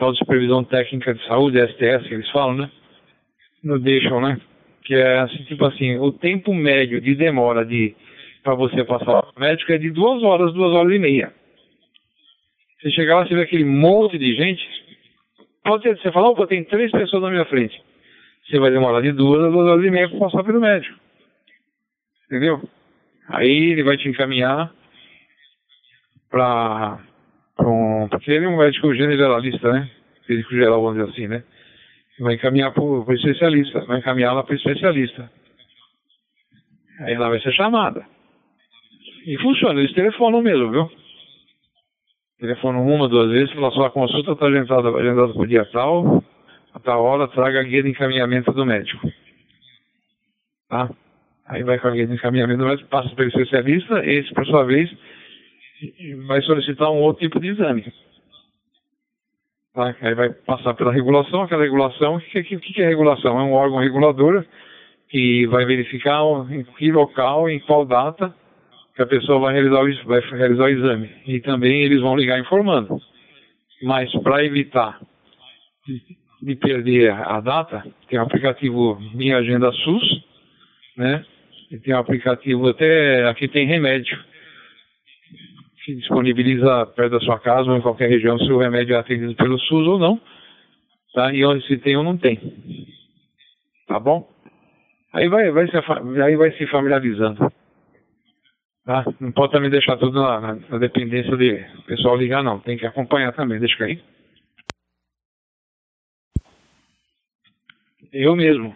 tal 0.00 0.12
de 0.12 0.18
supervisão 0.18 0.64
técnica 0.64 1.14
de 1.14 1.24
saúde, 1.26 1.60
STS, 1.60 2.08
que 2.08 2.14
eles 2.14 2.30
falam, 2.30 2.56
né? 2.56 2.70
Não 3.62 3.78
deixam, 3.78 4.20
né? 4.20 4.40
Que 4.82 4.94
é 4.94 5.18
assim, 5.18 5.44
tipo 5.44 5.64
assim, 5.66 5.98
o 5.98 6.10
tempo 6.10 6.54
médio 6.54 7.00
de 7.00 7.14
demora 7.14 7.64
de 7.64 7.94
para 8.42 8.54
você 8.54 8.82
passar 8.82 9.20
o 9.20 9.38
médico 9.38 9.70
é 9.70 9.78
de 9.78 9.90
duas 9.90 10.22
horas, 10.22 10.54
duas 10.54 10.72
horas 10.74 10.90
e 10.92 10.98
meia. 10.98 11.32
Você 12.80 12.90
chegar 12.92 13.16
lá, 13.16 13.26
você 13.26 13.34
vê 13.34 13.42
aquele 13.42 13.64
monte 13.64 14.18
de 14.18 14.34
gente. 14.34 14.66
Pode 15.62 15.82
ser, 15.82 15.98
você 15.98 16.10
fala, 16.10 16.30
opa, 16.30 16.46
tem 16.46 16.64
três 16.64 16.90
pessoas 16.90 17.22
na 17.22 17.30
minha 17.30 17.44
frente. 17.44 17.78
Você 18.48 18.58
vai 18.58 18.70
demorar 18.70 19.02
de 19.02 19.12
duas 19.12 19.44
a 19.44 19.50
duas 19.50 19.68
horas 19.68 19.84
e 19.84 19.90
meia 19.90 20.08
para 20.08 20.18
passar 20.18 20.42
pelo 20.42 20.60
médico. 20.60 20.98
Entendeu? 22.26 22.62
Aí 23.28 23.72
ele 23.72 23.82
vai 23.82 23.98
te 23.98 24.08
encaminhar 24.08 24.72
para 26.30 26.98
um. 27.60 27.89
Porque 28.08 28.30
ele 28.30 28.44
é 28.44 28.48
um 28.48 28.56
médico 28.56 28.94
generalista, 28.94 29.72
né? 29.72 29.90
Médico 30.28 30.54
geral, 30.54 30.82
vamos 30.82 30.98
dizer 30.98 31.10
assim, 31.10 31.28
né? 31.28 31.42
Vai 32.20 32.34
encaminhar 32.34 32.72
para 32.72 32.82
o 32.82 33.12
especialista, 33.12 33.80
vai 33.86 33.98
encaminhar 33.98 34.34
lá 34.34 34.42
para 34.42 34.52
o 34.52 34.56
especialista. 34.56 35.30
Aí 37.00 37.14
ela 37.14 37.30
vai 37.30 37.40
ser 37.40 37.52
chamada. 37.52 38.04
E 39.26 39.36
funciona, 39.38 39.80
eles 39.80 39.92
telefonam 39.94 40.42
mesmo, 40.42 40.70
viu? 40.70 40.90
Telefonam 42.38 42.86
uma, 42.86 43.08
duas 43.08 43.30
vezes, 43.30 43.52
fala 43.52 43.70
sua 43.70 43.90
consulta 43.90 44.32
está 44.32 44.46
agendada, 44.46 44.88
agendada 44.88 45.32
para 45.32 45.42
o 45.42 45.46
dia 45.46 45.64
tal, 45.66 46.24
a 46.72 46.80
tal 46.80 47.04
hora, 47.04 47.28
traga 47.28 47.60
a 47.60 47.62
guia 47.62 47.82
de 47.82 47.90
encaminhamento 47.90 48.52
do 48.52 48.64
médico. 48.64 49.10
Tá? 50.68 50.90
Aí 51.46 51.62
vai 51.62 51.78
com 51.78 51.88
a 51.88 51.90
guia 51.90 52.06
de 52.06 52.14
encaminhamento 52.14 52.60
do 52.60 52.66
médico, 52.66 52.88
passa 52.88 53.14
para 53.14 53.24
o 53.24 53.28
especialista, 53.28 54.04
esse, 54.06 54.32
por 54.32 54.46
sua 54.46 54.64
vez, 54.64 54.90
vai 56.26 56.42
solicitar 56.42 56.90
um 56.90 57.00
outro 57.00 57.22
tipo 57.22 57.40
de 57.40 57.48
exame. 57.48 57.92
Tá? 59.74 59.94
Aí 60.00 60.14
vai 60.14 60.30
passar 60.30 60.74
pela 60.74 60.92
regulação, 60.92 61.42
aquela 61.42 61.62
regulação, 61.62 62.16
o 62.16 62.20
que, 62.20 62.42
que, 62.42 62.58
que 62.58 62.82
é 62.82 62.88
regulação? 62.88 63.38
É 63.38 63.42
um 63.42 63.52
órgão 63.52 63.78
regulador 63.78 64.44
que 65.08 65.46
vai 65.46 65.64
verificar 65.64 66.20
em 66.50 66.64
que 66.64 66.92
local, 66.92 67.48
em 67.48 67.58
qual 67.60 67.84
data, 67.84 68.34
que 68.94 69.02
a 69.02 69.06
pessoa 69.06 69.40
vai 69.40 69.54
realizar, 69.54 69.82
o, 69.82 70.06
vai 70.06 70.20
realizar 70.20 70.64
o 70.64 70.68
exame. 70.68 71.10
E 71.26 71.40
também 71.40 71.82
eles 71.82 72.00
vão 72.00 72.16
ligar 72.16 72.38
informando. 72.38 73.00
Mas 73.82 74.12
para 74.22 74.44
evitar 74.44 75.00
de 76.42 76.56
perder 76.56 77.10
a 77.12 77.40
data, 77.40 77.84
tem 78.08 78.18
o 78.18 78.22
aplicativo 78.22 78.98
Minha 79.14 79.38
Agenda 79.38 79.72
SUS, 79.72 80.24
né? 80.96 81.24
E 81.70 81.78
tem 81.78 81.94
um 81.94 81.98
aplicativo 81.98 82.68
até 82.68 83.28
aqui 83.28 83.46
tem 83.46 83.66
remédio 83.66 84.18
que 85.90 85.96
disponibiliza 85.96 86.86
perto 86.94 87.12
da 87.12 87.20
sua 87.20 87.40
casa 87.40 87.68
ou 87.68 87.76
em 87.76 87.80
qualquer 87.80 88.08
região 88.08 88.38
se 88.38 88.50
o 88.52 88.58
remédio 88.58 88.94
é 88.94 88.98
atendido 88.98 89.34
pelo 89.34 89.58
SUS 89.58 89.86
ou 89.88 89.98
não, 89.98 90.20
tá? 91.12 91.32
E 91.34 91.44
onde 91.44 91.66
se 91.66 91.76
tem 91.78 91.96
ou 91.96 92.04
não 92.04 92.16
tem, 92.16 92.38
tá 93.88 93.98
bom? 93.98 94.28
Aí 95.12 95.28
vai, 95.28 95.50
vai 95.50 95.66
se, 95.68 95.76
aí 96.22 96.36
vai 96.36 96.52
se 96.52 96.66
familiarizando. 96.68 97.52
Tá? 98.84 99.04
Não 99.18 99.32
pode 99.32 99.52
também 99.52 99.68
deixar 99.70 99.96
tudo 99.96 100.20
na, 100.20 100.40
na, 100.40 100.54
na 100.54 100.78
dependência 100.78 101.36
de 101.36 101.56
pessoal 101.86 102.16
ligar, 102.16 102.42
não. 102.42 102.60
Tem 102.60 102.78
que 102.78 102.86
acompanhar 102.86 103.32
também, 103.32 103.58
deixa 103.58 103.84
aí. 103.84 104.00
Eu 108.12 108.36
mesmo, 108.36 108.74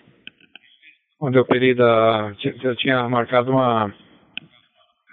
quando 1.18 1.36
eu 1.36 1.42
operei 1.42 1.74
da. 1.74 2.32
Eu 2.62 2.76
tinha 2.76 3.08
marcado 3.08 3.52
uma 3.52 3.92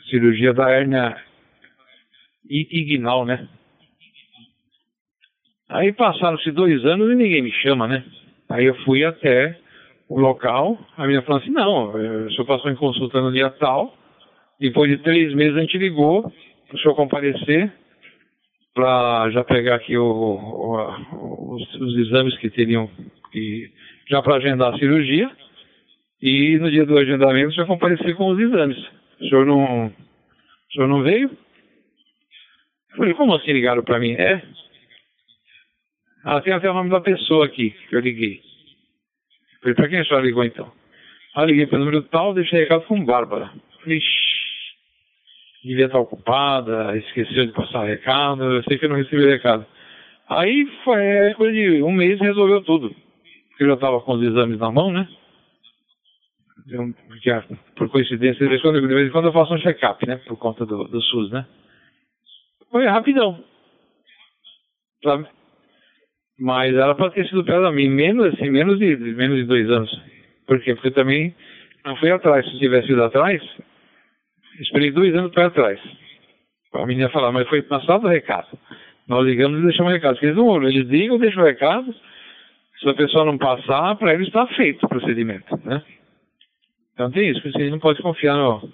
cirurgia 0.09 0.53
da 0.53 0.69
hérnia 0.69 1.15
ignal, 2.51 3.25
né? 3.25 3.47
Aí 5.69 5.93
passaram-se 5.93 6.51
dois 6.51 6.83
anos 6.85 7.11
e 7.11 7.15
ninguém 7.15 7.41
me 7.41 7.51
chama, 7.51 7.87
né? 7.87 8.03
Aí 8.49 8.65
eu 8.65 8.75
fui 8.83 9.05
até 9.05 9.57
o 10.09 10.19
local, 10.19 10.77
a 10.97 11.03
menina 11.03 11.21
falou 11.21 11.41
assim, 11.41 11.51
não, 11.51 11.91
o 12.25 12.31
senhor 12.31 12.45
passou 12.45 12.69
em 12.69 12.75
consulta 12.75 13.21
no 13.21 13.31
dia 13.31 13.49
tal, 13.51 13.95
depois 14.59 14.91
de 14.91 14.97
três 14.97 15.33
meses 15.33 15.55
a 15.55 15.61
gente 15.61 15.77
ligou 15.77 16.29
o 16.73 16.77
senhor 16.77 16.95
comparecer 16.95 17.71
para 18.73 19.29
já 19.31 19.43
pegar 19.43 19.75
aqui 19.75 19.97
o, 19.97 20.03
o, 20.03 21.55
os, 21.55 21.75
os, 21.75 21.97
exames 21.97 22.37
que 22.37 22.49
teriam 22.49 22.89
que 23.31 23.71
já 24.09 24.21
para 24.21 24.35
agendar 24.35 24.73
a 24.73 24.77
cirurgia 24.77 25.29
e 26.21 26.57
no 26.59 26.69
dia 26.69 26.85
do 26.85 26.97
agendamento 26.97 27.53
já 27.53 27.65
comparecer 27.65 28.15
com 28.15 28.27
os 28.27 28.39
exames. 28.39 28.77
O 29.19 29.25
senhor 29.27 29.45
não, 29.45 29.87
o 29.87 30.73
senhor 30.73 30.87
não 30.87 31.01
veio? 31.03 31.31
Falei, 32.95 33.13
como 33.13 33.35
assim 33.35 33.51
ligaram 33.53 33.83
para 33.83 33.99
mim? 33.99 34.13
É? 34.13 34.41
Ah, 36.23 36.41
tem 36.41 36.53
até 36.53 36.69
o 36.69 36.73
nome 36.73 36.89
da 36.89 37.01
pessoa 37.01 37.45
aqui 37.45 37.71
que 37.89 37.95
eu 37.95 37.99
liguei. 37.99 38.41
Falei, 39.61 39.75
para 39.75 39.89
quem 39.89 39.99
a 39.99 40.05
senhora 40.05 40.25
ligou 40.25 40.43
então? 40.43 40.71
Ah, 41.35 41.45
liguei 41.45 41.65
para 41.65 41.77
o 41.77 41.79
número 41.79 42.01
tal, 42.03 42.33
deixei 42.33 42.59
recado 42.59 42.85
com 42.85 43.03
Bárbara. 43.05 43.51
Falei, 43.81 43.99
devia 45.63 45.85
estar 45.85 45.99
ocupada, 45.99 46.97
esqueceu 46.97 47.45
de 47.45 47.53
passar 47.53 47.85
recado, 47.85 48.43
eu 48.43 48.63
sei 48.63 48.77
que 48.77 48.85
eu 48.85 48.89
não 48.89 48.97
recebi 48.97 49.25
recado. 49.25 49.65
Aí 50.27 50.65
foi 50.83 51.03
é, 51.03 51.33
coisa 51.33 51.53
de 51.53 51.83
um 51.83 51.91
mês 51.91 52.19
resolveu 52.19 52.61
tudo. 52.61 52.89
Porque 53.49 53.63
eu 53.63 53.67
já 53.67 53.73
estava 53.73 53.99
com 54.01 54.13
os 54.13 54.23
exames 54.23 54.59
na 54.59 54.71
mão, 54.71 54.91
né? 54.91 55.07
Eu, 56.67 56.93
porque, 57.07 57.29
por 57.75 57.89
coincidência, 57.89 58.43
de 58.43 58.49
vez, 58.49 58.61
quando, 58.61 58.79
de 58.79 58.87
vez 58.87 59.07
em 59.07 59.11
quando 59.11 59.25
eu 59.25 59.33
faço 59.33 59.53
um 59.53 59.57
check-up, 59.57 60.07
né? 60.07 60.17
Por 60.27 60.37
conta 60.37 60.65
do, 60.65 60.85
do 60.85 61.01
SUS, 61.01 61.31
né? 61.31 61.45
Foi 62.71 62.85
rapidão. 62.85 63.43
Sabe? 65.03 65.27
Mas 66.39 66.73
ela 66.73 66.95
pode 66.95 67.15
ter 67.15 67.27
sido 67.27 67.43
perto 67.43 67.65
a 67.65 67.71
mim, 67.71 67.89
menos, 67.89 68.33
assim, 68.33 68.49
menos, 68.49 68.79
de, 68.79 68.95
menos 68.95 69.37
de 69.37 69.43
dois 69.43 69.69
anos. 69.69 70.01
Por 70.47 70.59
quê? 70.61 70.73
Porque 70.73 70.91
também 70.91 71.35
não 71.85 71.95
fui 71.97 72.09
atrás. 72.11 72.45
Se 72.49 72.57
tivesse 72.57 72.91
ido 72.91 73.03
atrás, 73.03 73.41
Esperei 74.59 74.91
dois 74.91 75.15
anos 75.15 75.31
para 75.31 75.49
trás. 75.49 75.79
A 76.73 76.85
menina 76.85 77.09
falar, 77.09 77.31
mas 77.31 77.47
foi 77.47 77.61
passado 77.63 78.05
o 78.05 78.09
recado. 78.09 78.47
Nós 79.07 79.25
ligamos 79.25 79.59
e 79.59 79.63
deixamos 79.63 79.91
o 79.91 79.95
recado. 79.95 80.13
Porque 80.13 80.27
eles 80.27 80.37
não 80.37 80.63
eles 80.63 80.87
ligam, 80.87 81.17
deixam 81.17 81.43
o 81.43 81.45
recado. 81.45 81.93
Se 82.79 82.89
a 82.89 82.93
pessoa 82.93 83.25
não 83.25 83.37
passar, 83.37 83.95
para 83.95 84.13
eles 84.13 84.27
está 84.27 84.45
feito 84.47 84.85
o 84.85 84.89
procedimento, 84.89 85.59
né? 85.65 85.83
Então 86.93 87.11
tem 87.11 87.29
isso, 87.29 87.41
você 87.41 87.69
não 87.69 87.79
pode 87.79 88.01
confiar 88.01 88.35
no, 88.35 88.71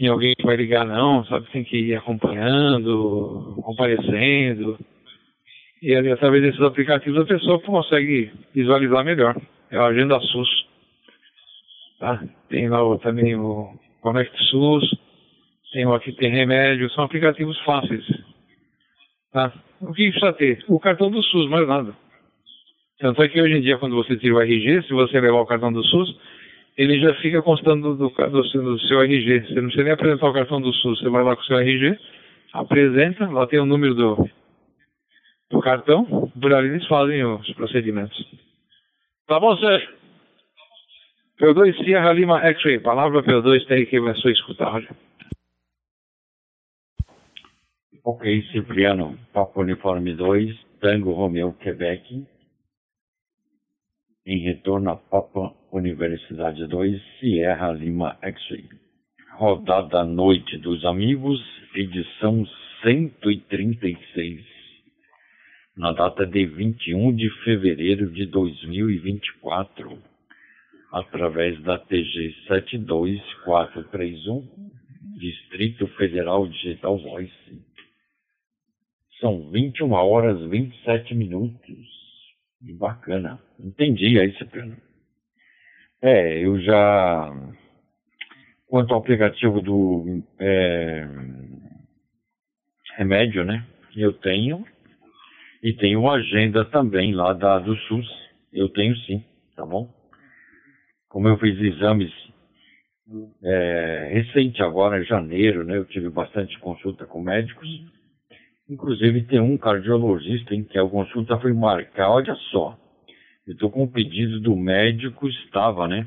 em 0.00 0.08
alguém 0.08 0.34
que 0.34 0.46
vai 0.46 0.56
ligar 0.56 0.86
não, 0.86 1.24
sabe? 1.26 1.46
Tem 1.52 1.62
que 1.62 1.76
ir 1.76 1.94
acompanhando, 1.94 3.60
comparecendo. 3.62 4.78
E 5.82 5.94
através 5.94 6.42
desses 6.42 6.60
aplicativos 6.60 7.20
a 7.20 7.26
pessoa 7.26 7.60
consegue 7.60 8.32
visualizar 8.54 9.04
melhor. 9.04 9.36
É 9.70 9.76
a 9.76 9.86
agenda 9.86 10.18
SUS. 10.20 10.48
Tá? 11.98 12.24
Tem 12.48 12.68
lá 12.68 12.80
também 12.98 13.36
o 13.36 13.74
Connect 14.00 14.36
SUS 14.44 14.98
tem 15.72 15.84
aqui 15.84 16.12
tem 16.12 16.30
remédio, 16.30 16.90
são 16.90 17.04
aplicativos 17.04 17.58
fáceis. 17.60 18.04
Tá? 19.32 19.52
O 19.80 19.92
que 19.92 20.10
precisa 20.10 20.32
ter? 20.32 20.64
O 20.68 20.80
cartão 20.80 21.10
do 21.10 21.22
SUS, 21.22 21.48
mais 21.48 21.66
nada. 21.66 21.94
Tanto 22.98 23.22
é 23.22 23.28
que 23.28 23.40
hoje 23.40 23.54
em 23.54 23.60
dia, 23.62 23.78
quando 23.78 23.96
você 23.96 24.16
tira 24.16 24.34
o 24.34 24.40
RG, 24.40 24.82
se 24.82 24.92
você 24.92 25.20
levar 25.20 25.40
o 25.40 25.46
cartão 25.46 25.72
do 25.72 25.82
SUS, 25.84 26.14
ele 26.80 26.98
já 26.98 27.12
fica 27.16 27.42
constando 27.42 27.94
do, 27.94 28.08
do, 28.08 28.42
do, 28.42 28.78
seu 28.80 29.02
RG. 29.02 29.48
Você 29.48 29.54
não 29.56 29.64
precisa 29.64 29.84
nem 29.84 29.92
apresentar 29.92 30.30
o 30.30 30.32
cartão 30.32 30.62
do 30.62 30.72
SUS. 30.72 30.98
Você 30.98 31.10
vai 31.10 31.22
lá 31.22 31.36
com 31.36 31.42
o 31.42 31.44
seu 31.44 31.58
RG, 31.58 31.98
apresenta, 32.54 33.28
lá 33.28 33.46
tem 33.46 33.60
o 33.60 33.66
número 33.66 33.94
do, 33.94 34.30
do 35.50 35.60
cartão, 35.60 36.32
por 36.40 36.54
ali 36.54 36.68
eles 36.68 36.86
fazem 36.86 37.22
os 37.22 37.52
procedimentos. 37.52 38.16
Tá 39.26 39.38
bom, 39.38 39.54
Sérgio? 39.58 39.90
P2 41.38 41.84
Sierra 41.84 42.14
Lima 42.14 42.40
X-Ray. 42.46 42.80
Palavra 42.80 43.22
P2 43.22 43.66
tem 43.66 43.84
que 43.84 44.00
vai 44.00 44.14
só 44.14 44.30
escutar. 44.30 44.82
Ok, 48.02 48.42
Cipriano, 48.52 49.18
Papo 49.34 49.60
Uniforme 49.60 50.14
2, 50.14 50.58
Tango 50.80 51.12
Romeo, 51.12 51.52
Quebec. 51.60 52.24
Em 54.24 54.38
retorno 54.38 54.92
a 54.92 54.96
Papa 54.96 55.59
Universidade 55.72 56.66
2, 56.66 57.02
Sierra 57.18 57.72
Lima 57.72 58.18
X-Ray. 58.22 58.68
Rodada 59.34 60.04
Noite 60.04 60.58
dos 60.58 60.84
Amigos, 60.84 61.40
edição 61.74 62.46
136. 62.82 64.44
Na 65.76 65.92
data 65.92 66.26
de 66.26 66.44
21 66.44 67.14
de 67.14 67.30
fevereiro 67.44 68.10
de 68.10 68.26
2024, 68.26 69.96
através 70.92 71.62
da 71.62 71.78
TG 71.78 72.34
72431, 72.48 74.44
Distrito 75.18 75.86
Federal 75.96 76.48
Digital 76.48 76.98
Voice 76.98 77.32
são 79.20 79.50
21 79.50 79.92
horas 79.92 80.40
27 80.48 81.14
minutos. 81.14 82.00
Bacana. 82.78 83.38
Entendi 83.58 84.18
aí, 84.18 84.36
Cipriano. 84.36 84.76
É, 86.02 86.44
eu 86.44 86.58
já. 86.60 87.30
Quanto 88.66 88.94
ao 88.94 89.00
aplicativo 89.00 89.60
do 89.60 90.22
é, 90.38 91.06
remédio, 92.96 93.44
né? 93.44 93.66
Eu 93.94 94.12
tenho. 94.12 94.64
E 95.62 95.74
tenho 95.74 96.00
uma 96.00 96.14
agenda 96.14 96.64
também 96.64 97.12
lá 97.12 97.34
da, 97.34 97.58
do 97.58 97.76
SUS. 97.76 98.06
Eu 98.52 98.68
tenho 98.70 98.96
sim, 99.00 99.22
tá 99.54 99.66
bom? 99.66 99.92
Como 101.08 101.28
eu 101.28 101.36
fiz 101.38 101.58
exames 101.60 102.10
é, 103.42 104.08
recente 104.12 104.62
agora, 104.62 105.00
em 105.00 105.04
janeiro, 105.04 105.64
né? 105.64 105.76
Eu 105.76 105.84
tive 105.84 106.08
bastante 106.08 106.58
consulta 106.60 107.04
com 107.04 107.20
médicos. 107.20 107.68
Inclusive 108.68 109.24
tem 109.24 109.40
um 109.40 109.58
cardiologista 109.58 110.54
em 110.54 110.64
que 110.64 110.78
a 110.78 110.88
consulta 110.88 111.38
foi 111.40 111.52
marcar, 111.52 112.08
olha 112.10 112.34
só. 112.50 112.78
Eu 113.46 113.54
estou 113.54 113.70
com 113.70 113.84
o 113.84 113.90
pedido 113.90 114.40
do 114.40 114.54
médico, 114.54 115.28
estava, 115.28 115.88
né? 115.88 116.06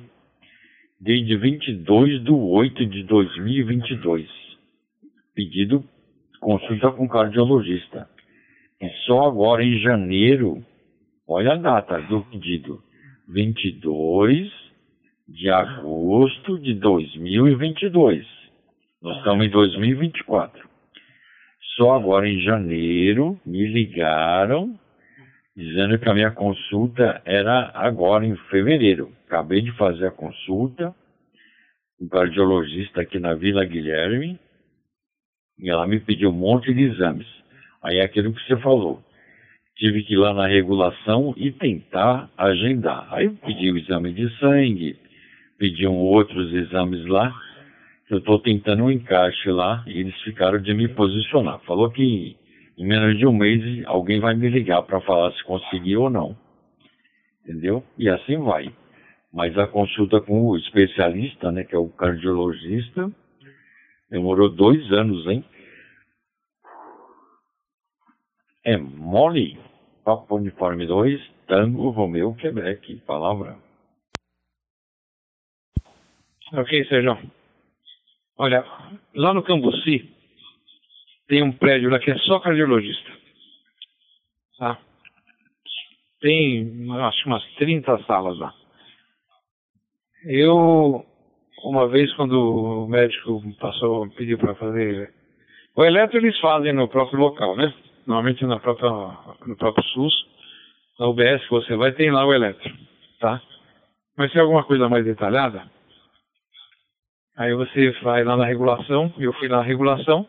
Desde 0.99 1.35
22 1.35 2.23
de 2.23 2.31
8 2.31 2.85
de 2.85 3.03
2022. 3.03 4.29
Pedido 5.33 5.83
consulta 6.39 6.91
com 6.91 7.07
cardiologista. 7.07 8.07
E 8.79 8.87
só 9.05 9.27
agora 9.27 9.63
em 9.63 9.79
janeiro, 9.79 10.63
olha 11.27 11.53
a 11.53 11.57
data 11.57 12.01
do 12.01 12.21
pedido. 12.25 12.81
22 13.27 14.51
de 15.27 15.49
agosto 15.49 16.59
de 16.59 16.75
2022. 16.75 18.25
Nós 19.01 19.17
estamos 19.17 19.45
em 19.45 19.49
2024. 19.49 20.69
Só 21.75 21.93
agora 21.93 22.29
em 22.29 22.41
janeiro 22.41 23.39
me 23.45 23.65
ligaram 23.65 24.77
dizendo 25.55 25.99
que 25.99 26.09
a 26.09 26.13
minha 26.13 26.31
consulta 26.31 27.21
era 27.25 27.71
agora 27.75 28.25
em 28.25 28.35
fevereiro. 28.49 29.11
Acabei 29.27 29.61
de 29.61 29.71
fazer 29.73 30.07
a 30.07 30.11
consulta, 30.11 30.93
um 32.01 32.07
cardiologista 32.07 33.01
aqui 33.01 33.19
na 33.19 33.33
Vila 33.35 33.63
Guilherme, 33.63 34.39
e 35.59 35.69
ela 35.69 35.87
me 35.87 35.99
pediu 35.99 36.29
um 36.29 36.33
monte 36.33 36.73
de 36.73 36.81
exames. 36.81 37.27
Aí 37.81 37.97
é 37.97 38.03
aquilo 38.03 38.33
que 38.33 38.41
você 38.45 38.57
falou. 38.57 39.01
Tive 39.75 40.03
que 40.03 40.13
ir 40.13 40.17
lá 40.17 40.33
na 40.33 40.47
regulação 40.47 41.33
e 41.37 41.51
tentar 41.51 42.29
agendar. 42.37 43.07
Aí 43.11 43.29
pedi 43.29 43.71
o 43.71 43.77
exame 43.77 44.13
de 44.13 44.29
sangue, 44.37 44.97
pediam 45.57 45.95
outros 45.95 46.53
exames 46.53 47.05
lá. 47.05 47.33
Eu 48.09 48.19
estou 48.19 48.39
tentando 48.39 48.83
um 48.83 48.91
encaixe 48.91 49.49
lá 49.49 49.83
e 49.87 49.99
eles 49.99 50.15
ficaram 50.21 50.59
de 50.59 50.73
me 50.73 50.87
posicionar. 50.87 51.59
Falou 51.61 51.89
que 51.89 52.35
em 52.77 52.85
menos 52.85 53.17
de 53.17 53.25
um 53.25 53.33
mês 53.33 53.85
alguém 53.85 54.19
vai 54.19 54.33
me 54.35 54.49
ligar 54.49 54.81
para 54.83 55.01
falar 55.01 55.31
se 55.33 55.43
conseguiu 55.43 56.03
ou 56.03 56.09
não. 56.09 56.37
Entendeu? 57.43 57.83
E 57.97 58.09
assim 58.09 58.37
vai. 58.37 58.73
Mas 59.31 59.57
a 59.57 59.67
consulta 59.67 60.21
com 60.21 60.47
o 60.47 60.57
especialista, 60.57 61.51
né, 61.51 61.63
que 61.63 61.75
é 61.75 61.77
o 61.77 61.89
cardiologista, 61.89 63.11
demorou 64.09 64.49
dois 64.49 64.91
anos, 64.91 65.25
hein? 65.27 65.43
É 68.63 68.77
mole. 68.77 69.59
Papo 70.05 70.35
Uniforme 70.35 70.85
2, 70.85 71.19
Tango 71.47 71.89
Romeu 71.89 72.33
Quebec. 72.35 72.95
Palavra. 73.05 73.57
Ok, 76.53 76.85
Sérgio. 76.85 77.17
Olha, 78.37 78.65
lá 79.15 79.33
no 79.33 79.43
Cambuci, 79.43 80.13
tem 81.27 81.43
um 81.43 81.51
prédio 81.51 81.89
lá 81.89 81.99
que 81.99 82.11
é 82.11 82.17
só 82.19 82.39
cardiologista. 82.39 83.11
Tá? 84.57 84.77
Tem, 86.19 86.87
acho 87.01 87.27
umas 87.27 87.43
30 87.55 88.03
salas 88.03 88.37
lá. 88.37 88.53
Eu, 90.25 91.05
uma 91.63 91.87
vez, 91.87 92.13
quando 92.13 92.33
o 92.33 92.87
médico 92.87 93.41
passou, 93.59 94.09
pediu 94.11 94.37
para 94.37 94.55
fazer. 94.55 95.13
O 95.75 95.83
eletro 95.83 96.17
eles 96.17 96.39
fazem 96.39 96.71
no 96.71 96.87
próprio 96.87 97.19
local, 97.19 97.57
né? 97.57 97.73
Normalmente 98.05 98.45
na 98.45 98.59
própria, 98.59 98.89
no 99.45 99.57
próprio 99.57 99.83
SUS, 99.85 100.13
na 100.99 101.07
UBS 101.07 101.43
que 101.43 101.49
você 101.49 101.75
vai, 101.75 101.91
tem 101.93 102.11
lá 102.11 102.25
o 102.25 102.33
eletro, 102.33 102.71
tá? 103.19 103.41
Mas 104.17 104.31
se 104.31 104.37
é 104.37 104.41
alguma 104.41 104.63
coisa 104.63 104.87
mais 104.87 105.03
detalhada, 105.03 105.63
aí 107.35 107.53
você 107.53 107.91
vai 108.01 108.23
lá 108.23 108.37
na 108.37 108.45
regulação, 108.45 109.11
eu 109.17 109.33
fui 109.33 109.47
na 109.47 109.61
regulação, 109.61 110.27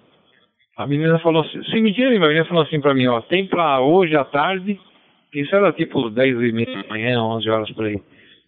a 0.76 0.86
menina 0.86 1.18
falou 1.20 1.42
assim, 1.42 1.62
sim, 1.64 1.80
mentira, 1.80 2.08
a 2.08 2.28
menina 2.28 2.44
falou 2.46 2.64
assim 2.64 2.80
pra 2.80 2.94
mim, 2.94 3.06
ó, 3.06 3.20
tem 3.20 3.46
pra 3.46 3.80
hoje 3.80 4.16
à 4.16 4.24
tarde, 4.24 4.78
isso 5.32 5.54
era 5.54 5.72
tipo 5.72 6.10
10 6.10 6.40
e 6.40 6.52
meia 6.52 6.82
da 6.82 6.88
manhã, 6.88 7.22
11 7.22 7.50
horas 7.50 7.70
por 7.72 7.84
aí. 7.86 8.00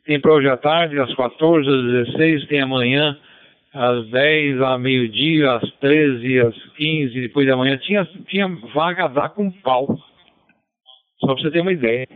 Tem 0.04 0.20
pra 0.20 0.32
hoje 0.32 0.48
à 0.48 0.56
tarde, 0.56 0.98
às 0.98 1.12
14, 1.14 1.68
às 1.68 2.06
16, 2.06 2.46
tem 2.46 2.60
amanhã, 2.60 3.18
às 3.72 4.08
10, 4.08 4.60
às 4.60 4.80
meio-dia, 4.80 5.52
às 5.52 5.70
13, 5.80 6.40
às 6.40 6.54
15, 6.74 7.20
depois 7.20 7.46
da 7.46 7.56
manhã. 7.56 7.76
Tinha, 7.78 8.04
tinha 8.28 8.48
vaga 8.72 9.08
dar 9.08 9.30
com 9.30 9.50
pau. 9.50 9.98
Só 11.18 11.34
pra 11.34 11.42
você 11.42 11.50
ter 11.50 11.60
uma 11.60 11.72
ideia. 11.72 12.06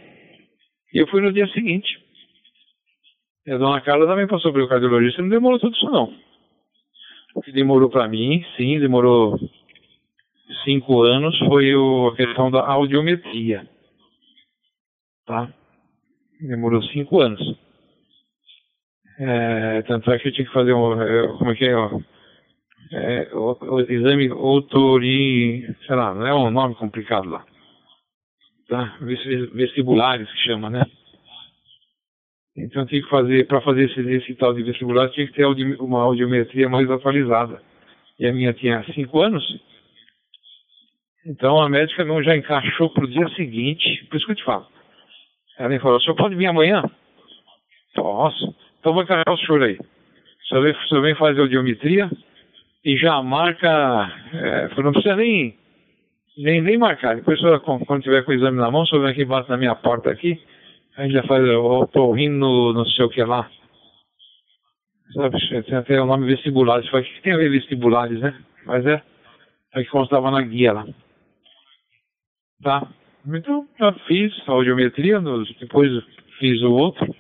E 0.92 0.98
eu 0.98 1.06
fui 1.08 1.20
no 1.20 1.32
dia 1.32 1.46
seguinte. 1.48 1.98
A 3.48 3.56
dona 3.56 3.80
Carla 3.80 4.06
também 4.06 4.28
passou 4.28 4.52
pelo 4.52 4.68
cardiologista, 4.68 5.22
não 5.22 5.28
demorou 5.28 5.58
tudo 5.58 5.74
isso 5.74 5.86
não. 5.86 6.12
Demorou 7.52 7.88
para 7.88 8.06
mim, 8.06 8.44
sim, 8.56 8.78
demorou 8.78 9.36
cinco 10.64 11.02
anos 11.02 11.36
foi 11.40 11.74
o, 11.74 12.08
a 12.08 12.16
questão 12.16 12.50
da 12.50 12.66
audiometria. 12.66 13.68
Tá? 15.26 15.52
Demorou 16.40 16.82
cinco 16.84 17.20
anos. 17.20 17.40
É, 19.18 19.82
tanto 19.82 20.10
é 20.10 20.18
que 20.18 20.28
eu 20.28 20.32
tinha 20.32 20.46
que 20.46 20.52
fazer 20.52 20.72
um. 20.72 21.00
É, 21.00 21.28
como 21.38 21.50
é 21.50 21.54
que 21.54 21.64
é? 21.66 21.74
é 22.92 23.34
o, 23.34 23.56
o, 23.60 23.80
exame 23.80 24.28
autori. 24.28 25.76
sei 25.86 25.96
lá, 25.96 26.14
não 26.14 26.26
é 26.26 26.34
um 26.34 26.50
nome 26.50 26.74
complicado 26.74 27.28
lá. 27.28 27.44
Tá? 28.68 28.96
Vestibulares 29.00 30.30
que 30.30 30.38
chama, 30.38 30.70
né? 30.70 30.84
Então 32.56 32.84
tinha 32.86 33.02
que 33.02 33.08
fazer, 33.08 33.46
para 33.46 33.60
fazer 33.60 33.90
esse, 33.90 34.00
esse 34.00 34.34
tal 34.34 34.54
de 34.54 34.62
vestibular, 34.62 35.08
tinha 35.10 35.26
que 35.26 35.32
ter 35.32 35.44
uma 35.44 36.02
audiometria 36.02 36.68
mais 36.68 36.90
atualizada. 36.90 37.62
E 38.18 38.26
a 38.26 38.32
minha 38.32 38.52
tinha 38.52 38.84
cinco 38.92 39.20
anos, 39.20 39.42
então 41.26 41.60
a 41.60 41.68
médica 41.68 42.04
não 42.04 42.22
já 42.22 42.36
encaixou 42.36 42.90
para 42.90 43.04
o 43.04 43.08
dia 43.08 43.28
seguinte, 43.30 44.06
por 44.08 44.16
isso 44.16 44.26
que 44.26 44.32
eu 44.32 44.36
te 44.36 44.44
falo. 44.44 44.66
Ela 45.58 45.68
me 45.68 45.78
falou, 45.78 45.98
o 45.98 46.00
senhor 46.00 46.16
pode 46.16 46.34
vir 46.34 46.46
amanhã? 46.46 46.82
Posso. 47.94 48.54
Então 48.78 48.94
vou 48.94 49.02
encaixar 49.02 49.32
o 49.32 49.38
senhor 49.38 49.62
aí. 49.62 49.78
O 49.78 50.46
senhor 50.48 50.62
vem, 50.62 50.72
o 50.72 50.88
senhor 50.88 51.02
vem 51.02 51.14
fazer 51.14 51.40
audiometria 51.40 52.10
e 52.84 52.96
já 52.96 53.22
marca, 53.22 54.10
é, 54.32 54.82
não 54.82 54.92
precisa 54.92 55.16
nem, 55.16 55.54
nem, 56.38 56.62
nem 56.62 56.78
marcar. 56.78 57.16
Depois, 57.16 57.38
senhor, 57.38 57.60
quando 57.60 58.02
tiver 58.02 58.22
com 58.22 58.32
o 58.32 58.34
exame 58.34 58.56
na 58.56 58.70
mão, 58.70 58.82
o 58.82 58.86
senhor 58.86 59.02
vem 59.02 59.10
aqui 59.10 59.24
bate 59.24 59.50
na 59.50 59.58
minha 59.58 59.74
porta 59.74 60.10
aqui, 60.10 60.40
a 60.96 61.02
gente 61.02 61.12
já 61.12 61.22
faz 61.24 61.44
o 61.44 61.82
otorrino, 61.82 62.72
não 62.72 62.84
sei 62.86 63.04
o 63.04 63.10
que 63.10 63.22
lá. 63.22 63.48
Sabe, 65.12 65.38
tem 65.64 65.76
até 65.76 66.00
o 66.00 66.06
nome 66.06 66.26
vestibulares. 66.26 66.88
O 66.92 67.02
que 67.02 67.22
tem 67.22 67.32
a 67.32 67.36
ver 67.36 67.50
vestibulares, 67.50 68.20
né? 68.20 68.34
Mas 68.64 68.86
é, 68.86 69.02
é 69.74 69.82
que 69.82 69.90
constava 69.90 70.30
na 70.30 70.40
guia 70.40 70.72
lá. 70.72 70.86
Tá. 72.62 72.88
Então, 73.26 73.66
já 73.78 73.92
fiz 74.06 74.32
audiometria, 74.48 75.20
depois 75.58 75.90
fiz 76.38 76.62
o 76.62 76.72
outro. 76.72 77.14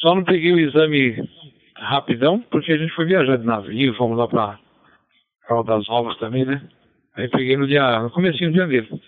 Só 0.00 0.14
não 0.14 0.24
peguei 0.24 0.52
o 0.52 0.60
exame 0.60 1.28
rapidão, 1.74 2.40
porque 2.50 2.72
a 2.72 2.76
gente 2.76 2.94
foi 2.94 3.06
viajar 3.06 3.36
de 3.36 3.46
navio, 3.46 3.94
fomos 3.94 4.18
lá 4.18 4.28
para 4.28 4.58
Caldas 5.46 5.86
Novas 5.88 6.16
também, 6.18 6.44
né? 6.44 6.68
Aí 7.14 7.28
peguei 7.28 7.56
no 7.56 7.66
dia, 7.66 8.00
no 8.00 8.10
comecinho 8.10 8.52
de 8.52 8.58
janeiro. 8.58 9.00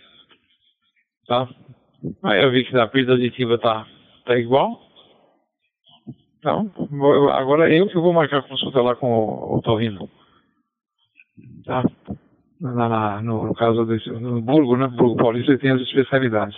Tá? 1.26 1.48
Aí 2.24 2.42
eu 2.42 2.50
vi 2.50 2.64
que 2.64 2.76
a 2.76 2.88
perda 2.88 3.12
auditiva 3.12 3.58
tá, 3.58 3.86
tá 4.24 4.36
igual. 4.36 4.80
Então, 6.38 6.72
agora 7.32 7.72
eu 7.72 7.86
que 7.86 7.94
vou 7.94 8.12
marcar 8.12 8.42
consulta 8.42 8.80
lá 8.80 8.96
com 8.96 9.12
o, 9.12 9.58
o 9.58 9.62
Torrino. 9.62 10.08
Tá? 11.64 11.84
Na, 12.60 13.22
no, 13.22 13.46
no, 13.46 13.54
caso 13.54 13.84
do 13.84 14.42
Burgo, 14.42 14.76
né? 14.76 14.86
Burgo 14.88 15.16
Paulista, 15.16 15.56
tem 15.58 15.70
as 15.70 15.80
especialidades. 15.80 16.56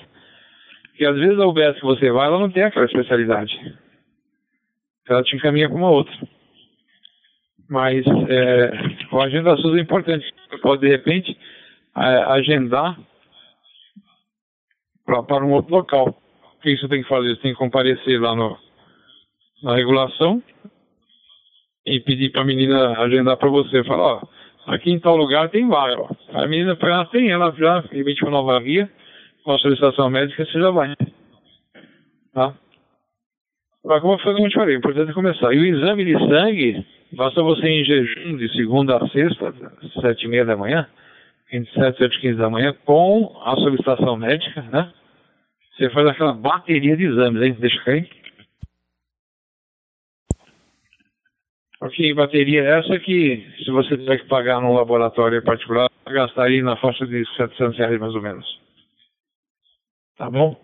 Porque 0.90 1.06
às 1.06 1.16
vezes 1.16 1.38
a 1.38 1.46
UBS 1.46 1.76
que 1.76 1.86
você 1.86 2.10
vai, 2.10 2.26
ela 2.26 2.38
não 2.38 2.50
tem 2.50 2.64
aquela 2.64 2.86
especialidade. 2.86 3.52
Ela 5.08 5.22
te 5.22 5.36
encaminha 5.36 5.68
para 5.68 5.78
uma 5.78 5.90
outra. 5.90 6.12
Mas 7.68 8.04
é, 8.06 8.72
o 9.12 9.20
agenda 9.20 9.56
SUS 9.56 9.76
é 9.76 9.80
importante. 9.80 10.26
Você 10.50 10.58
pode, 10.58 10.82
de 10.82 10.88
repente, 10.88 11.36
agendar 11.94 12.98
para 15.06 15.44
um 15.44 15.52
outro 15.52 15.74
local. 15.74 16.08
O 16.56 16.60
que 16.62 16.76
você 16.76 16.88
tem 16.88 17.02
que 17.02 17.08
fazer? 17.08 17.34
Você 17.34 17.42
tem 17.42 17.52
que 17.52 17.58
comparecer 17.58 18.20
lá 18.20 18.34
no, 18.34 18.58
na 19.62 19.74
regulação 19.74 20.42
e 21.86 22.00
pedir 22.00 22.30
para 22.30 22.42
a 22.42 22.44
menina 22.44 22.98
agendar 23.00 23.36
para 23.36 23.48
você. 23.48 23.82
Falar, 23.84 24.14
ó, 24.14 24.22
aqui 24.66 24.90
em 24.90 24.98
tal 24.98 25.16
lugar 25.16 25.48
tem 25.50 25.68
vaga. 25.68 26.00
Ó. 26.00 26.08
A 26.32 26.46
menina 26.46 26.76
ela 26.80 27.04
tem, 27.06 27.30
ela 27.30 27.52
já 27.52 27.84
emite 27.92 28.22
uma 28.22 28.30
nova 28.30 28.60
guia, 28.60 28.90
com 29.44 29.52
a 29.52 29.58
solicitação 29.58 30.08
médica, 30.08 30.44
você 30.44 30.60
já 30.60 30.70
vai. 30.70 30.94
Tá? 32.32 32.54
Mas 33.84 34.00
como 34.00 34.14
eu 34.14 34.48
te 34.48 34.54
falei, 34.54 34.76
o 34.76 34.78
importante 34.78 35.10
é 35.10 35.14
começar. 35.14 35.52
E 35.52 35.58
o 35.58 35.64
exame 35.64 36.04
de 36.04 36.12
sangue, 36.12 36.86
basta 37.12 37.42
você 37.42 37.66
em 37.66 37.84
jejum 37.84 38.36
de 38.36 38.48
segunda 38.54 38.96
a 38.96 39.08
sexta, 39.08 39.52
sete 40.00 40.24
e 40.24 40.28
meia 40.28 40.44
da 40.44 40.56
manhã, 40.56 40.86
entre 41.50 41.72
sete 41.72 41.96
e 41.96 41.98
sete 41.98 42.20
quinze 42.20 42.38
da 42.38 42.48
manhã, 42.48 42.74
com 42.84 43.36
a 43.44 43.56
solicitação 43.56 44.16
médica, 44.16 44.62
né? 44.62 44.92
Você 45.76 45.90
faz 45.90 46.06
aquela 46.06 46.32
bateria 46.32 46.96
de 46.96 47.04
exames, 47.04 47.42
hein? 47.42 47.56
Deixa 47.58 47.82
cair. 47.84 48.08
Ok, 51.80 52.14
bateria 52.14 52.62
essa 52.62 52.96
que, 53.00 53.44
se 53.64 53.70
você 53.70 53.96
tiver 53.96 54.18
que 54.18 54.28
pagar 54.28 54.60
num 54.60 54.74
laboratório 54.74 55.42
particular, 55.42 55.88
gastaria 56.06 56.62
na 56.62 56.76
faixa 56.76 57.06
de 57.06 57.24
700 57.36 57.78
reais 57.78 58.00
mais 58.00 58.14
ou 58.14 58.22
menos. 58.22 58.60
Tá 60.16 60.30
bom? 60.30 60.60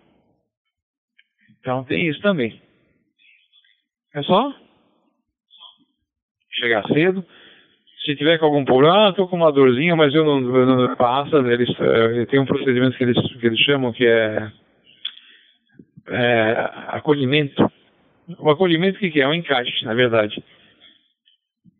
Então 1.59 1.83
tem 1.83 2.07
isso 2.07 2.21
também. 2.21 2.61
É 4.13 4.23
só 4.23 4.53
chegar 6.51 6.83
cedo. 6.87 7.25
Se 8.05 8.15
tiver 8.15 8.37
com 8.37 8.45
algum 8.45 8.63
problema, 8.63 9.09
ah, 9.09 9.13
tô 9.13 9.27
com 9.27 9.35
uma 9.35 9.51
dorzinha, 9.51 9.95
mas 9.95 10.13
eu 10.13 10.23
não, 10.23 10.55
eu 10.55 10.65
não 10.65 10.95
passa. 10.95 11.37
Eles, 11.37 11.69
uh, 11.69 12.25
tem 12.27 12.39
um 12.39 12.45
procedimento 12.45 12.97
que 12.97 13.03
eles, 13.03 13.33
que 13.39 13.45
eles 13.45 13.59
chamam 13.59 13.91
que 13.91 14.05
é, 14.05 14.51
é 16.07 16.51
acolhimento. 16.87 17.69
O 18.39 18.49
acolhimento 18.49 18.97
o 18.97 18.99
que, 18.99 19.11
que 19.11 19.19
é? 19.19 19.23
É 19.23 19.27
um 19.27 19.33
encaixe, 19.33 19.83
na 19.83 19.93
verdade. 19.93 20.41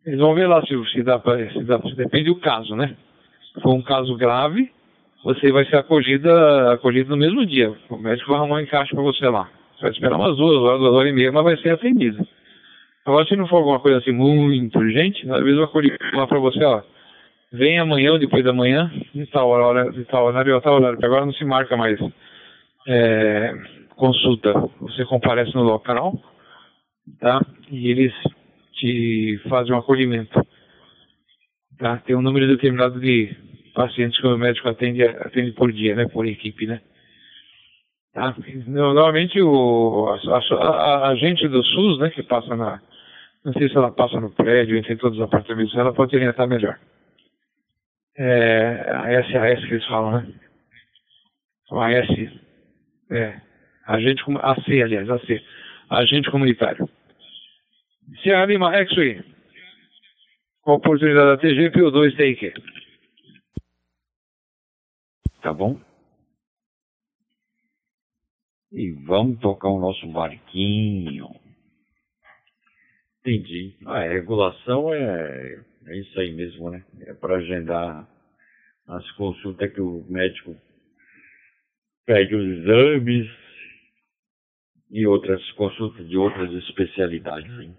Eles 0.09 0.19
vão 0.19 0.33
ver 0.33 0.47
lá 0.47 0.59
se, 0.65 0.75
se 0.91 1.03
dá 1.03 1.19
para. 1.19 1.51
Se 1.51 1.63
dá, 1.63 1.79
se 1.81 1.95
depende 1.95 2.25
do 2.25 2.35
caso, 2.39 2.75
né? 2.75 2.95
Se 3.53 3.61
for 3.61 3.75
um 3.75 3.81
caso 3.81 4.17
grave, 4.17 4.71
você 5.23 5.51
vai 5.51 5.63
ser 5.65 5.75
acolhida, 5.75 6.73
acolhido 6.73 7.11
no 7.11 7.17
mesmo 7.17 7.45
dia. 7.45 7.71
O 7.91 7.95
médico 7.95 8.31
vai 8.31 8.39
arrumar 8.39 8.55
um 8.55 8.59
encaixe 8.59 8.91
para 8.91 9.03
você 9.03 9.27
lá. 9.29 9.47
Você 9.75 9.83
vai 9.83 9.91
esperar 9.91 10.15
umas 10.15 10.35
duas 10.35 10.57
horas, 10.57 10.79
duas 10.79 10.93
horas 10.93 11.11
e 11.11 11.13
meia, 11.13 11.31
mas 11.31 11.43
vai 11.43 11.57
ser 11.57 11.69
atendido. 11.69 12.27
Agora, 13.05 13.23
se 13.27 13.35
não 13.35 13.47
for 13.47 13.57
alguma 13.57 13.79
coisa 13.79 13.99
assim 13.99 14.11
muito 14.11 14.79
urgente, 14.79 15.29
às 15.29 15.43
vezes 15.43 15.57
eu 15.57 15.65
acolhi 15.65 15.95
lá 16.13 16.25
para 16.25 16.39
você, 16.39 16.63
ó. 16.63 16.81
Vem 17.51 17.77
amanhã 17.77 18.13
ou 18.13 18.19
depois 18.19 18.43
da 18.43 18.51
manhã, 18.53 18.91
de 19.13 19.27
tal 19.27 19.47
hora, 19.47 19.91
de 19.91 20.05
tal 20.05 20.25
horário 20.25 20.59
tal 20.61 20.75
horário, 20.75 20.95
porque 20.95 21.05
agora 21.05 21.25
não 21.25 21.33
se 21.33 21.45
marca 21.45 21.77
mais 21.77 21.99
é, 22.87 23.53
consulta. 23.95 24.53
Você 24.81 25.05
comparece 25.05 25.53
no 25.53 25.61
local, 25.61 26.19
tá? 27.19 27.39
E 27.69 27.91
eles 27.91 28.13
te 28.79 29.39
fazem 29.49 29.73
um 29.73 29.77
acolhimento. 29.77 30.45
Tá? 31.77 31.97
Tem 31.97 32.15
um 32.15 32.21
número 32.21 32.47
determinado 32.47 32.99
de 32.99 33.35
pacientes 33.73 34.19
que 34.19 34.27
o 34.27 34.37
médico 34.37 34.67
atende, 34.67 35.03
atende 35.03 35.51
por 35.51 35.71
dia, 35.71 35.95
né? 35.95 36.07
Por 36.07 36.25
equipe, 36.25 36.65
né? 36.65 36.81
Tá? 38.13 38.35
Normalmente 38.67 39.39
o, 39.41 40.09
a, 40.09 40.37
a, 40.37 41.09
a, 41.09 41.15
gente 41.15 41.47
do 41.47 41.63
SUS, 41.63 41.99
né, 41.99 42.09
que 42.09 42.23
passa 42.23 42.55
na. 42.55 42.81
Não 43.45 43.53
sei 43.53 43.69
se 43.69 43.77
ela 43.77 43.91
passa 43.91 44.19
no 44.19 44.31
prédio, 44.31 44.77
entre 44.77 44.95
todos 44.97 45.17
os 45.17 45.23
apartamentos, 45.23 45.73
ela 45.75 45.93
pode 45.93 46.15
orientar 46.15 46.47
melhor. 46.47 46.77
É 48.17 48.91
a 48.91 49.23
SAS 49.23 49.65
que 49.65 49.73
eles 49.73 49.85
falam, 49.85 50.11
né? 50.11 50.27
O 51.71 51.79
AS. 51.79 52.09
É. 53.11 53.39
Agente, 53.87 54.23
AC, 54.41 54.81
aliás, 54.81 55.09
AC. 55.09 55.41
Agente 55.89 56.29
comunitário. 56.29 56.89
Lima, 58.47 58.75
X-Ray. 58.75 59.23
Oportunidade 60.65 61.27
da 61.27 61.37
TG, 61.37 61.71
PO2, 61.71 62.15
take. 62.15 62.53
Tá 65.41 65.53
bom? 65.53 65.79
E 68.71 68.91
vamos 69.05 69.39
tocar 69.39 69.69
o 69.69 69.79
nosso 69.79 70.05
barquinho. 70.11 71.29
Entendi. 73.21 73.77
A 73.85 74.01
regulação 74.01 74.93
é, 74.93 75.63
é 75.87 75.97
isso 75.99 76.19
aí 76.19 76.33
mesmo, 76.33 76.69
né? 76.69 76.83
É 77.01 77.13
para 77.13 77.37
agendar 77.37 78.07
as 78.87 79.11
consultas 79.13 79.71
que 79.73 79.81
o 79.81 80.05
médico 80.09 80.55
pede 82.05 82.35
os 82.35 82.57
exames 82.59 83.27
e 84.91 85.05
outras 85.05 85.51
consultas 85.53 86.07
de 86.07 86.17
outras 86.17 86.51
especialidades. 86.63 87.51
Hein? 87.59 87.77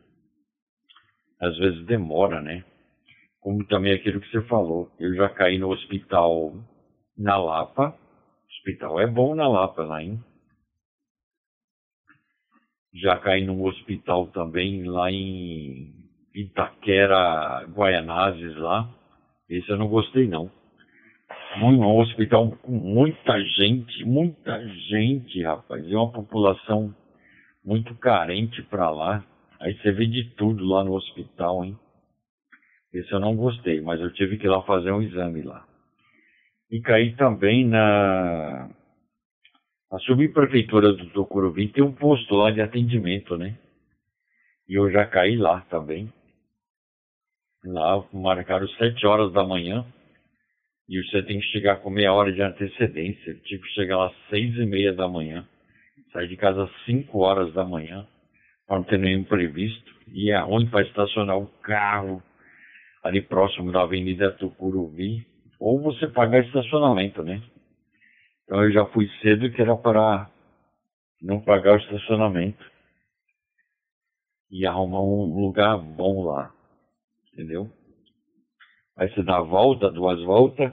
Às 1.41 1.57
vezes 1.57 1.87
demora, 1.87 2.41
né? 2.43 2.65
Como 3.41 3.67
também 3.67 3.95
aquilo 3.95 4.21
que 4.21 4.31
você 4.31 4.43
falou. 4.43 4.91
Eu 4.99 5.15
já 5.15 5.29
caí 5.31 5.59
no 5.59 5.71
hospital 5.71 6.53
na 7.17 7.37
Lapa. 7.39 7.89
O 7.89 8.47
hospital 8.49 9.01
é 9.01 9.07
bom 9.07 9.35
na 9.35 9.49
Lapa 9.49 9.83
lá, 9.83 10.03
hein? 10.03 10.23
Já 12.95 13.17
caí 13.19 13.45
num 13.45 13.65
hospital 13.65 14.27
também 14.29 14.85
lá 14.85 15.11
em 15.11 15.95
Itaquera, 16.35 17.65
Guaianazes 17.69 18.57
lá. 18.57 18.91
Esse 19.49 19.71
eu 19.71 19.79
não 19.79 19.89
gostei 19.89 20.27
não. 20.27 20.51
Um 21.63 21.99
hospital 21.99 22.53
com 22.63 22.73
muita 22.73 23.41
gente, 23.41 24.05
muita 24.05 24.67
gente, 24.89 25.43
rapaz. 25.43 25.85
E 25.87 25.95
uma 25.95 26.13
população 26.13 26.95
muito 27.65 27.95
carente 27.97 28.63
para 28.65 28.91
lá. 28.91 29.25
Aí 29.61 29.77
você 29.77 29.93
vê 29.93 30.07
de 30.07 30.31
tudo 30.37 30.65
lá 30.65 30.83
no 30.83 30.95
hospital, 30.95 31.65
hein? 31.65 31.79
Esse 32.93 33.13
eu 33.13 33.21
não 33.21 33.37
gostei, 33.37 33.81
mas 33.81 34.01
eu 34.01 34.13
tive 34.13 34.39
que 34.39 34.47
ir 34.47 34.49
lá 34.49 34.63
fazer 34.63 34.91
um 34.91 35.03
exame 35.03 35.43
lá. 35.43 35.67
E 36.71 36.81
caí 36.81 37.15
também 37.17 37.67
na 37.67 38.71
a 39.93 39.99
subprefeitura 39.99 40.93
do 40.93 41.11
Tucuruvi 41.11 41.67
tem 41.69 41.83
um 41.83 41.93
posto 41.93 42.33
lá 42.37 42.53
de 42.53 42.61
atendimento, 42.61 43.37
né? 43.37 43.59
E 44.69 44.75
eu 44.75 44.89
já 44.91 45.05
caí 45.05 45.37
lá 45.37 45.63
também. 45.63 46.13
Lá 47.65 48.03
marcaram 48.13 48.69
sete 48.69 49.05
horas 49.05 49.33
da 49.33 49.43
manhã. 49.43 49.85
E 50.89 51.03
você 51.03 51.23
tem 51.25 51.41
que 51.41 51.47
chegar 51.47 51.81
com 51.81 51.91
meia 51.91 52.13
hora 52.13 52.33
de 52.33 52.41
antecedência. 52.41 53.31
Eu 53.31 53.41
tive 53.41 53.63
que 53.65 53.75
chegar 53.75 53.97
lá 53.97 54.15
seis 54.29 54.55
e 54.55 54.65
meia 54.65 54.93
da 54.93 55.09
manhã. 55.09 55.45
Sair 56.13 56.29
de 56.29 56.37
casa 56.37 56.65
às 56.65 56.85
cinco 56.85 57.19
horas 57.19 57.53
da 57.53 57.65
manhã. 57.65 58.07
Para 58.71 58.79
não 58.79 58.85
ter 58.85 59.01
nenhum 59.01 59.23
imprevisto. 59.23 59.91
E 60.13 60.31
aonde 60.31 60.71
para 60.71 60.87
estacionar 60.87 61.37
o 61.37 61.49
carro. 61.61 62.23
Ali 63.03 63.21
próximo 63.21 63.73
da 63.73 63.83
Avenida 63.83 64.31
Tucuruvi. 64.31 65.27
Ou 65.59 65.83
você 65.83 66.07
pagar 66.07 66.45
estacionamento, 66.45 67.21
né? 67.25 67.43
Então 68.45 68.63
eu 68.63 68.71
já 68.71 68.87
fui 68.87 69.09
cedo 69.23 69.51
que 69.51 69.61
era 69.61 69.77
para 69.77 70.31
não 71.21 71.41
pagar 71.41 71.75
o 71.75 71.79
estacionamento 71.79 72.65
e 74.51 74.65
arrumar 74.65 75.03
um 75.03 75.41
lugar 75.41 75.77
bom 75.77 76.25
lá, 76.25 76.53
entendeu? 77.33 77.69
Aí 78.97 79.13
você 79.13 79.23
dá 79.23 79.39
a 79.39 79.43
volta, 79.43 79.91
duas 79.91 80.23
voltas, 80.23 80.73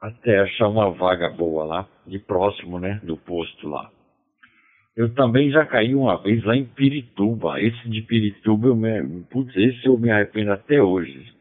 até 0.00 0.40
achar 0.40 0.68
uma 0.68 0.90
vaga 0.90 1.30
boa 1.30 1.64
lá, 1.64 1.88
de 2.06 2.18
próximo, 2.18 2.78
né, 2.78 3.00
do 3.02 3.16
posto 3.16 3.68
lá. 3.68 3.90
Eu 4.98 5.14
também 5.14 5.50
já 5.50 5.64
caí 5.64 5.94
uma 5.94 6.20
vez 6.20 6.44
lá 6.44 6.54
em 6.54 6.66
Pirituba. 6.66 7.58
Esse 7.62 7.88
de 7.88 8.02
Pirituba, 8.02 8.66
eu 8.66 8.76
me, 8.76 9.22
putz, 9.30 9.56
esse 9.56 9.86
eu 9.86 9.96
me 9.96 10.10
arrependo 10.10 10.52
até 10.52 10.82
hoje 10.82 11.38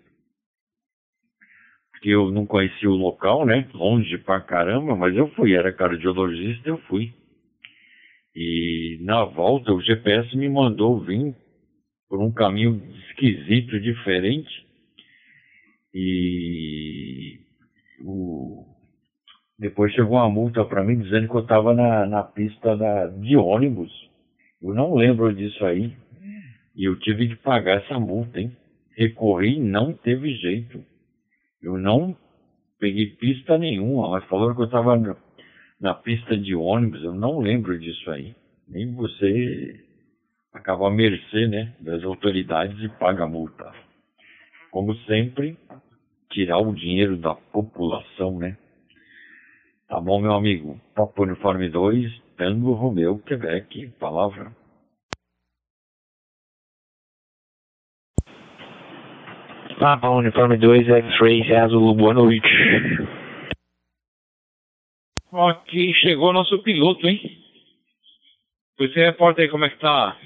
porque 1.98 2.10
eu 2.10 2.32
não 2.32 2.46
conhecia 2.46 2.90
o 2.90 2.96
local, 2.96 3.46
né? 3.46 3.68
Longe 3.74 4.18
pra 4.20 4.40
caramba, 4.40 4.96
mas 4.96 5.16
eu 5.16 5.30
fui, 5.32 5.54
era 5.54 5.74
cardiologista, 5.74 6.70
eu 6.70 6.78
fui. 6.84 7.12
E 8.36 9.00
na 9.02 9.26
volta 9.26 9.74
o 9.74 9.82
GPS 9.82 10.36
me 10.38 10.48
mandou 10.48 11.04
vir 11.04 11.36
por 12.08 12.22
um 12.22 12.32
caminho 12.32 12.82
esquisito, 13.10 13.80
diferente. 13.80 14.66
E 15.92 17.40
o... 18.02 18.67
depois 19.60 19.92
chegou 19.94 20.18
uma 20.18 20.30
multa 20.30 20.64
para 20.64 20.84
mim 20.84 21.00
dizendo 21.00 21.28
que 21.28 21.36
eu 21.36 21.42
estava 21.42 21.74
na, 21.74 22.06
na 22.06 22.24
pista 22.24 22.78
da, 22.78 23.08
de 23.08 23.36
ônibus. 23.36 23.92
Eu 24.62 24.74
não 24.74 24.94
lembro 24.94 25.34
disso 25.34 25.66
aí. 25.66 25.96
E 26.76 26.88
eu 26.88 27.00
tive 27.00 27.30
que 27.30 27.36
pagar 27.38 27.82
essa 27.82 28.00
multa, 28.00 28.40
hein? 28.40 28.56
Recorri, 28.96 29.60
não 29.60 29.94
teve 29.94 30.36
jeito. 30.36 30.84
Eu 31.62 31.76
não 31.78 32.16
peguei 32.80 33.08
pista 33.08 33.58
nenhuma, 33.58 34.12
mas 34.12 34.26
falaram 34.26 34.54
que 34.54 34.62
eu 34.62 34.66
estava 34.66 34.96
na 35.80 35.94
pista 35.96 36.38
de 36.38 36.54
ônibus, 36.54 37.04
eu 37.04 37.14
não 37.14 37.40
lembro 37.40 37.80
disso 37.80 38.12
aí. 38.12 38.36
Nem 38.68 38.94
você 38.94 39.84
acaba 40.54 40.88
a 40.88 40.92
mercê 40.92 41.48
né, 41.48 41.74
das 41.80 42.04
autoridades 42.04 42.80
e 42.84 42.90
paga 42.90 43.24
a 43.24 43.28
multa. 43.28 43.72
Como 44.70 44.96
sempre, 45.06 45.58
tirar 46.32 46.60
o 46.60 46.76
dinheiro 46.76 47.18
da 47.18 47.34
população, 47.34 48.38
né? 48.38 48.56
Tá 49.88 50.02
bom, 50.02 50.20
meu 50.20 50.34
amigo? 50.34 50.80
Papo 50.94 51.24
Uniforme 51.24 51.70
2, 51.70 52.22
Tango 52.36 52.74
Romeu, 52.74 53.20
Quebec, 53.20 53.88
palavra. 53.98 54.52
Papa 59.80 60.10
Uniforme 60.10 60.58
2, 60.58 60.90
X-Ray, 60.90 61.56
Azul, 61.56 61.96
boa 61.96 62.14
noite. 62.14 62.48
Ok, 65.32 65.94
chegou 66.02 66.34
nosso 66.34 66.62
piloto, 66.64 67.08
hein? 67.08 67.22
Você 68.78 69.06
reporta 69.06 69.42
aí 69.42 69.50
como 69.50 69.66
é 69.66 69.70
que 69.70 69.80
tá 69.80 70.18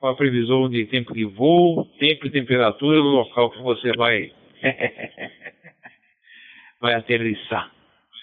com 0.00 0.08
a 0.08 0.16
previsão 0.16 0.68
de 0.68 0.86
tempo 0.86 1.14
de 1.14 1.24
voo, 1.24 1.84
tempo 1.98 2.26
e 2.26 2.30
temperatura 2.30 2.96
do 2.96 3.08
local 3.08 3.50
que 3.50 3.62
você 3.62 3.92
vai 3.96 4.32
vai 6.80 6.94
aterrissar, 6.94 7.73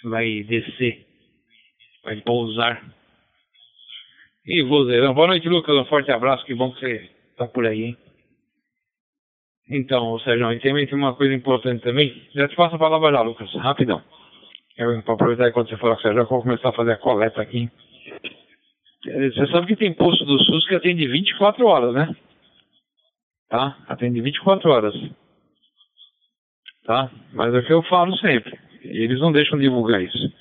vai 0.03 0.43
descer, 0.43 1.05
vai 2.03 2.21
pousar. 2.21 2.83
E 4.45 4.63
vozeirão. 4.63 5.13
Boa 5.13 5.27
noite, 5.27 5.47
Lucas. 5.47 5.75
Um 5.75 5.85
forte 5.85 6.11
abraço. 6.11 6.43
Que 6.45 6.55
bom 6.55 6.71
que 6.71 6.79
você 6.79 7.09
tá 7.37 7.47
por 7.47 7.65
aí, 7.65 7.83
hein? 7.83 7.97
Então, 9.69 10.19
Sérgio, 10.19 10.51
e 10.51 10.59
também 10.59 10.87
tem 10.87 10.97
uma 10.97 11.15
coisa 11.15 11.33
importante 11.33 11.83
também. 11.83 12.27
Já 12.33 12.47
te 12.47 12.55
passo 12.55 12.75
a 12.75 12.79
palavra 12.79 13.11
já, 13.11 13.21
Lucas. 13.21 13.53
Rapidão. 13.55 14.03
Eu 14.77 15.01
vou 15.01 15.13
aproveitar 15.13 15.47
enquanto 15.47 15.69
você 15.69 15.77
falar 15.77 15.93
com 15.95 15.99
o 15.99 16.01
Sérgio, 16.01 16.21
eu 16.21 16.27
vou 16.27 16.41
começar 16.41 16.69
a 16.69 16.73
fazer 16.73 16.93
a 16.93 16.97
coleta 16.97 17.41
aqui. 17.41 17.69
Você 19.03 19.47
sabe 19.47 19.67
que 19.67 19.75
tem 19.75 19.93
posto 19.93 20.25
do 20.25 20.39
SUS 20.43 20.67
que 20.67 20.75
atende 20.75 21.07
24 21.07 21.65
horas, 21.65 21.93
né? 21.93 22.15
Tá? 23.49 23.77
Atende 23.87 24.21
24 24.21 24.69
horas. 24.69 24.93
Tá? 26.85 27.11
Mas 27.33 27.53
é 27.53 27.59
o 27.59 27.65
que 27.65 27.73
eu 27.73 27.83
falo 27.83 28.15
sempre. 28.17 28.57
Eles 28.83 29.19
não 29.19 29.31
deixam 29.31 29.59
divulgar 29.59 30.01
isso. 30.01 30.33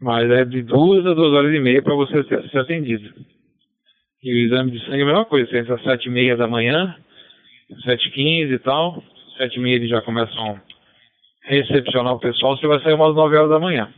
Mas 0.00 0.28
é 0.30 0.44
de 0.44 0.62
duas 0.62 1.06
a 1.06 1.14
duas 1.14 1.32
horas 1.32 1.54
e 1.54 1.60
meia 1.60 1.82
para 1.82 1.94
você 1.94 2.24
ser, 2.24 2.58
atendido. 2.58 3.12
E 4.22 4.32
o 4.32 4.46
exame 4.46 4.72
de 4.72 4.80
sangue 4.84 5.00
é 5.00 5.02
a 5.02 5.06
mesma 5.06 5.24
coisa. 5.24 5.48
Você 5.48 5.58
entra 5.58 5.74
às 5.74 5.82
sete 5.82 6.06
e 6.06 6.10
meia 6.10 6.36
da 6.36 6.46
manhã, 6.46 6.96
sete 7.84 8.08
e 8.08 8.10
quinze 8.10 8.54
e 8.54 8.58
tal. 8.58 9.02
Sete 9.36 9.56
e 9.56 9.60
meia 9.60 9.76
eles 9.76 9.90
já 9.90 10.00
começam 10.02 10.54
a 10.54 10.62
recepcionar 11.44 12.14
o 12.14 12.20
pessoal. 12.20 12.56
Você 12.56 12.66
vai 12.66 12.80
sair 12.82 12.94
umas 12.94 13.14
nove 13.14 13.36
horas 13.36 13.50
da 13.50 13.60
manhã. 13.60 13.92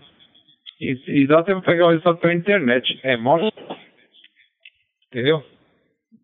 E, 0.80 1.22
e 1.22 1.26
dá 1.26 1.42
tempo 1.42 1.62
pegar 1.62 1.86
o 1.86 1.90
resultado 1.90 2.18
pela 2.18 2.34
internet. 2.34 2.98
É 3.02 3.16
mó. 3.16 3.38
Entendeu? 5.08 5.42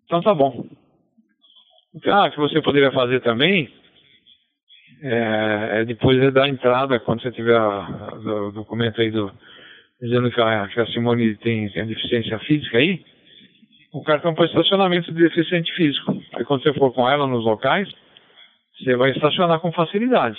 Então 0.05 0.21
tá 0.21 0.35
bom. 0.35 0.67
Ah, 2.07 2.31
que 2.31 2.39
você 2.39 2.61
poderia 2.61 2.93
fazer 2.93 3.21
também 3.21 3.71
é, 5.03 5.81
é 5.81 5.85
depois 5.85 6.33
da 6.33 6.49
entrada, 6.49 7.01
quando 7.01 7.23
você 7.23 7.31
tiver 7.31 7.57
a, 7.57 8.15
o 8.15 8.53
documento 8.53 9.01
aí 9.01 9.11
do, 9.11 9.33
dizendo 10.01 10.31
que 10.31 10.41
a, 10.41 10.69
que 10.69 10.81
a 10.81 10.87
Simone 10.87 11.37
tem, 11.37 11.69
tem 11.71 11.87
deficiência 11.87 12.39
física 12.41 12.79
aí, 12.79 13.05
o 13.93 14.03
cartão 14.03 14.35
para 14.35 14.47
estacionamento 14.47 15.13
de 15.13 15.23
deficiente 15.23 15.73
físico. 15.75 16.17
Aí 16.35 16.45
quando 16.45 16.63
você 16.63 16.73
for 16.75 16.93
com 16.93 17.09
ela 17.09 17.27
nos 17.27 17.45
locais, 17.45 17.89
você 18.79 18.97
vai 18.97 19.11
estacionar 19.11 19.61
com 19.61 19.73
facilidade. 19.73 20.39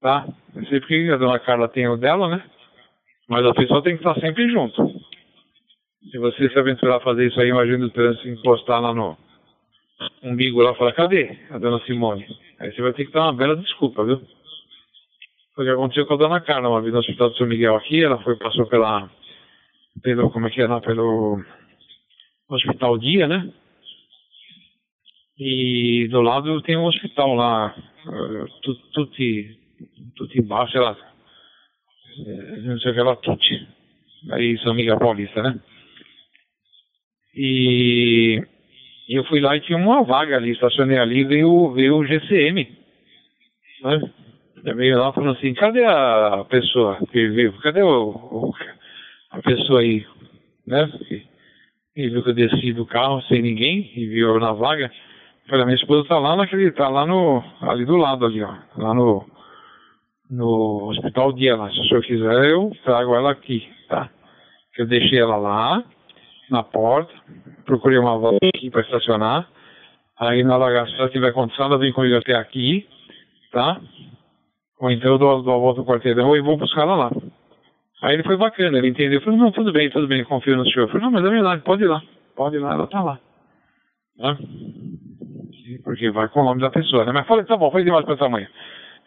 Tá? 0.00 0.26
Eu 0.54 0.66
sei 0.66 0.80
porque 0.80 1.10
a 1.12 1.16
dona 1.16 1.38
Carla 1.38 1.68
tem 1.68 1.88
o 1.88 1.96
dela, 1.96 2.28
né? 2.28 2.42
Mas 3.28 3.44
a 3.44 3.54
pessoa 3.54 3.82
tem 3.82 3.96
que 3.96 4.06
estar 4.06 4.20
sempre 4.20 4.48
junto. 4.50 4.76
Se 6.10 6.18
você 6.18 6.48
se 6.48 6.58
aventurar 6.58 6.96
a 6.96 7.00
fazer 7.00 7.26
isso 7.26 7.40
aí, 7.40 7.48
imagina 7.48 7.86
o 7.86 7.90
trânsito 7.90 8.28
encostar 8.28 8.80
lá 8.80 8.94
no 8.94 9.16
umbigo 10.22 10.62
lá 10.62 10.72
e 10.72 10.76
falar, 10.76 10.92
cadê 10.92 11.36
a 11.50 11.58
dona 11.58 11.80
Simone? 11.84 12.26
Aí 12.58 12.72
você 12.72 12.82
vai 12.82 12.92
ter 12.92 13.04
que 13.04 13.12
dar 13.12 13.24
uma 13.24 13.32
bela 13.34 13.56
desculpa, 13.56 14.04
viu? 14.04 14.20
Foi 15.54 15.64
o 15.64 15.68
que 15.68 15.72
aconteceu 15.72 16.06
com 16.06 16.14
a 16.14 16.16
dona 16.16 16.40
Carla, 16.40 16.68
uma 16.68 16.80
vez 16.80 16.92
no 16.92 17.00
hospital 17.00 17.30
do 17.30 17.36
São 17.36 17.46
Miguel 17.46 17.76
aqui, 17.76 18.02
ela 18.02 18.22
foi, 18.22 18.36
passou 18.36 18.66
pela, 18.66 19.10
pelo, 20.02 20.30
como 20.30 20.46
é 20.46 20.50
que 20.50 20.60
é 20.60 20.66
lá, 20.66 20.80
pelo 20.80 21.42
hospital 22.48 22.98
dia, 22.98 23.26
né? 23.26 23.52
E 25.38 26.08
do 26.08 26.22
lado 26.22 26.62
tem 26.62 26.76
um 26.76 26.86
hospital 26.86 27.34
lá, 27.34 27.74
tudo, 28.62 28.80
tudo, 28.92 29.10
tudo 30.16 30.38
embaixo, 30.38 30.76
ela, 30.78 30.96
eh, 32.26 32.56
não 32.62 32.78
sei 32.78 32.90
o 32.90 32.94
que 32.94 33.00
ela, 33.00 33.16
tudo. 33.16 33.40
Aí 34.32 34.58
São 34.58 34.74
Miguel 34.74 34.98
Paulista, 34.98 35.42
né? 35.42 35.60
E 37.34 38.42
e 39.08 39.14
eu 39.14 39.24
fui 39.24 39.40
lá 39.40 39.56
e 39.56 39.60
tinha 39.60 39.78
uma 39.78 40.02
vaga 40.02 40.36
ali, 40.36 40.50
estacionei 40.50 40.98
ali, 40.98 41.24
veio, 41.24 41.72
veio 41.72 41.96
o 41.96 42.04
GCM. 42.04 42.68
Né? 43.82 44.12
Veio 44.74 44.98
lá 44.98 45.12
falando 45.12 45.36
assim, 45.36 45.54
cadê 45.54 45.84
a 45.84 46.44
pessoa 46.48 46.98
que 47.12 47.28
veio? 47.28 47.52
Cadê 47.60 47.82
o, 47.82 48.10
o 48.10 48.52
a 49.30 49.40
pessoa 49.42 49.80
aí? 49.80 50.04
Né? 50.66 50.90
E 51.94 52.08
viu 52.08 52.22
que 52.22 52.30
eu 52.30 52.34
desci 52.34 52.72
do 52.72 52.84
carro 52.84 53.22
sem 53.22 53.40
ninguém 53.42 53.90
e 53.94 54.06
viu 54.06 54.38
na 54.40 54.52
vaga. 54.52 54.90
Falei, 55.48 55.64
minha 55.64 55.76
esposa 55.76 56.08
tá 56.08 56.18
lá 56.18 56.34
naquele, 56.34 56.72
tá 56.72 56.88
lá 56.88 57.06
no, 57.06 57.42
ali 57.60 57.84
do 57.84 57.96
lado 57.96 58.26
ali, 58.26 58.42
ó. 58.42 58.54
Lá 58.76 58.92
no, 58.92 59.24
no 60.28 60.88
hospital 60.88 61.32
lá. 61.56 61.70
Se 61.70 61.80
o 61.80 61.84
senhor 61.84 62.02
quiser, 62.02 62.50
eu 62.50 62.72
trago 62.84 63.14
ela 63.14 63.30
aqui, 63.30 63.68
tá? 63.88 64.10
Eu 64.76 64.86
deixei 64.86 65.20
ela 65.20 65.36
lá, 65.36 65.84
na 66.50 66.62
porta, 66.62 67.12
procurei 67.64 67.98
uma 67.98 68.18
volta 68.18 68.46
aqui 68.54 68.70
para 68.70 68.82
estacionar. 68.82 69.48
Aí 70.18 70.42
na 70.42 70.56
hora 70.56 70.86
se 70.86 70.94
ela 70.94 71.10
tiver 71.10 71.32
condição, 71.32 71.66
ela 71.66 71.78
vem 71.78 71.92
comigo 71.92 72.16
até 72.16 72.34
aqui, 72.34 72.86
tá? 73.52 73.80
Ou 74.80 74.90
então 74.90 75.12
eu 75.12 75.18
dou, 75.18 75.42
dou 75.42 75.54
a 75.54 75.58
volta 75.58 75.80
no 75.80 75.86
quarteirão 75.86 76.36
e 76.36 76.40
vou 76.40 76.56
buscar 76.56 76.82
ela 76.82 76.96
lá. 76.96 77.10
Aí 78.02 78.14
ele 78.14 78.22
foi 78.22 78.36
bacana, 78.36 78.78
ele 78.78 78.88
entendeu. 78.88 79.18
Eu 79.18 79.24
falei, 79.24 79.38
não, 79.38 79.50
tudo 79.50 79.72
bem, 79.72 79.90
tudo 79.90 80.06
bem, 80.06 80.24
confio 80.24 80.56
no 80.56 80.64
senhor. 80.64 80.84
Eu 80.84 80.88
falei, 80.88 81.02
não, 81.02 81.10
mas 81.10 81.24
é 81.24 81.30
verdade, 81.30 81.62
pode 81.62 81.82
ir 81.82 81.86
lá. 81.86 82.02
Pode 82.34 82.56
ir 82.56 82.58
lá, 82.58 82.74
ela 82.74 82.86
tá 82.86 83.02
lá. 83.02 83.18
Tá? 84.18 84.36
Porque 85.82 86.10
vai 86.10 86.28
com 86.28 86.40
o 86.40 86.44
nome 86.44 86.60
da 86.60 86.70
pessoa, 86.70 87.04
né? 87.04 87.12
Mas 87.12 87.26
falei, 87.26 87.44
tá 87.44 87.56
bom, 87.56 87.70
foi 87.70 87.84
demais 87.84 88.04
pra 88.04 88.14
essa 88.14 88.28
manhã. 88.28 88.48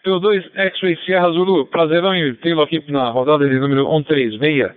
P2 0.05 0.49
X-Ray 0.55 0.95
Sierra 1.05 1.29
Zulu, 1.31 1.67
prazerão 1.67 2.15
em 2.15 2.33
tê-lo 2.35 2.61
aqui 2.61 2.83
na 2.91 3.09
rodada 3.09 3.47
de 3.47 3.59
número 3.59 3.85
136. 3.85 4.71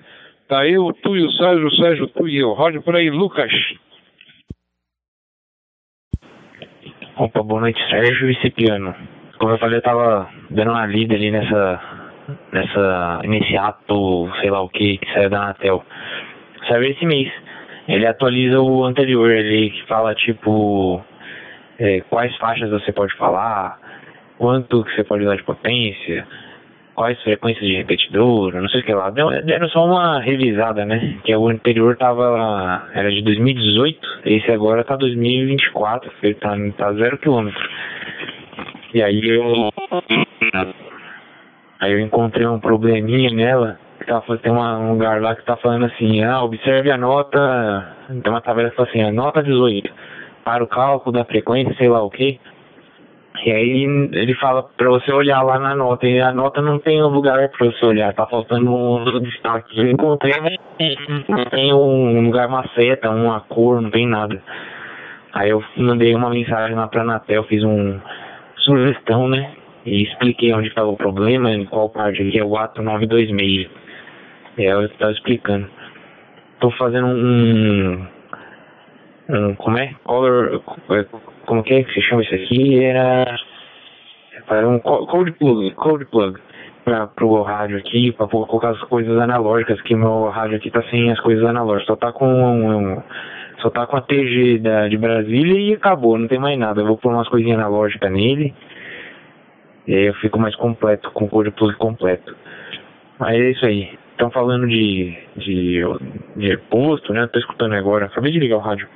Tá 0.48 0.66
eu, 0.66 0.92
tu 1.02 1.16
e 1.16 1.24
o 1.24 1.30
Sérgio, 1.30 1.66
o 1.66 1.76
Sérgio, 1.76 2.08
tu 2.08 2.28
e 2.28 2.38
eu. 2.38 2.52
Roger 2.52 2.82
por 2.82 2.96
aí, 2.96 3.10
Lucas. 3.10 3.50
Opa, 7.16 7.42
boa 7.42 7.60
noite, 7.60 7.80
Sérgio 7.88 8.30
e 8.30 8.34
Cipriano. 8.40 8.94
Como 9.38 9.52
eu 9.52 9.58
falei, 9.58 9.78
eu 9.78 9.82
tava 9.82 10.28
dando 10.50 10.72
uma 10.72 10.86
lida 10.86 11.14
ali 11.14 11.30
nessa, 11.30 11.80
nessa, 12.52 13.20
nesse 13.24 13.56
ato, 13.56 14.30
sei 14.40 14.50
lá 14.50 14.60
o 14.60 14.68
que, 14.68 14.98
que 14.98 15.12
saiu 15.12 15.30
da 15.30 15.42
Anatel. 15.42 15.84
Saiu 16.68 16.84
esse 16.84 17.06
mês. 17.06 17.32
Ele 17.88 18.06
atualiza 18.06 18.60
o 18.60 18.84
anterior 18.84 19.30
ali, 19.30 19.70
que 19.70 19.86
fala 19.86 20.14
tipo, 20.14 21.02
é, 21.78 22.00
quais 22.02 22.36
faixas 22.36 22.70
você 22.70 22.92
pode 22.92 23.14
falar, 23.16 23.78
quanto 24.38 24.84
que 24.84 24.94
você 24.94 25.04
pode 25.04 25.24
usar 25.24 25.36
de 25.36 25.42
potência, 25.44 26.26
quais 26.94 27.20
frequências 27.22 27.66
de 27.66 27.76
repetidor, 27.76 28.54
não 28.54 28.68
sei 28.68 28.80
o 28.80 28.84
que 28.84 28.92
lá. 28.92 29.10
Deram 29.10 29.68
só 29.68 29.84
uma 29.84 30.20
revisada, 30.20 30.84
né? 30.84 31.18
Que 31.24 31.34
o 31.34 31.48
anterior 31.48 31.96
tava. 31.96 32.88
era 32.94 33.10
de 33.10 33.22
2018, 33.22 33.98
esse 34.26 34.50
agora 34.50 34.84
tá 34.84 34.96
2024, 34.96 36.10
ele 36.22 36.34
tá, 36.34 36.56
tá 36.76 36.92
zero 36.94 37.18
quilômetro. 37.18 37.68
E 38.94 39.02
aí 39.02 39.20
eu. 39.26 39.70
Aí 41.80 41.92
eu 41.92 42.00
encontrei 42.00 42.46
um 42.46 42.60
probleminha 42.60 43.30
nela. 43.30 43.78
Que 43.98 44.06
tava, 44.06 44.36
tem 44.38 44.52
uma, 44.52 44.78
um 44.78 44.92
lugar 44.92 45.20
lá 45.20 45.34
que 45.34 45.44
tá 45.44 45.56
falando 45.56 45.86
assim, 45.86 46.22
ah, 46.22 46.42
observe 46.42 46.90
a 46.90 46.96
nota. 46.96 47.96
Tem 48.08 48.32
uma 48.32 48.40
tabela 48.40 48.70
que 48.70 48.76
fala 48.76 48.88
assim, 48.88 49.02
a 49.02 49.12
nota 49.12 49.42
18. 49.42 49.90
Para 50.44 50.62
o 50.62 50.66
cálculo 50.66 51.12
da 51.12 51.24
frequência, 51.24 51.74
sei 51.76 51.88
lá 51.88 52.02
o 52.02 52.10
que. 52.10 52.38
E 53.44 53.50
aí 53.50 53.82
ele 54.12 54.34
fala 54.34 54.62
pra 54.62 54.88
você 54.88 55.12
olhar 55.12 55.42
lá 55.42 55.58
na 55.58 55.74
nota, 55.74 56.06
e 56.06 56.20
a 56.20 56.32
nota 56.32 56.62
não 56.62 56.78
tem 56.78 57.02
lugar 57.02 57.48
pra 57.48 57.66
você 57.66 57.84
olhar, 57.84 58.14
tá 58.14 58.24
faltando 58.26 58.72
um 58.72 59.20
destaque. 59.20 59.80
Eu 59.80 59.90
encontrei, 59.90 60.34
mas 60.40 60.58
não 61.28 61.44
tem 61.46 61.72
um 61.74 62.22
lugar, 62.24 62.46
uma 62.46 62.66
seta, 62.68 63.10
uma 63.10 63.40
cor, 63.40 63.80
não 63.80 63.90
tem 63.90 64.06
nada. 64.06 64.40
Aí 65.32 65.50
eu 65.50 65.64
mandei 65.76 66.14
uma 66.14 66.30
mensagem 66.30 66.76
lá 66.76 66.86
pra 66.86 67.02
Anatel, 67.02 67.42
fiz 67.44 67.64
um 67.64 67.98
sugestão, 68.58 69.26
né? 69.28 69.54
E 69.84 70.04
expliquei 70.04 70.52
onde 70.52 70.68
estava 70.68 70.88
o 70.88 70.96
problema, 70.96 71.50
em 71.50 71.64
qual 71.64 71.90
parte 71.90 72.22
aqui 72.22 72.38
é 72.38 72.44
o 72.44 72.56
ato 72.56 72.80
926. 72.80 73.68
E 74.56 74.60
aí 74.60 74.66
eu 74.68 74.84
estava 74.84 75.10
explicando. 75.10 75.68
Tô 76.60 76.70
fazendo 76.72 77.08
um, 77.08 78.06
um 79.30 79.54
como 79.56 79.78
é? 79.78 79.94
Color 80.04 80.62
como 81.46 81.62
que 81.62 81.74
é 81.74 81.84
que 81.84 81.92
se 81.92 82.02
chama 82.02 82.22
isso 82.22 82.34
aqui? 82.34 82.82
Era, 82.82 83.36
era 84.50 84.68
um 84.68 84.78
code 84.78 85.32
plug, 85.32 85.70
code 85.74 86.04
plug 86.06 86.38
para 86.84 87.06
pro 87.06 87.42
rádio 87.42 87.78
aqui, 87.78 88.12
para 88.12 88.26
colocar 88.26 88.70
as 88.70 88.80
coisas 88.82 89.16
analógicas, 89.18 89.80
que 89.82 89.94
meu 89.94 90.28
rádio 90.28 90.56
aqui 90.56 90.70
tá 90.70 90.82
sem 90.90 91.10
as 91.10 91.20
coisas 91.20 91.44
analógicas, 91.44 91.86
só 91.86 91.96
tá 91.96 92.12
com 92.12 92.26
um, 92.26 92.94
um, 92.94 93.02
só 93.60 93.70
tá 93.70 93.86
com 93.86 93.96
a 93.96 94.00
TG 94.00 94.58
da, 94.58 94.88
de 94.88 94.96
Brasília 94.96 95.58
e 95.58 95.74
acabou, 95.74 96.18
não 96.18 96.26
tem 96.26 96.38
mais 96.38 96.58
nada. 96.58 96.80
Eu 96.80 96.86
vou 96.86 96.98
pôr 96.98 97.12
umas 97.12 97.28
coisinhas 97.28 97.58
analógicas 97.58 98.10
nele. 98.10 98.52
E 99.86 99.94
aí 99.94 100.06
eu 100.06 100.14
fico 100.14 100.38
mais 100.38 100.54
completo, 100.56 101.10
com 101.12 101.24
o 101.24 101.28
plug 101.28 101.76
completo. 101.76 102.36
Mas 103.18 103.34
é 103.34 103.50
isso 103.50 103.66
aí. 103.66 103.98
Estão 104.12 104.30
falando 104.30 104.68
de, 104.68 105.16
de, 105.36 105.82
de 106.36 106.56
posto, 106.70 107.12
né? 107.12 107.26
Tô 107.26 107.38
escutando 107.38 107.74
agora. 107.74 108.06
Acabei 108.06 108.30
de 108.30 108.38
ligar 108.38 108.56
o 108.56 108.60
rádio. 108.60 108.88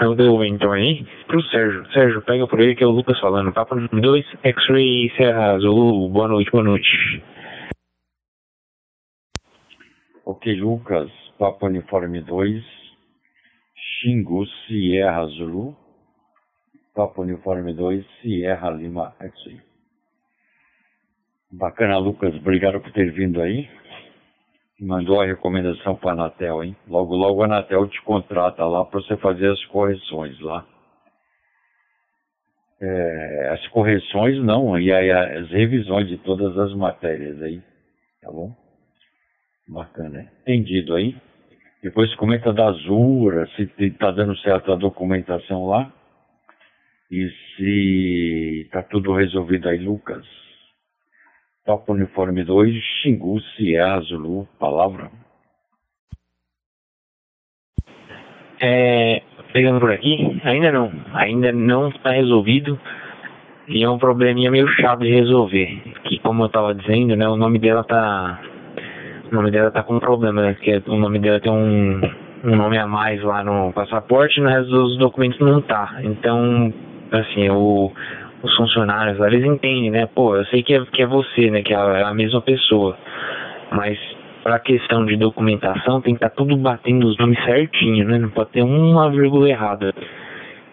Eu 0.00 0.14
dou 0.14 0.44
então 0.44 0.72
aí 0.72 1.06
pro 1.26 1.42
Sérgio. 1.44 1.90
Sérgio, 1.92 2.22
pega 2.22 2.46
por 2.46 2.60
ele 2.60 2.74
que 2.74 2.84
é 2.84 2.86
o 2.86 2.90
Lucas 2.90 3.18
falando. 3.18 3.52
Papo 3.52 3.74
2, 3.74 4.26
X-Ray 4.42 5.10
Serra 5.16 5.54
Azul. 5.54 6.10
Boa 6.10 6.28
noite, 6.28 6.50
boa 6.50 6.62
noite. 6.62 7.24
Ok, 10.24 10.54
Lucas. 10.56 11.10
Papa 11.38 11.66
Uniforme 11.66 12.20
2, 12.20 12.64
Xingu 13.74 14.46
Sierra 14.46 15.26
Zulu, 15.26 15.76
Papa 16.94 17.20
Uniforme 17.20 17.74
2, 17.74 18.04
Sierra 18.20 18.70
Lima 18.70 19.14
X-Ray. 19.20 19.60
Bacana, 21.50 21.98
Lucas. 21.98 22.34
Obrigado 22.34 22.80
por 22.80 22.92
ter 22.92 23.12
vindo 23.12 23.40
aí. 23.40 23.68
Mandou 24.80 25.20
a 25.20 25.26
recomendação 25.26 25.96
para 25.96 26.10
a 26.10 26.12
Anatel, 26.12 26.62
hein? 26.62 26.76
Logo, 26.86 27.14
logo 27.14 27.42
a 27.42 27.46
Anatel 27.46 27.88
te 27.88 28.00
contrata 28.02 28.64
lá 28.66 28.84
para 28.84 29.00
você 29.00 29.16
fazer 29.16 29.50
as 29.50 29.64
correções 29.66 30.38
lá. 30.40 30.66
É, 32.80 33.50
as 33.54 33.66
correções 33.68 34.36
não, 34.44 34.78
e 34.78 34.92
aí 34.92 35.10
as 35.10 35.48
revisões 35.50 36.08
de 36.08 36.18
todas 36.18 36.58
as 36.58 36.74
matérias 36.74 37.40
aí, 37.40 37.62
tá 38.20 38.30
bom? 38.30 38.54
Bacana, 39.66 40.20
hein? 40.20 40.28
Entendido 40.42 40.94
aí? 40.94 41.16
Depois 41.82 42.14
comenta 42.16 42.52
da 42.52 42.66
Azura, 42.66 43.46
se 43.56 43.70
está 43.78 44.10
dando 44.10 44.36
certo 44.38 44.72
a 44.72 44.76
documentação 44.76 45.66
lá. 45.66 45.92
E 47.10 47.28
se 47.56 48.62
está 48.66 48.82
tudo 48.82 49.14
resolvido 49.14 49.68
aí, 49.68 49.78
Lucas. 49.78 50.26
Topa 51.66 51.92
Uniforme 51.92 52.44
2, 52.44 52.74
Xingu, 53.02 53.40
Cia, 53.56 54.00
Zulu, 54.02 54.46
palavra. 54.58 55.10
É, 58.62 59.20
pegando 59.52 59.80
por 59.80 59.90
aqui, 59.90 60.40
ainda 60.44 60.70
não. 60.70 60.92
Ainda 61.12 61.50
não 61.50 61.88
está 61.88 62.10
resolvido. 62.10 62.78
E 63.68 63.82
é 63.82 63.90
um 63.90 63.98
probleminha 63.98 64.48
meio 64.48 64.68
chato 64.68 65.00
de 65.00 65.10
resolver. 65.10 65.82
Que 66.04 66.20
como 66.20 66.44
eu 66.44 66.46
estava 66.46 66.72
dizendo, 66.72 67.16
né, 67.16 67.28
o 67.28 67.36
nome 67.36 67.58
dela 67.58 67.82
tá. 67.82 68.40
O 69.30 69.34
nome 69.34 69.50
dela 69.50 69.72
tá 69.72 69.82
com 69.82 69.96
um 69.96 70.00
problema, 70.00 70.40
né? 70.40 70.54
Que 70.54 70.80
o 70.86 70.96
nome 70.96 71.18
dela 71.18 71.40
tem 71.40 71.50
um, 71.50 72.00
um 72.44 72.54
nome 72.54 72.78
a 72.78 72.86
mais 72.86 73.20
lá 73.24 73.42
no 73.42 73.72
passaporte, 73.72 74.40
no 74.40 74.48
resto 74.48 74.70
dos 74.70 74.96
documentos 74.98 75.40
não 75.40 75.60
tá. 75.60 75.98
Então, 76.04 76.72
assim, 77.10 77.50
o, 77.50 77.90
os 78.42 78.54
funcionários 78.56 79.18
lá, 79.18 79.26
eles 79.28 79.44
entendem, 79.44 79.90
né? 79.90 80.06
Pô, 80.06 80.36
eu 80.36 80.44
sei 80.46 80.62
que 80.62 80.74
é, 80.74 80.84
que 80.86 81.02
é 81.02 81.06
você, 81.06 81.50
né? 81.50 81.62
Que 81.62 81.72
é 81.72 81.76
a, 81.76 82.10
é 82.10 82.14
mesma 82.14 82.40
pessoa. 82.40 82.96
Mas 83.72 83.98
para 84.42 84.58
questão 84.60 85.04
de 85.04 85.16
documentação 85.16 86.00
tem 86.00 86.14
que 86.14 86.18
estar 86.18 86.30
tá 86.30 86.36
tudo 86.36 86.56
batendo 86.56 87.06
os 87.06 87.18
nomes 87.18 87.42
certinho, 87.44 88.06
né? 88.06 88.18
Não 88.18 88.30
pode 88.30 88.50
ter 88.50 88.62
uma 88.62 89.10
vírgula 89.10 89.48
errada. 89.48 89.92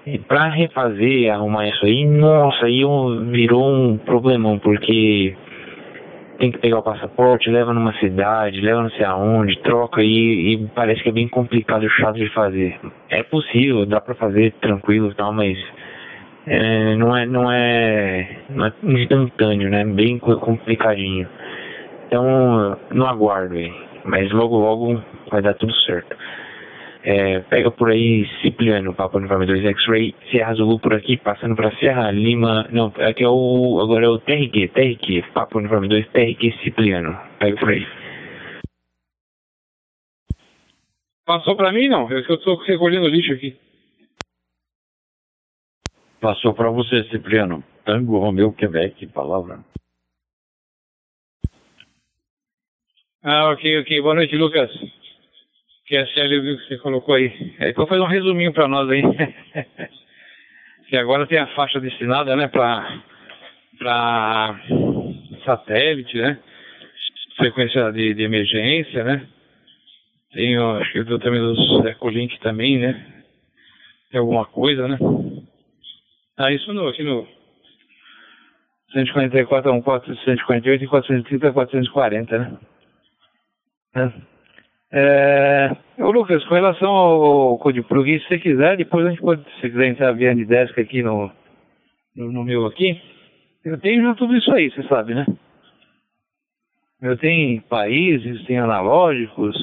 E 0.06 0.20
para 0.20 0.50
refazer, 0.50 1.34
arrumar 1.34 1.68
isso 1.68 1.86
aí, 1.86 2.06
nossa, 2.06 2.66
aí 2.66 2.82
virou 3.32 3.74
um 3.74 3.98
problemão, 3.98 4.60
porque 4.60 5.34
tem 6.40 6.52
que 6.52 6.58
pegar 6.58 6.80
o 6.80 6.84
passaporte, 6.84 7.50
leva 7.50 7.74
numa 7.74 7.94
cidade, 7.94 8.60
leva 8.60 8.84
não 8.84 8.90
sei 8.90 9.06
aonde, 9.06 9.58
troca 9.60 10.04
e, 10.04 10.54
e 10.54 10.68
parece 10.76 11.02
que 11.02 11.10
é 11.10 11.12
bem 11.14 11.30
complicado 11.30 11.86
e 11.86 11.90
chato 11.90 12.16
de 12.16 12.28
fazer. 12.34 12.78
É 13.10 13.24
possível, 13.24 13.86
dá 13.86 14.02
para 14.02 14.14
fazer 14.16 14.52
tranquilo 14.60 15.10
e 15.10 15.16
tal, 15.16 15.32
mas 15.32 15.58
é, 16.46 16.96
não, 16.96 17.16
é, 17.16 17.26
não, 17.26 17.52
é, 17.52 18.38
não 18.50 18.66
é 18.66 18.74
instantâneo, 18.84 19.70
né? 19.70 19.86
Bem 19.86 20.20
complicadinho. 20.20 21.28
Então, 22.08 22.78
não 22.92 23.08
aguardo 23.08 23.56
aí. 23.56 23.74
Mas 24.06 24.32
logo, 24.32 24.58
logo 24.58 25.02
vai 25.32 25.42
dar 25.42 25.54
tudo 25.54 25.74
certo. 25.86 26.16
É, 27.06 27.40
pega 27.42 27.70
por 27.70 27.90
aí 27.90 28.26
Cipriano, 28.42 28.94
Papa 28.94 29.18
Uniforme 29.18 29.46
2 29.46 29.66
X-Ray, 29.66 30.16
Serra 30.32 30.54
Zulu 30.54 30.80
por 30.80 30.94
aqui, 30.94 31.18
passando 31.18 31.56
para 31.56 31.76
Serra 31.78 32.12
Lima. 32.12 32.66
Não, 32.72 32.94
aqui 32.98 33.24
é 33.24 33.28
o. 33.28 33.80
Agora 33.82 34.06
é 34.06 34.10
o 34.10 34.20
TRQ, 34.20 34.70
TRQ, 34.70 35.24
Papa 35.34 35.58
Uniforme 35.58 35.90
2 35.90 36.08
TRQ 36.08 36.54
Cipriano. 36.64 37.18
Pega 37.40 37.58
por 37.58 37.70
aí. 37.70 37.86
Passou 41.26 41.56
para 41.56 41.72
mim 41.72 41.88
não? 41.88 42.10
Eu 42.10 42.24
que 42.24 42.32
eu 42.32 42.38
tô 42.38 42.56
recolhendo 42.56 43.08
lixo 43.08 43.34
aqui. 43.34 43.58
Passou 46.24 46.54
para 46.54 46.70
você, 46.70 47.04
Cipriano. 47.10 47.62
Tango 47.84 48.18
Romeu 48.18 48.54
Quebec, 48.54 49.08
palavra. 49.08 49.60
Ah, 53.22 53.50
ok, 53.50 53.82
ok. 53.82 54.02
Boa 54.02 54.16
noite, 54.16 54.38
Lucas. 54.38 54.72
Que 55.86 55.98
é 55.98 56.06
viu 56.30 56.58
que 56.58 56.66
você 56.66 56.78
colocou 56.78 57.16
aí. 57.16 57.54
É, 57.60 57.72
então 57.72 57.86
faz 57.86 58.00
um 58.00 58.06
resuminho 58.06 58.54
para 58.54 58.70
nós 58.70 58.90
aí. 58.90 59.02
que 60.88 60.96
agora 60.96 61.28
tem 61.28 61.40
a 61.40 61.54
faixa 61.56 61.78
destinada, 61.82 62.38
né, 62.38 62.48
para 62.48 63.04
para 63.78 64.62
satélite, 65.44 66.18
né? 66.18 66.40
Frequência 67.36 67.92
de, 67.92 68.14
de 68.14 68.24
emergência, 68.24 69.04
né? 69.04 69.28
Tem, 70.32 70.56
acho 70.56 70.90
que 70.94 71.00
eu 71.00 71.20
também 71.20 71.42
dos 71.42 71.86
Ecolink 71.86 72.40
também, 72.40 72.80
né? 72.80 73.24
Tem 74.10 74.22
alguma 74.22 74.46
coisa, 74.46 74.88
né? 74.88 74.98
Ah, 76.44 76.52
isso 76.52 76.74
no, 76.74 76.90
aqui 76.90 77.04
no 77.04 77.26
144, 78.92 79.82
14, 79.82 80.24
148 80.26 80.84
e 80.84 80.88
430, 80.88 81.54
440, 81.54 82.60
né? 83.96 84.14
É, 84.92 85.76
Lucas, 85.98 86.44
com 86.46 86.56
relação 86.56 86.90
ao 86.90 87.58
Code 87.60 87.82
Plug, 87.84 88.20
se 88.20 88.28
você 88.28 88.40
quiser, 88.40 88.76
depois 88.76 89.06
a 89.06 89.10
gente 89.12 89.22
pode, 89.22 89.42
se 89.56 89.70
quiser 89.70 89.88
entrar 89.88 90.12
via 90.12 90.36
Desk 90.36 90.78
aqui 90.78 91.02
no, 91.02 91.32
no, 92.14 92.32
no, 92.32 92.44
meu 92.44 92.66
aqui, 92.66 93.02
eu 93.64 93.80
tenho 93.80 94.04
já 94.04 94.14
tudo 94.14 94.36
isso 94.36 94.52
aí, 94.54 94.70
você 94.70 94.84
sabe, 94.84 95.16
né? 95.16 95.26
Eu 97.02 97.18
tenho 97.18 97.62
países, 97.64 98.46
tem 98.46 98.60
analógicos, 98.60 99.56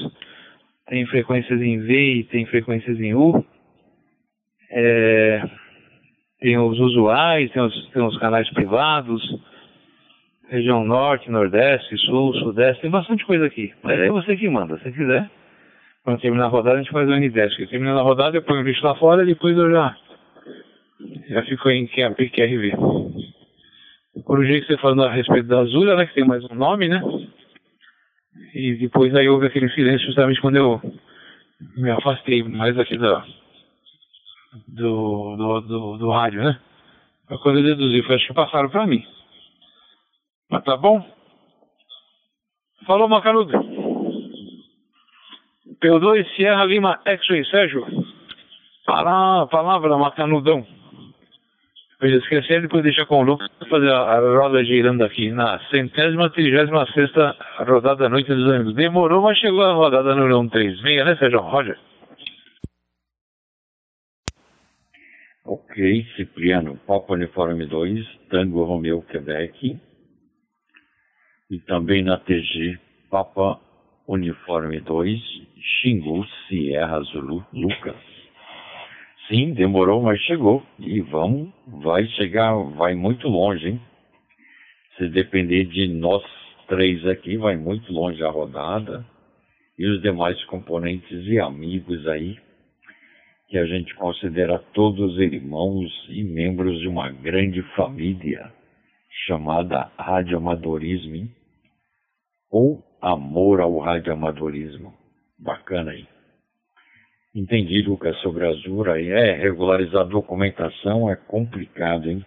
tem 0.87 1.05
frequências 1.05 1.61
em 1.61 1.79
V 1.79 2.13
e 2.15 2.23
tem 2.23 2.45
frequências 2.47 2.99
em 2.99 3.13
U. 3.13 3.45
É, 4.71 5.60
tem 6.41 6.57
os 6.57 6.79
usuais, 6.79 7.51
tem 7.51 7.61
os, 7.61 7.89
tem 7.91 8.01
os 8.01 8.17
canais 8.17 8.49
privados, 8.49 9.21
região 10.49 10.83
norte, 10.83 11.29
nordeste, 11.29 11.95
sul, 11.99 12.33
sudeste, 12.33 12.81
tem 12.81 12.89
bastante 12.89 13.23
coisa 13.25 13.45
aqui. 13.45 13.71
Mas 13.83 13.99
aí 13.99 14.09
você 14.09 14.35
que 14.35 14.49
manda, 14.49 14.77
se 14.79 14.91
quiser. 14.91 15.29
Quando 16.03 16.19
terminar 16.19 16.45
a 16.45 16.49
rodada, 16.49 16.79
a 16.79 16.81
gente 16.81 16.91
faz 16.91 17.07
o 17.07 17.11
N10. 17.11 17.69
Terminando 17.69 17.99
a 17.99 18.03
rodada, 18.03 18.35
eu 18.35 18.41
ponho 18.41 18.61
o 18.61 18.63
bicho 18.63 18.83
lá 18.83 18.95
fora 18.95 19.21
e 19.21 19.27
depois 19.27 19.55
eu 19.55 19.71
já, 19.71 19.95
já 21.29 21.43
fico 21.43 21.69
em 21.69 21.85
QRV. 21.85 22.71
Por 24.25 24.39
o 24.39 24.43
jeito 24.43 24.65
que 24.65 24.73
você 24.73 24.81
falando 24.81 25.03
a 25.03 25.11
respeito 25.11 25.47
da 25.47 25.59
Azul, 25.59 25.85
né, 25.85 26.07
que 26.07 26.15
tem 26.15 26.25
mais 26.25 26.43
um 26.45 26.55
nome, 26.55 26.89
né? 26.89 27.01
E 28.55 28.73
depois 28.77 29.13
aí 29.15 29.29
houve 29.29 29.45
aquele 29.45 29.69
silêncio 29.69 30.07
justamente 30.07 30.41
quando 30.41 30.55
eu 30.55 30.81
me 31.77 31.91
afastei 31.91 32.41
mais 32.41 32.77
aqui 32.79 32.97
da, 32.97 33.23
do, 34.67 35.35
do, 35.35 35.61
do, 35.61 35.97
do 35.97 36.11
rádio, 36.11 36.43
né? 36.43 36.59
Foi 37.27 37.37
quando 37.37 37.59
eu 37.59 37.63
deduzi, 37.63 38.03
foi 38.03 38.15
acho 38.15 38.27
que 38.27 38.33
passaram 38.33 38.69
para 38.69 38.85
mim. 38.85 39.05
Mas 40.49 40.63
tá 40.63 40.75
bom? 40.75 41.05
Falou, 42.85 43.07
Macanudo. 43.07 43.53
P2 45.81 46.35
Sierra 46.35 46.65
Lima 46.65 46.99
X-Ray, 47.05 47.45
Sérgio. 47.45 47.85
Palavra, 48.85 49.47
palavra, 49.47 49.97
Macanudão. 49.97 50.65
Eu 52.01 52.17
esqueci, 52.17 52.59
depois 52.59 52.83
deixa 52.83 53.05
com 53.05 53.19
o 53.19 53.23
Lucas 53.23 53.47
fazer 53.69 53.91
a, 53.91 54.19
roda 54.19 54.63
girando 54.65 55.03
aqui 55.03 55.29
na 55.31 55.59
centésima, 55.69 56.31
trigésima 56.31 56.85
sexta 56.87 57.35
rodada 57.59 58.03
da 58.03 58.09
noite 58.09 58.33
dos 58.33 58.51
anos. 58.51 58.73
Demorou, 58.73 59.21
mas 59.21 59.37
chegou 59.37 59.63
a 59.63 59.73
rodada 59.73 60.15
no 60.15 60.27
136, 60.27 61.05
né, 61.05 61.15
Sérgio? 61.15 61.39
Roger. 61.41 61.77
Ok, 65.53 66.05
Cipriano, 66.15 66.77
Papa 66.87 67.11
Uniforme 67.11 67.65
2, 67.65 68.07
Tango 68.29 68.63
Romeu, 68.63 69.01
Quebec. 69.01 69.77
E 71.49 71.59
também 71.67 72.01
na 72.01 72.17
TG, 72.17 72.79
Papa 73.09 73.59
Uniforme 74.07 74.79
2, 74.79 75.19
Xingu, 75.59 76.25
Sierra 76.47 77.01
Zulu, 77.01 77.45
Lucas. 77.51 77.97
Sim, 79.27 79.53
demorou, 79.53 80.01
mas 80.01 80.21
chegou. 80.21 80.63
E 80.79 81.01
vamos, 81.01 81.49
vai 81.67 82.07
chegar, 82.11 82.55
vai 82.77 82.95
muito 82.95 83.27
longe, 83.27 83.71
hein? 83.71 83.81
Se 84.97 85.09
depender 85.09 85.65
de 85.65 85.85
nós 85.89 86.23
três 86.69 87.05
aqui, 87.05 87.35
vai 87.35 87.57
muito 87.57 87.91
longe 87.91 88.23
a 88.23 88.29
rodada. 88.29 89.05
E 89.77 89.85
os 89.85 90.01
demais 90.01 90.41
componentes 90.45 91.27
e 91.27 91.37
amigos 91.41 92.07
aí 92.07 92.37
que 93.51 93.57
a 93.57 93.65
gente 93.65 93.93
considera 93.95 94.59
todos 94.73 95.19
irmãos 95.19 95.91
e 96.07 96.23
membros 96.23 96.79
de 96.79 96.87
uma 96.87 97.11
grande 97.11 97.61
família 97.75 98.49
chamada 99.27 99.91
radioamadorismo 99.97 101.29
ou 102.49 102.81
amor 103.01 103.59
ao 103.59 103.77
radioamadorismo. 103.79 104.93
Bacana 105.37 105.91
aí. 105.91 106.07
Entendi, 107.35 107.81
Lucas, 107.81 108.17
sobre 108.21 108.45
a 108.45 108.51
Azura. 108.51 109.01
É, 109.01 109.33
regularizar 109.33 110.07
documentação 110.07 111.11
é 111.11 111.17
complicado, 111.17 112.09
hein? 112.09 112.25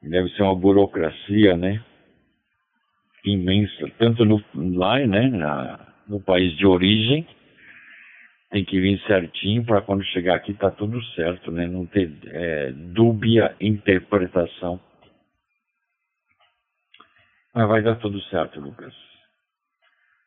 Deve 0.00 0.28
ser 0.36 0.42
uma 0.44 0.54
burocracia, 0.54 1.56
né? 1.56 1.84
Imensa. 3.24 3.90
Tanto 3.98 4.24
no, 4.24 4.40
lá, 4.54 5.04
né? 5.04 5.28
Na, 5.28 5.94
no 6.06 6.20
país 6.20 6.56
de 6.56 6.64
origem, 6.64 7.26
tem 8.50 8.64
que 8.64 8.80
vir 8.80 8.98
certinho 9.06 9.64
para 9.64 9.82
quando 9.82 10.02
chegar 10.04 10.36
aqui 10.36 10.54
tá 10.54 10.70
tudo 10.70 11.02
certo, 11.14 11.50
né? 11.50 11.66
Não 11.66 11.86
ter 11.86 12.10
é, 12.26 12.72
dúbia 12.72 13.54
interpretação. 13.60 14.80
Mas 17.54 17.68
vai 17.68 17.82
dar 17.82 17.96
tudo 17.96 18.20
certo, 18.22 18.60
Lucas. 18.60 18.94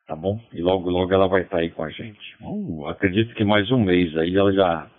Tá 0.05 0.15
bom? 0.15 0.39
E 0.51 0.61
logo, 0.61 0.89
logo 0.89 1.13
ela 1.13 1.27
vai 1.27 1.41
estar 1.41 1.57
tá 1.57 1.63
aí 1.63 1.71
com 1.71 1.83
a 1.83 1.89
gente. 1.89 2.35
Uh, 2.41 2.85
acredito 2.87 3.33
que 3.33 3.43
mais 3.43 3.71
um 3.71 3.79
mês 3.79 4.15
aí 4.17 4.35
ela 4.35 4.51
já 4.51 4.91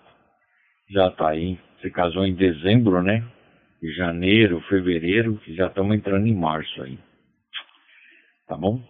já 0.91 1.11
tá 1.11 1.29
aí. 1.29 1.59
Se 1.81 1.91
casou 1.91 2.25
em 2.25 2.35
dezembro, 2.35 3.03
né? 3.03 3.25
Janeiro, 3.97 4.61
fevereiro, 4.69 5.37
que 5.39 5.55
já 5.55 5.67
estamos 5.67 5.95
entrando 5.97 6.27
em 6.27 6.35
março 6.35 6.83
aí. 6.83 6.99
Tá 8.47 8.57
bom? 8.57 8.81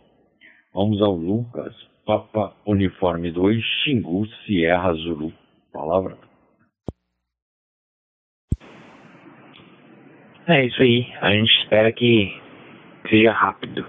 Vamos 0.75 1.01
ao 1.03 1.15
Lucas. 1.15 1.75
Papa 2.05 2.53
Uniforme 2.67 3.31
2, 3.31 3.63
Xingu, 3.85 4.27
Sierra 4.45 4.93
Zulu. 4.95 5.33
Palavra. 5.73 6.17
É 10.47 10.67
isso 10.67 10.83
aí. 10.83 11.07
A 11.21 11.31
gente 11.31 11.51
espera 11.63 11.93
que 11.93 12.37
seja 13.09 13.33
rápido. 13.33 13.87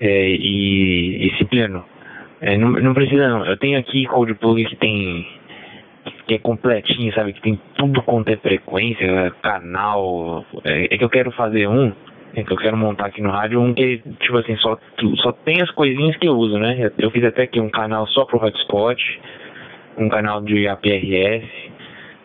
É, 0.00 0.30
e, 0.30 1.26
e 1.26 1.44
pleno. 1.46 1.84
É, 2.40 2.56
não, 2.56 2.70
não 2.70 2.94
precisa 2.94 3.28
não. 3.28 3.44
Eu 3.44 3.56
tenho 3.58 3.78
aqui 3.78 4.06
Cold 4.06 4.32
Plug 4.34 4.64
que 4.64 4.76
tem. 4.76 5.26
que 6.26 6.34
é 6.34 6.38
completinho, 6.38 7.12
sabe? 7.12 7.32
Que 7.32 7.42
tem 7.42 7.60
tudo 7.76 8.02
quanto 8.02 8.30
é 8.30 8.36
frequência, 8.36 9.30
canal. 9.42 10.44
É, 10.64 10.94
é 10.94 10.98
que 10.98 11.04
eu 11.04 11.10
quero 11.10 11.32
fazer 11.32 11.68
um 11.68 11.92
que 12.32 12.52
eu 12.52 12.56
quero 12.56 12.76
montar 12.76 13.06
aqui 13.06 13.20
no 13.20 13.30
rádio 13.30 13.60
um 13.60 13.74
que, 13.74 13.98
tipo 14.20 14.38
assim, 14.38 14.56
só, 14.56 14.78
só 15.16 15.32
tem 15.32 15.60
as 15.60 15.70
coisinhas 15.72 16.16
que 16.16 16.28
eu 16.28 16.36
uso, 16.36 16.58
né? 16.58 16.90
Eu 16.98 17.10
fiz 17.10 17.24
até 17.24 17.42
aqui 17.42 17.60
um 17.60 17.70
canal 17.70 18.06
só 18.08 18.24
pro 18.24 18.42
hotspot, 18.42 19.20
um 19.98 20.08
canal 20.08 20.40
de 20.40 20.68
APRS, 20.68 21.44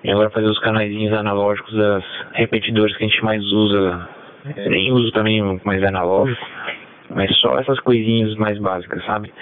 e 0.04 0.12
agora 0.12 0.30
fazer 0.30 0.48
os 0.48 0.60
canaizinhos 0.60 1.14
analógicos 1.14 1.74
das 1.76 2.04
repetidores 2.34 2.96
que 2.96 3.04
a 3.04 3.08
gente 3.08 3.24
mais 3.24 3.44
usa. 3.44 4.08
Nem 4.68 4.92
uso 4.92 5.12
também 5.12 5.60
mais 5.64 5.84
analógico, 5.84 6.46
mas 7.10 7.36
só 7.38 7.58
essas 7.58 7.80
coisinhas 7.80 8.36
mais 8.36 8.60
básicas, 8.60 9.04
sabe? 9.04 9.34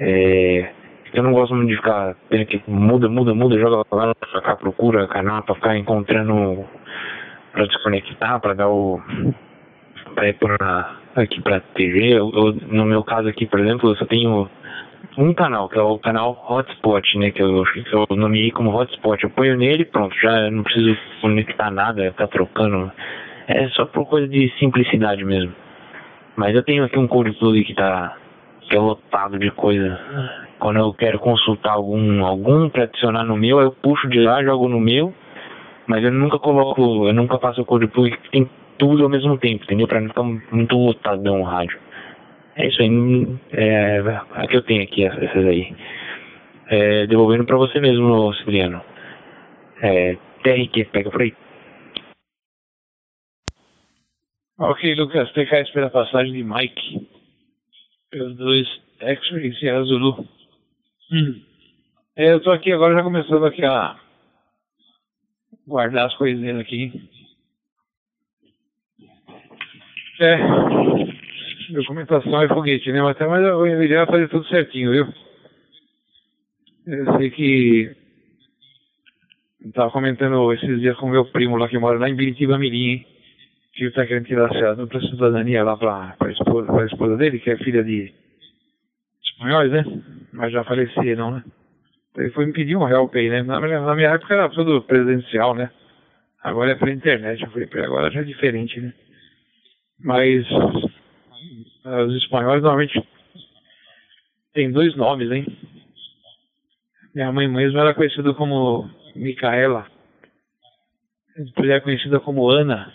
É, 0.00 0.70
eu 1.12 1.22
não 1.22 1.32
gosto 1.32 1.54
muito 1.54 1.68
de 1.68 1.76
ficar 1.76 2.16
tendo 2.30 2.46
que 2.46 2.62
muda, 2.66 3.10
muda, 3.10 3.34
muda, 3.34 3.58
joga 3.58 3.84
lá 3.92 4.14
pra 4.14 4.40
cá, 4.40 4.56
procura 4.56 5.06
canal 5.06 5.42
pra 5.42 5.54
ficar 5.54 5.76
encontrando 5.76 6.64
pra 7.52 7.66
desconectar, 7.66 8.40
pra 8.40 8.54
dar 8.54 8.70
o 8.70 8.98
para 10.14 10.28
ir 10.28 10.34
pra, 10.34 10.96
aqui 11.16 11.40
para 11.40 11.60
TV. 11.60 12.12
Eu, 12.12 12.30
eu, 12.34 12.52
no 12.68 12.84
meu 12.84 13.02
caso 13.02 13.28
aqui, 13.28 13.46
por 13.46 13.60
exemplo, 13.60 13.90
eu 13.90 13.96
só 13.96 14.04
tenho 14.06 14.48
um 15.18 15.34
canal, 15.34 15.68
que 15.68 15.78
é 15.78 15.82
o 15.82 15.98
canal 15.98 16.44
Hotspot, 16.48 17.18
né? 17.18 17.30
Que 17.30 17.42
eu, 17.42 17.64
que 17.64 17.92
eu 17.92 18.16
nomeei 18.16 18.50
como 18.50 18.74
Hotspot. 18.74 19.22
Eu 19.22 19.30
ponho 19.30 19.56
nele 19.56 19.84
pronto, 19.84 20.14
já 20.20 20.50
não 20.50 20.62
preciso 20.62 20.96
conectar 21.20 21.70
nada, 21.70 22.10
ficar 22.10 22.28
trocando. 22.28 22.90
É 23.46 23.68
só 23.70 23.84
por 23.86 24.06
coisa 24.06 24.28
de 24.28 24.52
simplicidade 24.58 25.24
mesmo. 25.24 25.52
Mas 26.36 26.54
eu 26.54 26.62
tenho 26.62 26.84
aqui 26.84 26.98
um 26.98 27.06
Code 27.06 27.32
Plug 27.38 27.62
que 27.64 27.74
tá 27.74 28.16
que 28.68 28.76
é 28.76 28.80
lotado 28.80 29.38
de 29.38 29.50
coisa. 29.50 30.00
Quando 30.58 30.78
eu 30.78 30.94
quero 30.94 31.18
consultar 31.18 31.72
algum 31.72 32.24
algum 32.24 32.68
para 32.70 32.84
adicionar 32.84 33.24
no 33.24 33.36
meu, 33.36 33.60
eu 33.60 33.72
puxo 33.72 34.08
de 34.08 34.20
lá, 34.20 34.42
jogo 34.42 34.68
no 34.68 34.80
meu. 34.80 35.12
Mas 35.86 36.02
eu 36.04 36.12
nunca 36.12 36.38
coloco, 36.38 37.06
eu 37.06 37.12
nunca 37.12 37.38
faço 37.38 37.60
o 37.60 37.64
Code 37.64 37.88
Plug 37.88 38.16
que 38.16 38.30
tem 38.30 38.48
tudo 38.78 39.04
ao 39.04 39.08
mesmo 39.08 39.38
tempo, 39.38 39.64
entendeu? 39.64 39.86
Pra 39.86 40.00
não 40.00 40.08
ficar 40.08 40.22
muito 40.22 40.76
lotadão 40.76 41.40
o 41.40 41.44
rádio. 41.44 41.78
É 42.56 42.68
isso 42.68 42.82
aí, 42.82 43.38
é, 43.52 43.98
a 44.32 44.46
que 44.46 44.56
eu 44.56 44.62
tenho 44.62 44.82
aqui, 44.82 45.04
essas 45.04 45.46
aí. 45.46 45.74
É, 46.68 47.06
devolvendo 47.06 47.44
pra 47.44 47.56
você 47.56 47.80
mesmo, 47.80 48.32
Cipriano. 48.34 48.82
É, 49.80 50.16
TRQ, 50.42 50.84
pega 50.86 51.10
por 51.10 51.22
aí. 51.22 51.34
Ok, 54.58 54.94
Lucas, 54.94 55.32
TKS 55.32 55.70
pela 55.72 55.90
passagem 55.90 56.32
de 56.32 56.44
Mike. 56.44 57.08
Pelos 58.10 58.36
dois 58.36 58.68
X-Ray 59.00 59.54
Sierra 59.54 59.82
Zulu. 59.84 60.26
Hum. 61.10 61.42
É, 62.14 62.32
eu 62.32 62.40
tô 62.40 62.50
aqui 62.50 62.70
agora 62.70 62.94
já 62.94 63.02
começando 63.02 63.44
aqui 63.44 63.64
a 63.64 63.96
guardar 65.66 66.06
as 66.06 66.14
coisinhas 66.16 66.60
aqui. 66.60 66.92
É. 70.22 70.38
Documentação 71.72 72.42
é 72.42 72.46
foguete, 72.46 72.92
né? 72.92 73.02
Mas, 73.02 73.18
mas 73.18 73.42
eu 73.42 73.84
ia 73.84 74.06
fazer 74.06 74.28
tudo 74.28 74.46
certinho, 74.46 74.92
viu? 74.92 75.08
Eu 76.86 77.16
sei 77.16 77.30
que. 77.30 77.96
Estava 79.64 79.90
comentando 79.90 80.52
esses 80.52 80.80
dias 80.80 80.96
com 80.96 81.08
meu 81.08 81.24
primo 81.24 81.56
lá 81.56 81.68
que 81.68 81.78
mora 81.78 81.98
lá 81.98 82.08
em 82.08 82.14
Biritiba 82.14 82.56
Mirim, 82.56 82.90
hein? 82.90 83.06
Que 83.72 83.84
ele 83.84 83.92
tá 83.92 84.06
querendo 84.06 84.26
tirar 84.26 84.46
a 84.46 85.00
cidadania 85.00 85.64
lá 85.64 85.76
pra, 85.76 86.14
pra, 86.16 86.30
esposa, 86.30 86.72
pra 86.72 86.86
esposa 86.86 87.16
dele, 87.16 87.40
que 87.40 87.50
é 87.50 87.56
filha 87.56 87.82
de 87.82 88.12
espanhóis, 89.24 89.72
né? 89.72 89.84
Mas 90.32 90.52
já 90.52 90.62
faleceram, 90.62 91.32
né? 91.32 91.44
Ele 92.16 92.30
foi 92.30 92.46
me 92.46 92.52
pedir 92.52 92.76
um 92.76 92.88
help 92.88 93.12
aí, 93.16 93.28
né? 93.28 93.42
Na, 93.42 93.58
na 93.58 93.94
minha 93.96 94.10
época 94.10 94.34
era 94.34 94.48
tudo 94.50 94.82
presencial, 94.82 95.54
né? 95.54 95.70
Agora 96.42 96.72
é 96.72 96.74
pela 96.76 96.92
internet. 96.92 97.42
Eu 97.42 97.50
falei, 97.50 97.68
agora 97.84 98.10
já 98.10 98.20
é 98.20 98.24
diferente, 98.24 98.80
né? 98.80 98.92
Mas 100.04 100.46
os 101.84 102.16
espanhóis 102.16 102.62
normalmente 102.62 103.02
têm 104.52 104.70
dois 104.72 104.96
nomes, 104.96 105.30
hein? 105.30 105.46
Minha 107.14 107.30
mãe 107.30 107.46
mesmo 107.46 107.78
era 107.78 107.94
conhecida 107.94 108.32
como 108.34 108.90
Micaela. 109.14 109.86
Depois 111.36 111.68
era 111.68 111.80
conhecida 111.80 112.18
como 112.20 112.50
Ana. 112.50 112.92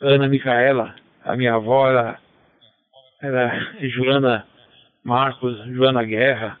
Ana 0.00 0.28
Micaela. 0.28 0.94
A 1.24 1.36
minha 1.36 1.54
avó 1.54 1.88
era, 1.88 2.18
era 3.22 3.88
Joana 3.88 4.46
Marcos, 5.04 5.56
Joana 5.66 6.02
Guerra. 6.02 6.58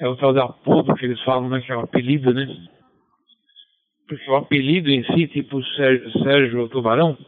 É 0.00 0.08
o 0.08 0.16
tal 0.16 0.32
de 0.32 0.40
apodo 0.40 0.94
que 0.94 1.04
eles 1.04 1.20
falam, 1.22 1.48
né? 1.48 1.60
Que 1.60 1.72
é 1.72 1.76
o 1.76 1.80
apelido, 1.80 2.32
né? 2.32 2.46
Porque 4.08 4.30
o 4.30 4.36
apelido 4.36 4.88
em 4.88 5.04
si, 5.04 5.26
tipo 5.26 5.62
Sérgio, 5.74 6.22
Sérgio 6.22 6.68
Tubarão, 6.68 7.18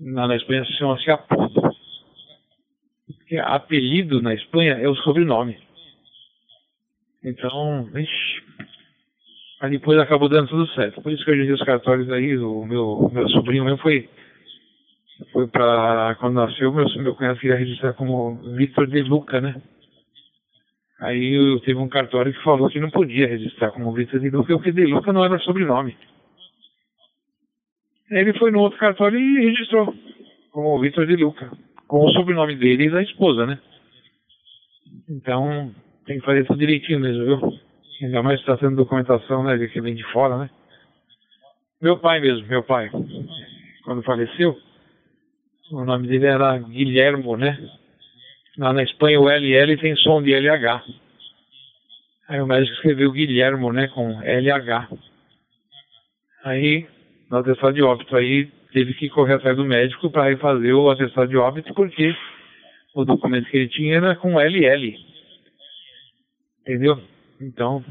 na, 0.00 0.28
na 0.28 0.36
Espanha 0.36 0.64
se 0.64 0.72
chama-se 0.74 1.10
apodo. 1.10 1.62
Porque 3.06 3.36
apelido 3.38 4.22
na 4.22 4.34
Espanha 4.34 4.74
é 4.74 4.88
o 4.88 4.94
sobrenome. 4.96 5.58
Então, 7.22 7.84
vixi. 7.92 8.42
Mas 9.60 9.72
depois 9.72 9.98
acabou 9.98 10.28
dando 10.28 10.48
tudo 10.48 10.66
certo. 10.68 11.02
Por 11.02 11.12
isso 11.12 11.24
que 11.24 11.30
hoje 11.30 11.42
em 11.42 11.44
dia 11.46 11.54
os 11.54 11.64
cartórios 11.64 12.10
aí, 12.10 12.38
o 12.38 12.64
meu, 12.64 13.10
meu 13.12 13.28
sobrinho 13.30 13.64
mesmo 13.64 13.78
foi. 13.78 14.08
Foi 15.32 15.48
pra. 15.48 16.16
Quando 16.20 16.34
nasceu, 16.34 16.72
meu, 16.72 16.86
meu 16.98 17.14
cunhado 17.14 17.40
queria 17.40 17.56
registrar 17.56 17.92
como 17.94 18.36
Vitor 18.54 18.86
de 18.86 19.02
Luca, 19.02 19.40
né? 19.40 19.60
Aí 21.00 21.34
eu, 21.34 21.60
teve 21.60 21.78
um 21.78 21.88
cartório 21.88 22.32
que 22.32 22.42
falou 22.42 22.68
que 22.68 22.80
não 22.80 22.90
podia 22.90 23.26
registrar 23.26 23.72
como 23.72 23.92
Vitor 23.92 24.20
de 24.20 24.30
Luca, 24.30 24.54
porque 24.54 24.72
de 24.72 24.86
Luca 24.86 25.12
não 25.12 25.24
era 25.24 25.38
sobrenome. 25.40 25.96
Ele 28.10 28.32
foi 28.38 28.50
no 28.50 28.60
outro 28.60 28.78
cartório 28.78 29.18
e 29.18 29.44
registrou 29.44 29.94
como 30.50 30.80
Vitor 30.80 31.06
de 31.06 31.16
Luca, 31.16 31.50
com 31.86 32.04
o 32.04 32.10
sobrenome 32.10 32.56
dele 32.56 32.86
e 32.86 32.90
da 32.90 33.02
esposa, 33.02 33.46
né? 33.46 33.58
Então, 35.08 35.72
tem 36.06 36.18
que 36.18 36.26
fazer 36.26 36.44
tudo 36.46 36.58
direitinho 36.58 37.00
mesmo, 37.00 37.24
viu? 37.24 37.58
Ainda 38.02 38.22
mais 38.22 38.40
está 38.40 38.56
tendo 38.56 38.76
documentação, 38.76 39.44
né, 39.44 39.56
de 39.56 39.68
que 39.68 39.80
vem 39.80 39.94
de 39.94 40.04
fora, 40.12 40.38
né? 40.38 40.50
Meu 41.80 41.98
pai 41.98 42.20
mesmo, 42.20 42.46
meu 42.48 42.62
pai, 42.62 42.90
quando 43.84 44.02
faleceu, 44.02 44.58
o 45.70 45.84
nome 45.84 46.08
dele 46.08 46.26
era 46.26 46.58
Guilhermo, 46.58 47.36
né? 47.36 47.56
Lá 48.56 48.72
na 48.72 48.82
Espanha 48.82 49.20
o 49.20 49.28
LL 49.28 49.76
tem 49.78 49.94
som 49.96 50.20
de 50.22 50.34
LH. 50.34 50.82
Aí 52.28 52.40
o 52.40 52.46
médico 52.46 52.74
escreveu 52.74 53.12
Guilhermo, 53.12 53.72
né, 53.72 53.86
com 53.88 54.20
LH. 54.22 54.88
Aí 56.44 56.86
no 57.30 57.38
atestado 57.38 57.74
de 57.74 57.82
óbito. 57.82 58.16
Aí 58.16 58.46
teve 58.72 58.94
que 58.94 59.08
correr 59.08 59.34
atrás 59.34 59.56
do 59.56 59.64
médico 59.64 60.10
para 60.10 60.28
refazer 60.28 60.74
o 60.74 60.90
atestado 60.90 61.28
de 61.28 61.36
óbito, 61.36 61.72
porque 61.74 62.14
o 62.94 63.04
documento 63.04 63.48
que 63.50 63.56
ele 63.56 63.68
tinha 63.68 63.96
era 63.96 64.16
com 64.16 64.40
LL. 64.40 64.96
Entendeu? 66.62 67.00
Então, 67.40 67.84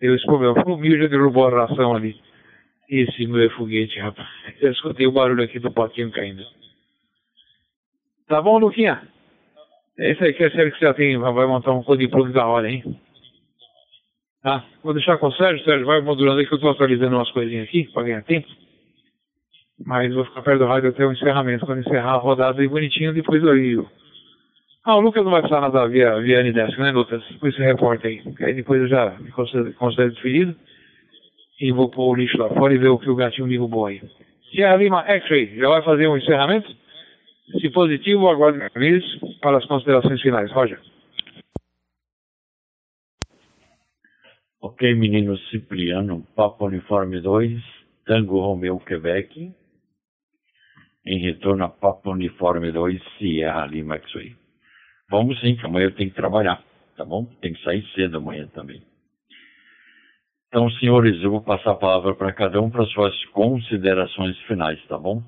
deu 0.00 0.14
esse 0.14 0.24
problema. 0.24 0.62
O 0.66 0.76
Mil 0.76 0.98
já 0.98 1.08
derrubou 1.08 1.46
a 1.46 1.66
ração 1.66 1.94
ali. 1.94 2.16
Esse 2.88 3.26
meu 3.26 3.50
foguete, 3.50 3.98
rapaz. 3.98 4.28
Eu 4.60 4.72
escutei 4.72 5.06
o 5.06 5.12
barulho 5.12 5.42
aqui 5.42 5.58
do 5.58 5.72
potinho 5.72 6.10
caindo. 6.10 6.44
Tá 8.28 8.40
bom, 8.40 8.58
Luquinha? 8.58 9.02
É 9.98 10.12
isso 10.12 10.24
aí, 10.24 10.32
que 10.32 10.42
é 10.42 10.50
sério 10.50 10.72
que 10.72 10.78
você 10.78 10.86
já 10.86 10.94
tem, 10.94 11.18
vai 11.18 11.46
montar 11.46 11.72
um 11.72 11.82
código 11.82 12.10
plug 12.10 12.32
da 12.32 12.46
hora, 12.46 12.70
hein? 12.70 12.82
Tá? 14.42 14.64
Vou 14.82 14.94
deixar 14.94 15.18
com 15.18 15.28
o 15.28 15.32
Sérgio, 15.32 15.64
Sérgio, 15.64 15.86
vai 15.86 16.00
modulando 16.00 16.40
aí 16.40 16.46
que 16.46 16.52
eu 16.54 16.58
tô 16.58 16.68
atualizando 16.68 17.14
umas 17.14 17.30
coisinhas 17.30 17.68
aqui 17.68 17.84
para 17.92 18.02
ganhar 18.02 18.22
tempo. 18.24 18.48
Mas 19.84 20.14
vou 20.14 20.24
ficar 20.24 20.42
perto 20.42 20.60
do 20.60 20.66
rádio 20.66 20.90
até 20.90 21.04
o 21.04 21.12
encerramento. 21.12 21.66
Quando 21.66 21.80
encerrar 21.80 22.12
a 22.12 22.16
rodada 22.16 22.60
aí 22.60 22.68
bonitinho, 22.68 23.12
depois 23.12 23.42
eu, 23.42 23.88
Ah, 24.84 24.96
o 24.96 25.00
Lucas 25.00 25.24
não 25.24 25.30
vai 25.30 25.40
precisar 25.40 25.60
nada 25.60 25.86
via, 25.88 26.20
via 26.20 26.40
Anidesk, 26.40 26.78
né, 26.78 26.90
Lucas? 26.90 27.22
Depois 27.30 27.54
você 27.54 27.64
reporta 27.64 28.08
aí. 28.08 28.22
Aí 28.40 28.54
depois 28.54 28.80
eu 28.82 28.88
já 28.88 29.10
me 29.18 29.30
considero, 29.30 29.72
considero 29.74 30.12
deferido 30.12 30.56
e 31.60 31.70
vou 31.72 31.88
pôr 31.88 32.10
o 32.10 32.14
lixo 32.14 32.38
lá 32.38 32.48
fora 32.50 32.74
e 32.74 32.78
ver 32.78 32.88
o 32.88 32.98
que 32.98 33.08
o 33.08 33.14
gatinho 33.14 33.46
me 33.46 33.56
roubou 33.56 33.86
aí. 33.86 34.02
Sierra 34.50 34.76
Lima 34.76 35.04
X-Ray, 35.06 35.56
já 35.56 35.68
vai 35.68 35.82
fazer 35.82 36.08
um 36.08 36.16
encerramento? 36.16 36.68
Se 37.60 37.70
positivo, 37.70 38.28
aguardo 38.28 38.60
eles 38.76 39.04
para 39.40 39.58
as 39.58 39.64
considerações 39.66 40.20
finais. 40.20 40.50
Roger. 40.52 40.80
Ok, 44.60 44.94
menino 44.94 45.36
Cipriano, 45.50 46.24
Papa 46.36 46.64
Uniforme 46.64 47.20
2, 47.20 47.60
Tango 48.06 48.40
Romeu, 48.40 48.78
Quebec. 48.78 49.52
Em 51.04 51.18
retorno 51.18 51.64
a 51.64 51.68
Papa 51.68 52.10
Uniforme 52.10 52.70
2, 52.70 53.02
Sierra 53.18 53.66
Lima 53.66 53.96
X-Ray. 53.96 54.36
Vamos 55.10 55.40
sim, 55.40 55.56
que 55.56 55.66
amanhã 55.66 55.86
eu 55.86 55.94
tenho 55.94 56.10
que 56.10 56.16
trabalhar, 56.16 56.62
tá 56.96 57.04
bom? 57.04 57.26
Tem 57.40 57.52
que 57.52 57.62
sair 57.62 57.84
cedo 57.94 58.18
amanhã 58.18 58.46
também. 58.48 58.82
Então, 60.48 60.70
senhores, 60.72 61.22
eu 61.22 61.30
vou 61.30 61.42
passar 61.42 61.72
a 61.72 61.76
palavra 61.76 62.14
para 62.14 62.32
cada 62.32 62.60
um 62.60 62.70
para 62.70 62.84
suas 62.86 63.24
considerações 63.26 64.38
finais, 64.42 64.78
tá 64.86 64.98
bom? 64.98 65.22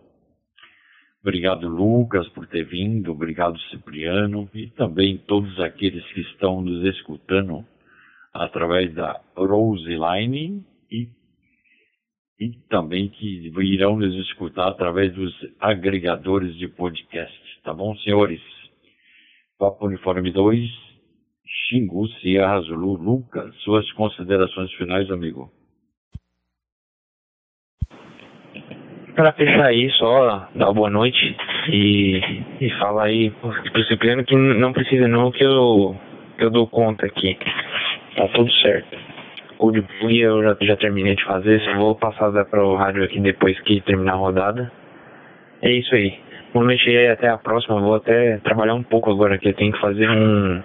Obrigado, 1.22 1.66
Lucas, 1.66 2.28
por 2.28 2.46
ter 2.46 2.64
vindo. 2.64 3.10
Obrigado, 3.10 3.58
Cipriano. 3.70 4.46
E 4.52 4.66
também 4.66 5.16
todos 5.16 5.58
aqueles 5.58 6.04
que 6.12 6.20
estão 6.20 6.60
nos 6.60 6.84
escutando 6.94 7.64
através 8.34 8.92
da 8.94 9.18
Roseline 9.34 10.62
e, 10.90 11.08
e 12.38 12.52
também 12.68 13.08
que 13.08 13.52
irão 13.62 13.96
nos 13.96 14.14
escutar 14.26 14.68
através 14.68 15.12
dos 15.14 15.32
agregadores 15.60 16.56
de 16.56 16.68
podcast. 16.68 17.38
Tá 17.62 17.72
bom, 17.72 17.96
senhores? 17.98 18.40
Papo 19.58 19.86
Uniforme 19.86 20.32
2, 20.32 20.60
Xingu, 21.46 22.08
Sierra 22.20 22.60
Zulu, 22.62 22.94
Lucas, 22.94 23.54
suas 23.62 23.90
considerações 23.92 24.72
finais, 24.72 25.10
amigo. 25.10 25.50
Para 29.14 29.32
fechar 29.32 29.66
aí, 29.66 29.88
só 29.92 30.48
dar 30.56 30.72
boa 30.72 30.90
noite 30.90 31.36
e, 31.70 32.20
e 32.60 32.70
falar 32.80 33.04
aí 33.04 33.30
pro 33.30 33.84
Cipriano 33.84 34.24
que 34.24 34.34
não 34.34 34.72
precisa 34.72 35.06
não 35.06 35.30
que 35.30 35.44
eu, 35.44 35.96
que 36.36 36.44
eu 36.44 36.50
dou 36.50 36.66
conta 36.66 37.06
aqui. 37.06 37.38
Tá 38.16 38.26
tudo 38.28 38.52
certo. 38.54 39.13
O 39.58 39.70
de 39.70 39.80
Bug 39.80 40.18
eu 40.18 40.42
já, 40.42 40.56
já 40.60 40.76
terminei 40.76 41.14
de 41.14 41.24
fazer, 41.24 41.60
só 41.60 41.74
vou 41.76 41.94
passar 41.94 42.32
para 42.46 42.64
o 42.64 42.74
rádio 42.74 43.04
aqui 43.04 43.20
depois 43.20 43.58
que 43.60 43.80
terminar 43.82 44.14
a 44.14 44.16
rodada. 44.16 44.70
É 45.62 45.70
isso 45.70 45.94
aí. 45.94 46.18
Boa 46.52 46.66
noite 46.66 46.88
aí, 46.88 47.08
até 47.08 47.28
a 47.28 47.38
próxima. 47.38 47.80
Vou 47.80 47.94
até 47.94 48.38
trabalhar 48.38 48.74
um 48.74 48.82
pouco 48.82 49.10
agora 49.10 49.38
que 49.38 49.48
eu 49.48 49.54
tenho 49.54 49.72
que 49.72 49.80
fazer 49.80 50.08
um. 50.08 50.62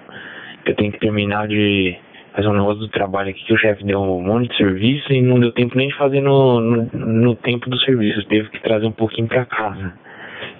Eu 0.66 0.76
tenho 0.76 0.92
que 0.92 1.00
terminar 1.00 1.48
de 1.48 1.98
fazer 2.36 2.48
um 2.48 2.54
negócio 2.54 2.80
do 2.80 2.90
trabalho 2.90 3.30
aqui 3.30 3.44
que 3.44 3.54
o 3.54 3.58
chefe 3.58 3.84
deu 3.84 4.00
um 4.00 4.22
monte 4.22 4.50
de 4.50 4.58
serviço 4.58 5.12
e 5.12 5.22
não 5.22 5.40
deu 5.40 5.52
tempo 5.52 5.78
nem 5.78 5.88
de 5.88 5.96
fazer 5.96 6.22
no, 6.22 6.60
no, 6.60 6.90
no 6.94 7.36
tempo 7.36 7.70
do 7.70 7.80
serviço. 7.80 8.24
Teve 8.28 8.50
que 8.50 8.62
trazer 8.62 8.86
um 8.86 8.92
pouquinho 8.92 9.28
para 9.28 9.46
casa. 9.46 9.94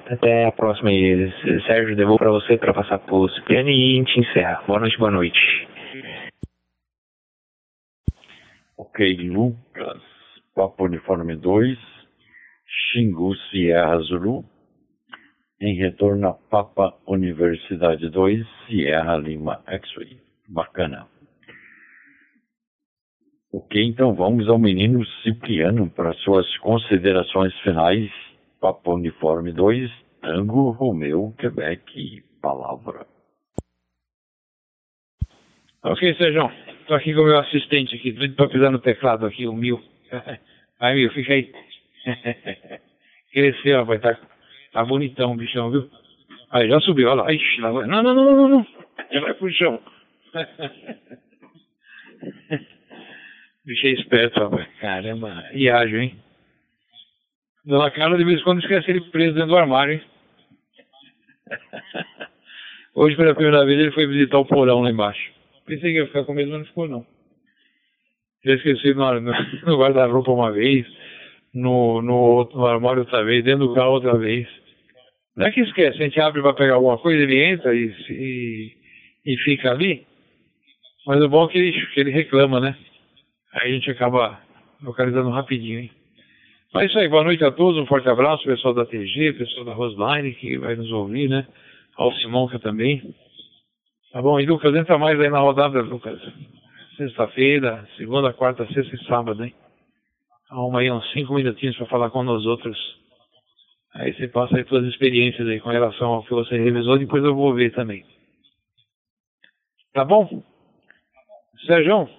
Até 0.10 0.46
a 0.46 0.52
próxima 0.52 0.90
aí. 0.90 1.32
Sérgio, 1.68 1.96
devolvo 1.96 2.20
para 2.20 2.32
você 2.32 2.58
para 2.58 2.74
passar 2.74 3.00
pro 3.00 3.30
Cipriano 3.30 3.70
e 3.70 3.94
a 3.94 3.96
gente 3.98 4.20
encerra. 4.20 4.62
Boa 4.68 4.80
noite, 4.80 4.98
boa 4.98 5.12
noite. 5.12 5.68
Ok, 8.80 9.14
Lucas, 9.18 10.02
Papo 10.56 10.86
Uniforme 10.86 11.36
2, 11.36 11.78
Xingu 12.66 13.36
Sierra 13.36 14.00
Zulu, 14.00 14.46
em 15.60 15.76
retorno 15.76 16.30
a 16.30 16.34
Papa 16.34 16.98
Universidade 17.06 18.10
2, 18.10 18.48
Sierra 18.66 19.18
Lima 19.18 19.62
X-Ray. 19.68 20.22
Bacana. 20.48 21.10
Ok, 23.52 23.84
então 23.84 24.16
vamos 24.16 24.48
ao 24.48 24.58
menino 24.58 25.06
Cipriano 25.24 25.90
para 25.90 26.14
suas 26.14 26.48
considerações 26.60 27.54
finais. 27.60 28.10
Papa 28.62 28.92
Uniforme 28.92 29.52
2, 29.52 29.92
Tango 30.22 30.72
Romeu, 30.72 31.36
Quebec, 31.38 32.24
palavra. 32.42 33.06
Ok, 35.84 36.16
Sérgio. 36.16 36.69
Estou 36.90 36.98
aqui 36.98 37.14
com 37.14 37.22
o 37.22 37.26
meu 37.26 37.38
assistente 37.38 37.96
aqui, 37.96 38.12
doido 38.12 38.34
para 38.34 38.50
pisar 38.50 38.72
no 38.72 38.80
teclado 38.80 39.24
aqui, 39.24 39.46
o 39.46 39.54
Mil. 39.54 39.80
Aí, 40.82 40.96
Mil, 40.96 41.12
fica 41.12 41.34
aí. 41.34 41.54
Cresceu, 43.32 43.78
rapaz, 43.78 44.02
tá, 44.02 44.18
tá 44.74 44.86
bonitão 44.86 45.34
o 45.34 45.36
bichão, 45.36 45.70
viu? 45.70 45.88
Aí, 46.50 46.68
já 46.68 46.80
subiu, 46.80 47.10
olha 47.10 47.22
lá. 47.22 47.32
Ixi, 47.32 47.62
lá 47.62 47.70
vai. 47.70 47.86
Não, 47.86 48.02
não, 48.02 48.16
não, 48.16 48.36
não, 48.36 48.48
não. 48.48 48.66
Já 49.12 49.22
vai 49.22 49.36
pro 49.36 49.52
chão. 49.52 49.80
Bicho 53.66 53.86
é 53.86 53.92
esperto, 53.92 54.40
rapaz. 54.40 54.68
Caramba, 54.82 55.48
e 55.54 55.70
ágil, 55.70 56.02
hein? 56.02 56.18
Dona 57.66 57.92
Carla, 57.92 58.18
de 58.18 58.24
vez 58.24 58.40
em 58.40 58.44
quando, 58.44 58.62
esquece 58.62 58.90
ele 58.90 59.02
preso 59.12 59.36
dentro 59.36 59.50
do 59.50 59.58
armário, 59.58 59.94
hein? 59.94 60.02
Hoje, 62.96 63.16
pela 63.16 63.36
primeira 63.36 63.64
vez, 63.64 63.80
ele 63.80 63.92
foi 63.92 64.08
visitar 64.08 64.40
o 64.40 64.46
porão 64.46 64.82
lá 64.82 64.90
embaixo. 64.90 65.38
Pensei 65.70 65.92
que 65.92 66.00
ia 66.00 66.08
ficar 66.08 66.24
com 66.24 66.34
medo, 66.34 66.50
mas 66.50 66.60
não 66.62 66.66
ficou, 66.66 66.88
não. 66.88 67.06
Já 68.44 68.56
esqueci 68.56 68.92
no, 68.96 69.20
no, 69.20 69.32
no 69.68 69.78
guarda-roupa 69.78 70.32
uma 70.32 70.52
vez, 70.52 70.88
no, 71.54 72.02
no, 72.02 72.50
no 72.52 72.66
armário 72.66 73.02
outra 73.02 73.24
vez, 73.24 73.44
dentro 73.44 73.68
do 73.68 73.76
carro 73.76 73.92
outra 73.92 74.18
vez. 74.18 74.48
Não 75.36 75.46
é 75.46 75.52
que 75.52 75.62
esquece, 75.62 76.02
a 76.02 76.06
gente 76.06 76.20
abre 76.20 76.42
para 76.42 76.54
pegar 76.54 76.74
alguma 76.74 76.98
coisa, 76.98 77.22
ele 77.22 77.38
entra 77.40 77.76
e, 77.76 77.94
e, 78.10 78.74
e 79.26 79.38
fica 79.38 79.70
ali. 79.70 80.08
Mas 81.06 81.22
o 81.22 81.30
bom 81.30 81.46
é 81.46 81.50
que 81.50 81.58
ele, 81.60 81.86
que 81.94 82.00
ele 82.00 82.12
reclama, 82.12 82.60
né? 82.60 82.76
Aí 83.54 83.70
a 83.70 83.74
gente 83.74 83.92
acaba 83.92 84.40
localizando 84.82 85.30
rapidinho, 85.30 85.82
hein? 85.82 85.92
Mas 86.74 86.84
é 86.84 86.86
isso 86.88 87.00
aí, 87.00 87.08
boa 87.08 87.24
noite 87.24 87.44
a 87.44 87.52
todos, 87.52 87.80
um 87.80 87.86
forte 87.86 88.10
abraço, 88.10 88.44
pessoal 88.44 88.74
da 88.74 88.86
TG, 88.86 89.34
pessoal 89.34 89.66
da 89.66 89.74
Roseline 89.74 90.34
que 90.34 90.58
vai 90.58 90.76
nos 90.76 90.92
ouvir, 90.92 91.30
né? 91.30 91.46
Ao 91.96 92.12
Simonca 92.16 92.58
também. 92.58 93.14
Tá 94.12 94.24
bom, 94.24 94.40
e 94.40 94.46
Lucas, 94.46 94.74
entra 94.76 94.98
mais 94.98 95.20
aí 95.20 95.30
na 95.30 95.40
rodada, 95.40 95.82
Lucas. 95.82 96.20
Sexta-feira, 96.98 97.88
segunda, 97.96 98.34
quarta, 98.34 98.66
sexta 98.74 98.96
e 98.96 99.06
sábado, 99.06 99.46
hein? 99.46 99.54
Arruma 100.50 100.80
aí 100.80 100.92
uns 100.92 101.08
cinco 101.12 101.36
minutinhos 101.36 101.78
para 101.78 101.86
falar 101.86 102.10
com 102.10 102.24
nós 102.24 102.44
outros. 102.44 102.78
Aí 103.94 104.12
você 104.14 104.28
passa 104.28 104.58
aí 104.58 104.68
suas 104.68 104.86
experiências 104.86 105.48
aí 105.48 105.60
com 105.60 105.70
relação 105.70 106.08
ao 106.14 106.24
que 106.24 106.32
você 106.32 106.58
revisou, 106.58 106.98
depois 106.98 107.24
eu 107.24 107.36
vou 107.36 107.54
ver 107.54 107.72
também. 107.72 108.04
Tá 109.94 110.04
bom? 110.04 110.44
Sérgio, 111.68 112.10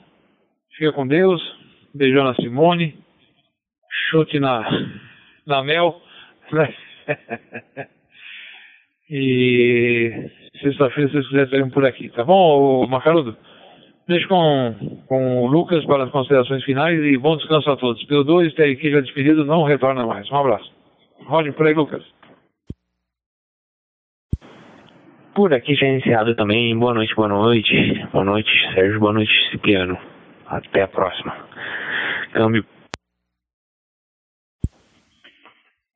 fica 0.77 0.93
com 0.93 1.07
Deus. 1.07 1.43
Beijão 1.93 2.23
na 2.23 2.35
Simone. 2.37 2.97
Chute 4.11 4.39
na, 4.39 4.65
na 5.45 5.65
Mel. 5.65 6.01
Né? 6.53 6.75
e 9.11 10.40
sexta-feira, 10.61 11.11
se 11.11 11.17
vocês 11.17 11.29
quiserem, 11.29 11.71
por 11.71 11.85
aqui, 11.85 12.09
tá 12.11 12.25
bom, 12.25 12.87
Macarudo? 12.87 13.37
Deixo 14.09 14.27
com, 14.29 15.03
com 15.07 15.45
o 15.45 15.47
Lucas 15.47 15.85
para 15.85 16.05
as 16.05 16.11
considerações 16.11 16.65
finais 16.65 16.99
e 17.01 17.17
bom 17.17 17.37
descanso 17.37 17.71
a 17.71 17.77
todos. 17.77 18.03
Pelo 18.05 18.25
2, 18.25 18.59
aqui 18.59 18.91
já 18.91 19.01
despedido, 19.01 19.45
não 19.45 19.63
retorna 19.63 20.05
mais. 20.05 20.29
Um 20.31 20.37
abraço. 20.37 20.69
Roger, 21.27 21.53
por 21.53 21.67
aí, 21.67 21.75
Lucas. 21.75 22.03
Por 25.35 25.55
aqui 25.55 25.77
já 25.77 25.87
é 25.87 25.97
encerrado 25.97 26.35
também. 26.35 26.77
Boa 26.77 26.93
noite, 26.93 27.15
boa 27.15 27.29
noite. 27.29 27.73
Boa 28.13 28.25
noite, 28.25 28.51
Sérgio. 28.75 28.99
Boa 28.99 29.13
noite, 29.13 29.31
Cipriano. 29.53 29.97
Até 30.47 30.83
a 30.83 30.89
próxima. 30.89 31.33
Câmbio. 32.33 32.65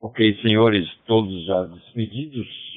Ok, 0.00 0.38
senhores, 0.40 0.88
todos 1.06 1.46
já 1.46 1.64
despedidos. 1.64 2.73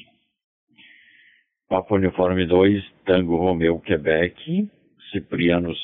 Papo 1.68 1.96
Uniforme 1.96 2.46
2, 2.46 2.82
Tango 3.04 3.36
Romeu, 3.36 3.78
Quebec, 3.78 4.66
Ciprianos 5.12 5.78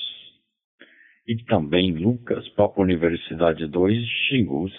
e 1.29 1.37
também 1.45 1.93
Lucas, 1.93 2.49
Papo 2.51 2.81
Universidade 2.81 3.67
2, 3.67 4.03
Xingu, 4.27 4.71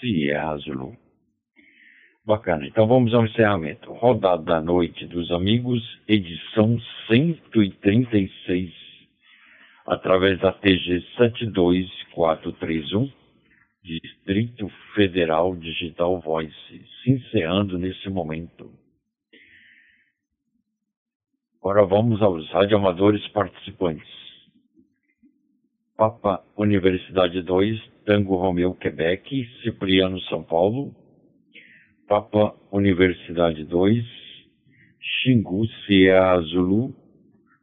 Sierra 0.00 0.56
Zulu. 0.56 0.96
Bacana, 2.24 2.66
então 2.66 2.86
vamos 2.86 3.12
ao 3.12 3.26
encerramento. 3.26 3.92
Rodada 3.92 4.42
da 4.42 4.58
Noite 4.62 5.06
dos 5.06 5.30
Amigos, 5.30 5.82
edição 6.08 6.80
136, 7.08 8.72
através 9.86 10.40
da 10.40 10.50
TG 10.50 11.04
72431, 11.18 13.12
Distrito 13.84 14.66
Federal 14.94 15.54
Digital 15.56 16.18
Voice, 16.20 16.56
se 17.02 17.10
encerrando 17.10 17.78
nesse 17.78 18.08
momento. 18.08 18.80
Agora 21.62 21.86
vamos 21.86 22.20
aos 22.20 22.50
radioamadores 22.50 23.24
participantes. 23.28 24.10
Papa 25.96 26.42
Universidade 26.56 27.40
2, 27.40 27.80
Tango 28.04 28.34
Romeu, 28.34 28.74
Quebec, 28.74 29.48
Cipriano, 29.62 30.20
São 30.22 30.42
Paulo. 30.42 30.92
Papa 32.08 32.52
Universidade 32.72 33.64
2, 33.64 34.04
Xingu, 35.00 35.64
Sierra 35.86 36.40
Zulu, 36.40 36.92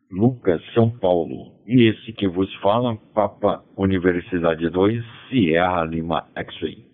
Lucas, 0.10 0.62
São 0.74 0.90
Paulo. 0.90 1.52
E 1.68 1.90
esse 1.90 2.14
que 2.14 2.26
vos 2.26 2.56
fala, 2.62 2.96
Papa 3.14 3.66
Universidade 3.76 4.70
2, 4.70 5.04
Sierra 5.28 5.84
Lima 5.84 6.26
X-Ray. 6.36 6.86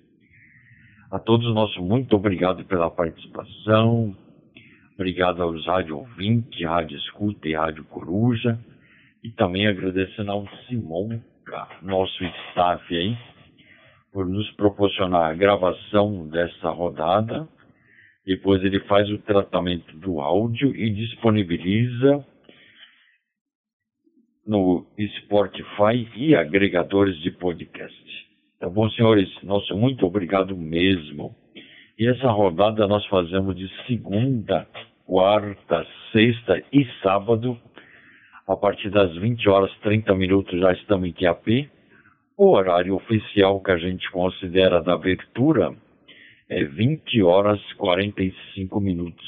A 1.11 1.19
todos 1.19 1.53
nosso 1.53 1.83
muito 1.83 2.15
obrigado 2.15 2.65
pela 2.65 2.89
participação. 2.89 4.24
Obrigado 4.95 5.43
aos 5.43 5.65
rádio 5.65 5.97
ouvintes, 5.97 6.65
rádio 6.65 6.97
escuta 6.97 7.49
e 7.49 7.53
rádio 7.53 7.83
coruja. 7.85 8.57
E 9.21 9.29
também 9.31 9.67
agradecendo 9.67 10.31
ao 10.31 10.47
Simão, 10.67 11.21
nosso 11.81 12.23
staff 12.23 12.95
aí, 12.95 13.17
por 14.13 14.25
nos 14.25 14.49
proporcionar 14.51 15.31
a 15.31 15.35
gravação 15.35 16.27
dessa 16.29 16.69
rodada. 16.69 17.47
Depois 18.25 18.63
ele 18.63 18.79
faz 18.81 19.09
o 19.11 19.17
tratamento 19.17 19.97
do 19.97 20.21
áudio 20.21 20.73
e 20.75 20.89
disponibiliza 20.89 22.25
no 24.47 24.85
Spotify 25.17 26.07
e 26.15 26.35
agregadores 26.35 27.17
de 27.21 27.31
podcast. 27.31 28.05
Tá 28.59 28.69
bom, 28.69 28.89
senhores? 28.91 29.29
Nosso 29.43 29.75
muito 29.75 30.05
obrigado 30.05 30.55
mesmo. 30.55 31.35
E 31.97 32.07
essa 32.07 32.29
rodada 32.29 32.85
nós 32.87 33.05
fazemos 33.05 33.55
de 33.55 33.69
segunda, 33.87 34.67
quarta, 35.05 35.87
sexta 36.11 36.61
e 36.71 36.85
sábado, 37.01 37.57
a 38.45 38.55
partir 38.55 38.89
das 38.89 39.15
20 39.15 39.47
horas 39.49 39.71
30 39.79 40.13
minutos 40.13 40.59
já 40.59 40.73
estamos 40.73 41.07
em 41.07 41.13
QAP. 41.13 41.69
O 42.37 42.51
horário 42.51 42.95
oficial 42.95 43.61
que 43.61 43.71
a 43.71 43.77
gente 43.77 44.11
considera 44.11 44.83
da 44.83 44.93
abertura 44.93 45.73
é 46.49 46.65
20 46.65 47.23
horas 47.23 47.61
45 47.73 48.81
minutos. 48.81 49.25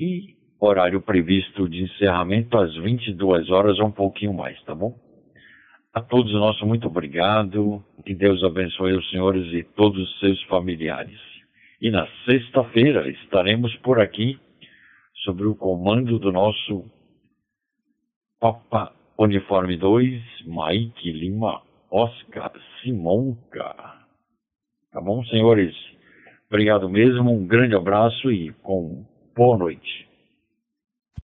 E 0.00 0.36
horário 0.60 1.00
previsto 1.00 1.68
de 1.68 1.84
encerramento 1.84 2.58
às 2.58 2.74
22 2.74 3.50
horas, 3.50 3.78
um 3.78 3.92
pouquinho 3.92 4.34
mais, 4.34 4.60
tá 4.64 4.74
bom? 4.74 4.98
A 5.98 6.00
todos 6.00 6.32
nosso 6.32 6.64
muito 6.64 6.86
obrigado. 6.86 7.84
Que 8.06 8.14
Deus 8.14 8.44
abençoe 8.44 8.92
os 8.92 9.10
senhores 9.10 9.52
e 9.52 9.64
todos 9.64 10.00
os 10.00 10.20
seus 10.20 10.40
familiares. 10.44 11.18
E 11.82 11.90
na 11.90 12.06
sexta-feira 12.24 13.08
estaremos 13.10 13.74
por 13.78 13.98
aqui 14.00 14.38
sobre 15.24 15.48
o 15.48 15.56
comando 15.56 16.16
do 16.20 16.30
nosso 16.30 16.84
Papa 18.38 18.94
Uniforme 19.18 19.76
2, 19.76 20.22
Mike 20.46 21.10
Lima 21.10 21.62
Oscar 21.90 22.52
Simonca. 22.80 23.74
Tá 24.92 25.00
bom, 25.00 25.24
senhores? 25.24 25.74
Obrigado 26.48 26.88
mesmo, 26.88 27.32
um 27.32 27.44
grande 27.44 27.74
abraço 27.74 28.30
e 28.30 28.52
com 28.62 29.04
boa 29.34 29.58
noite. 29.58 30.07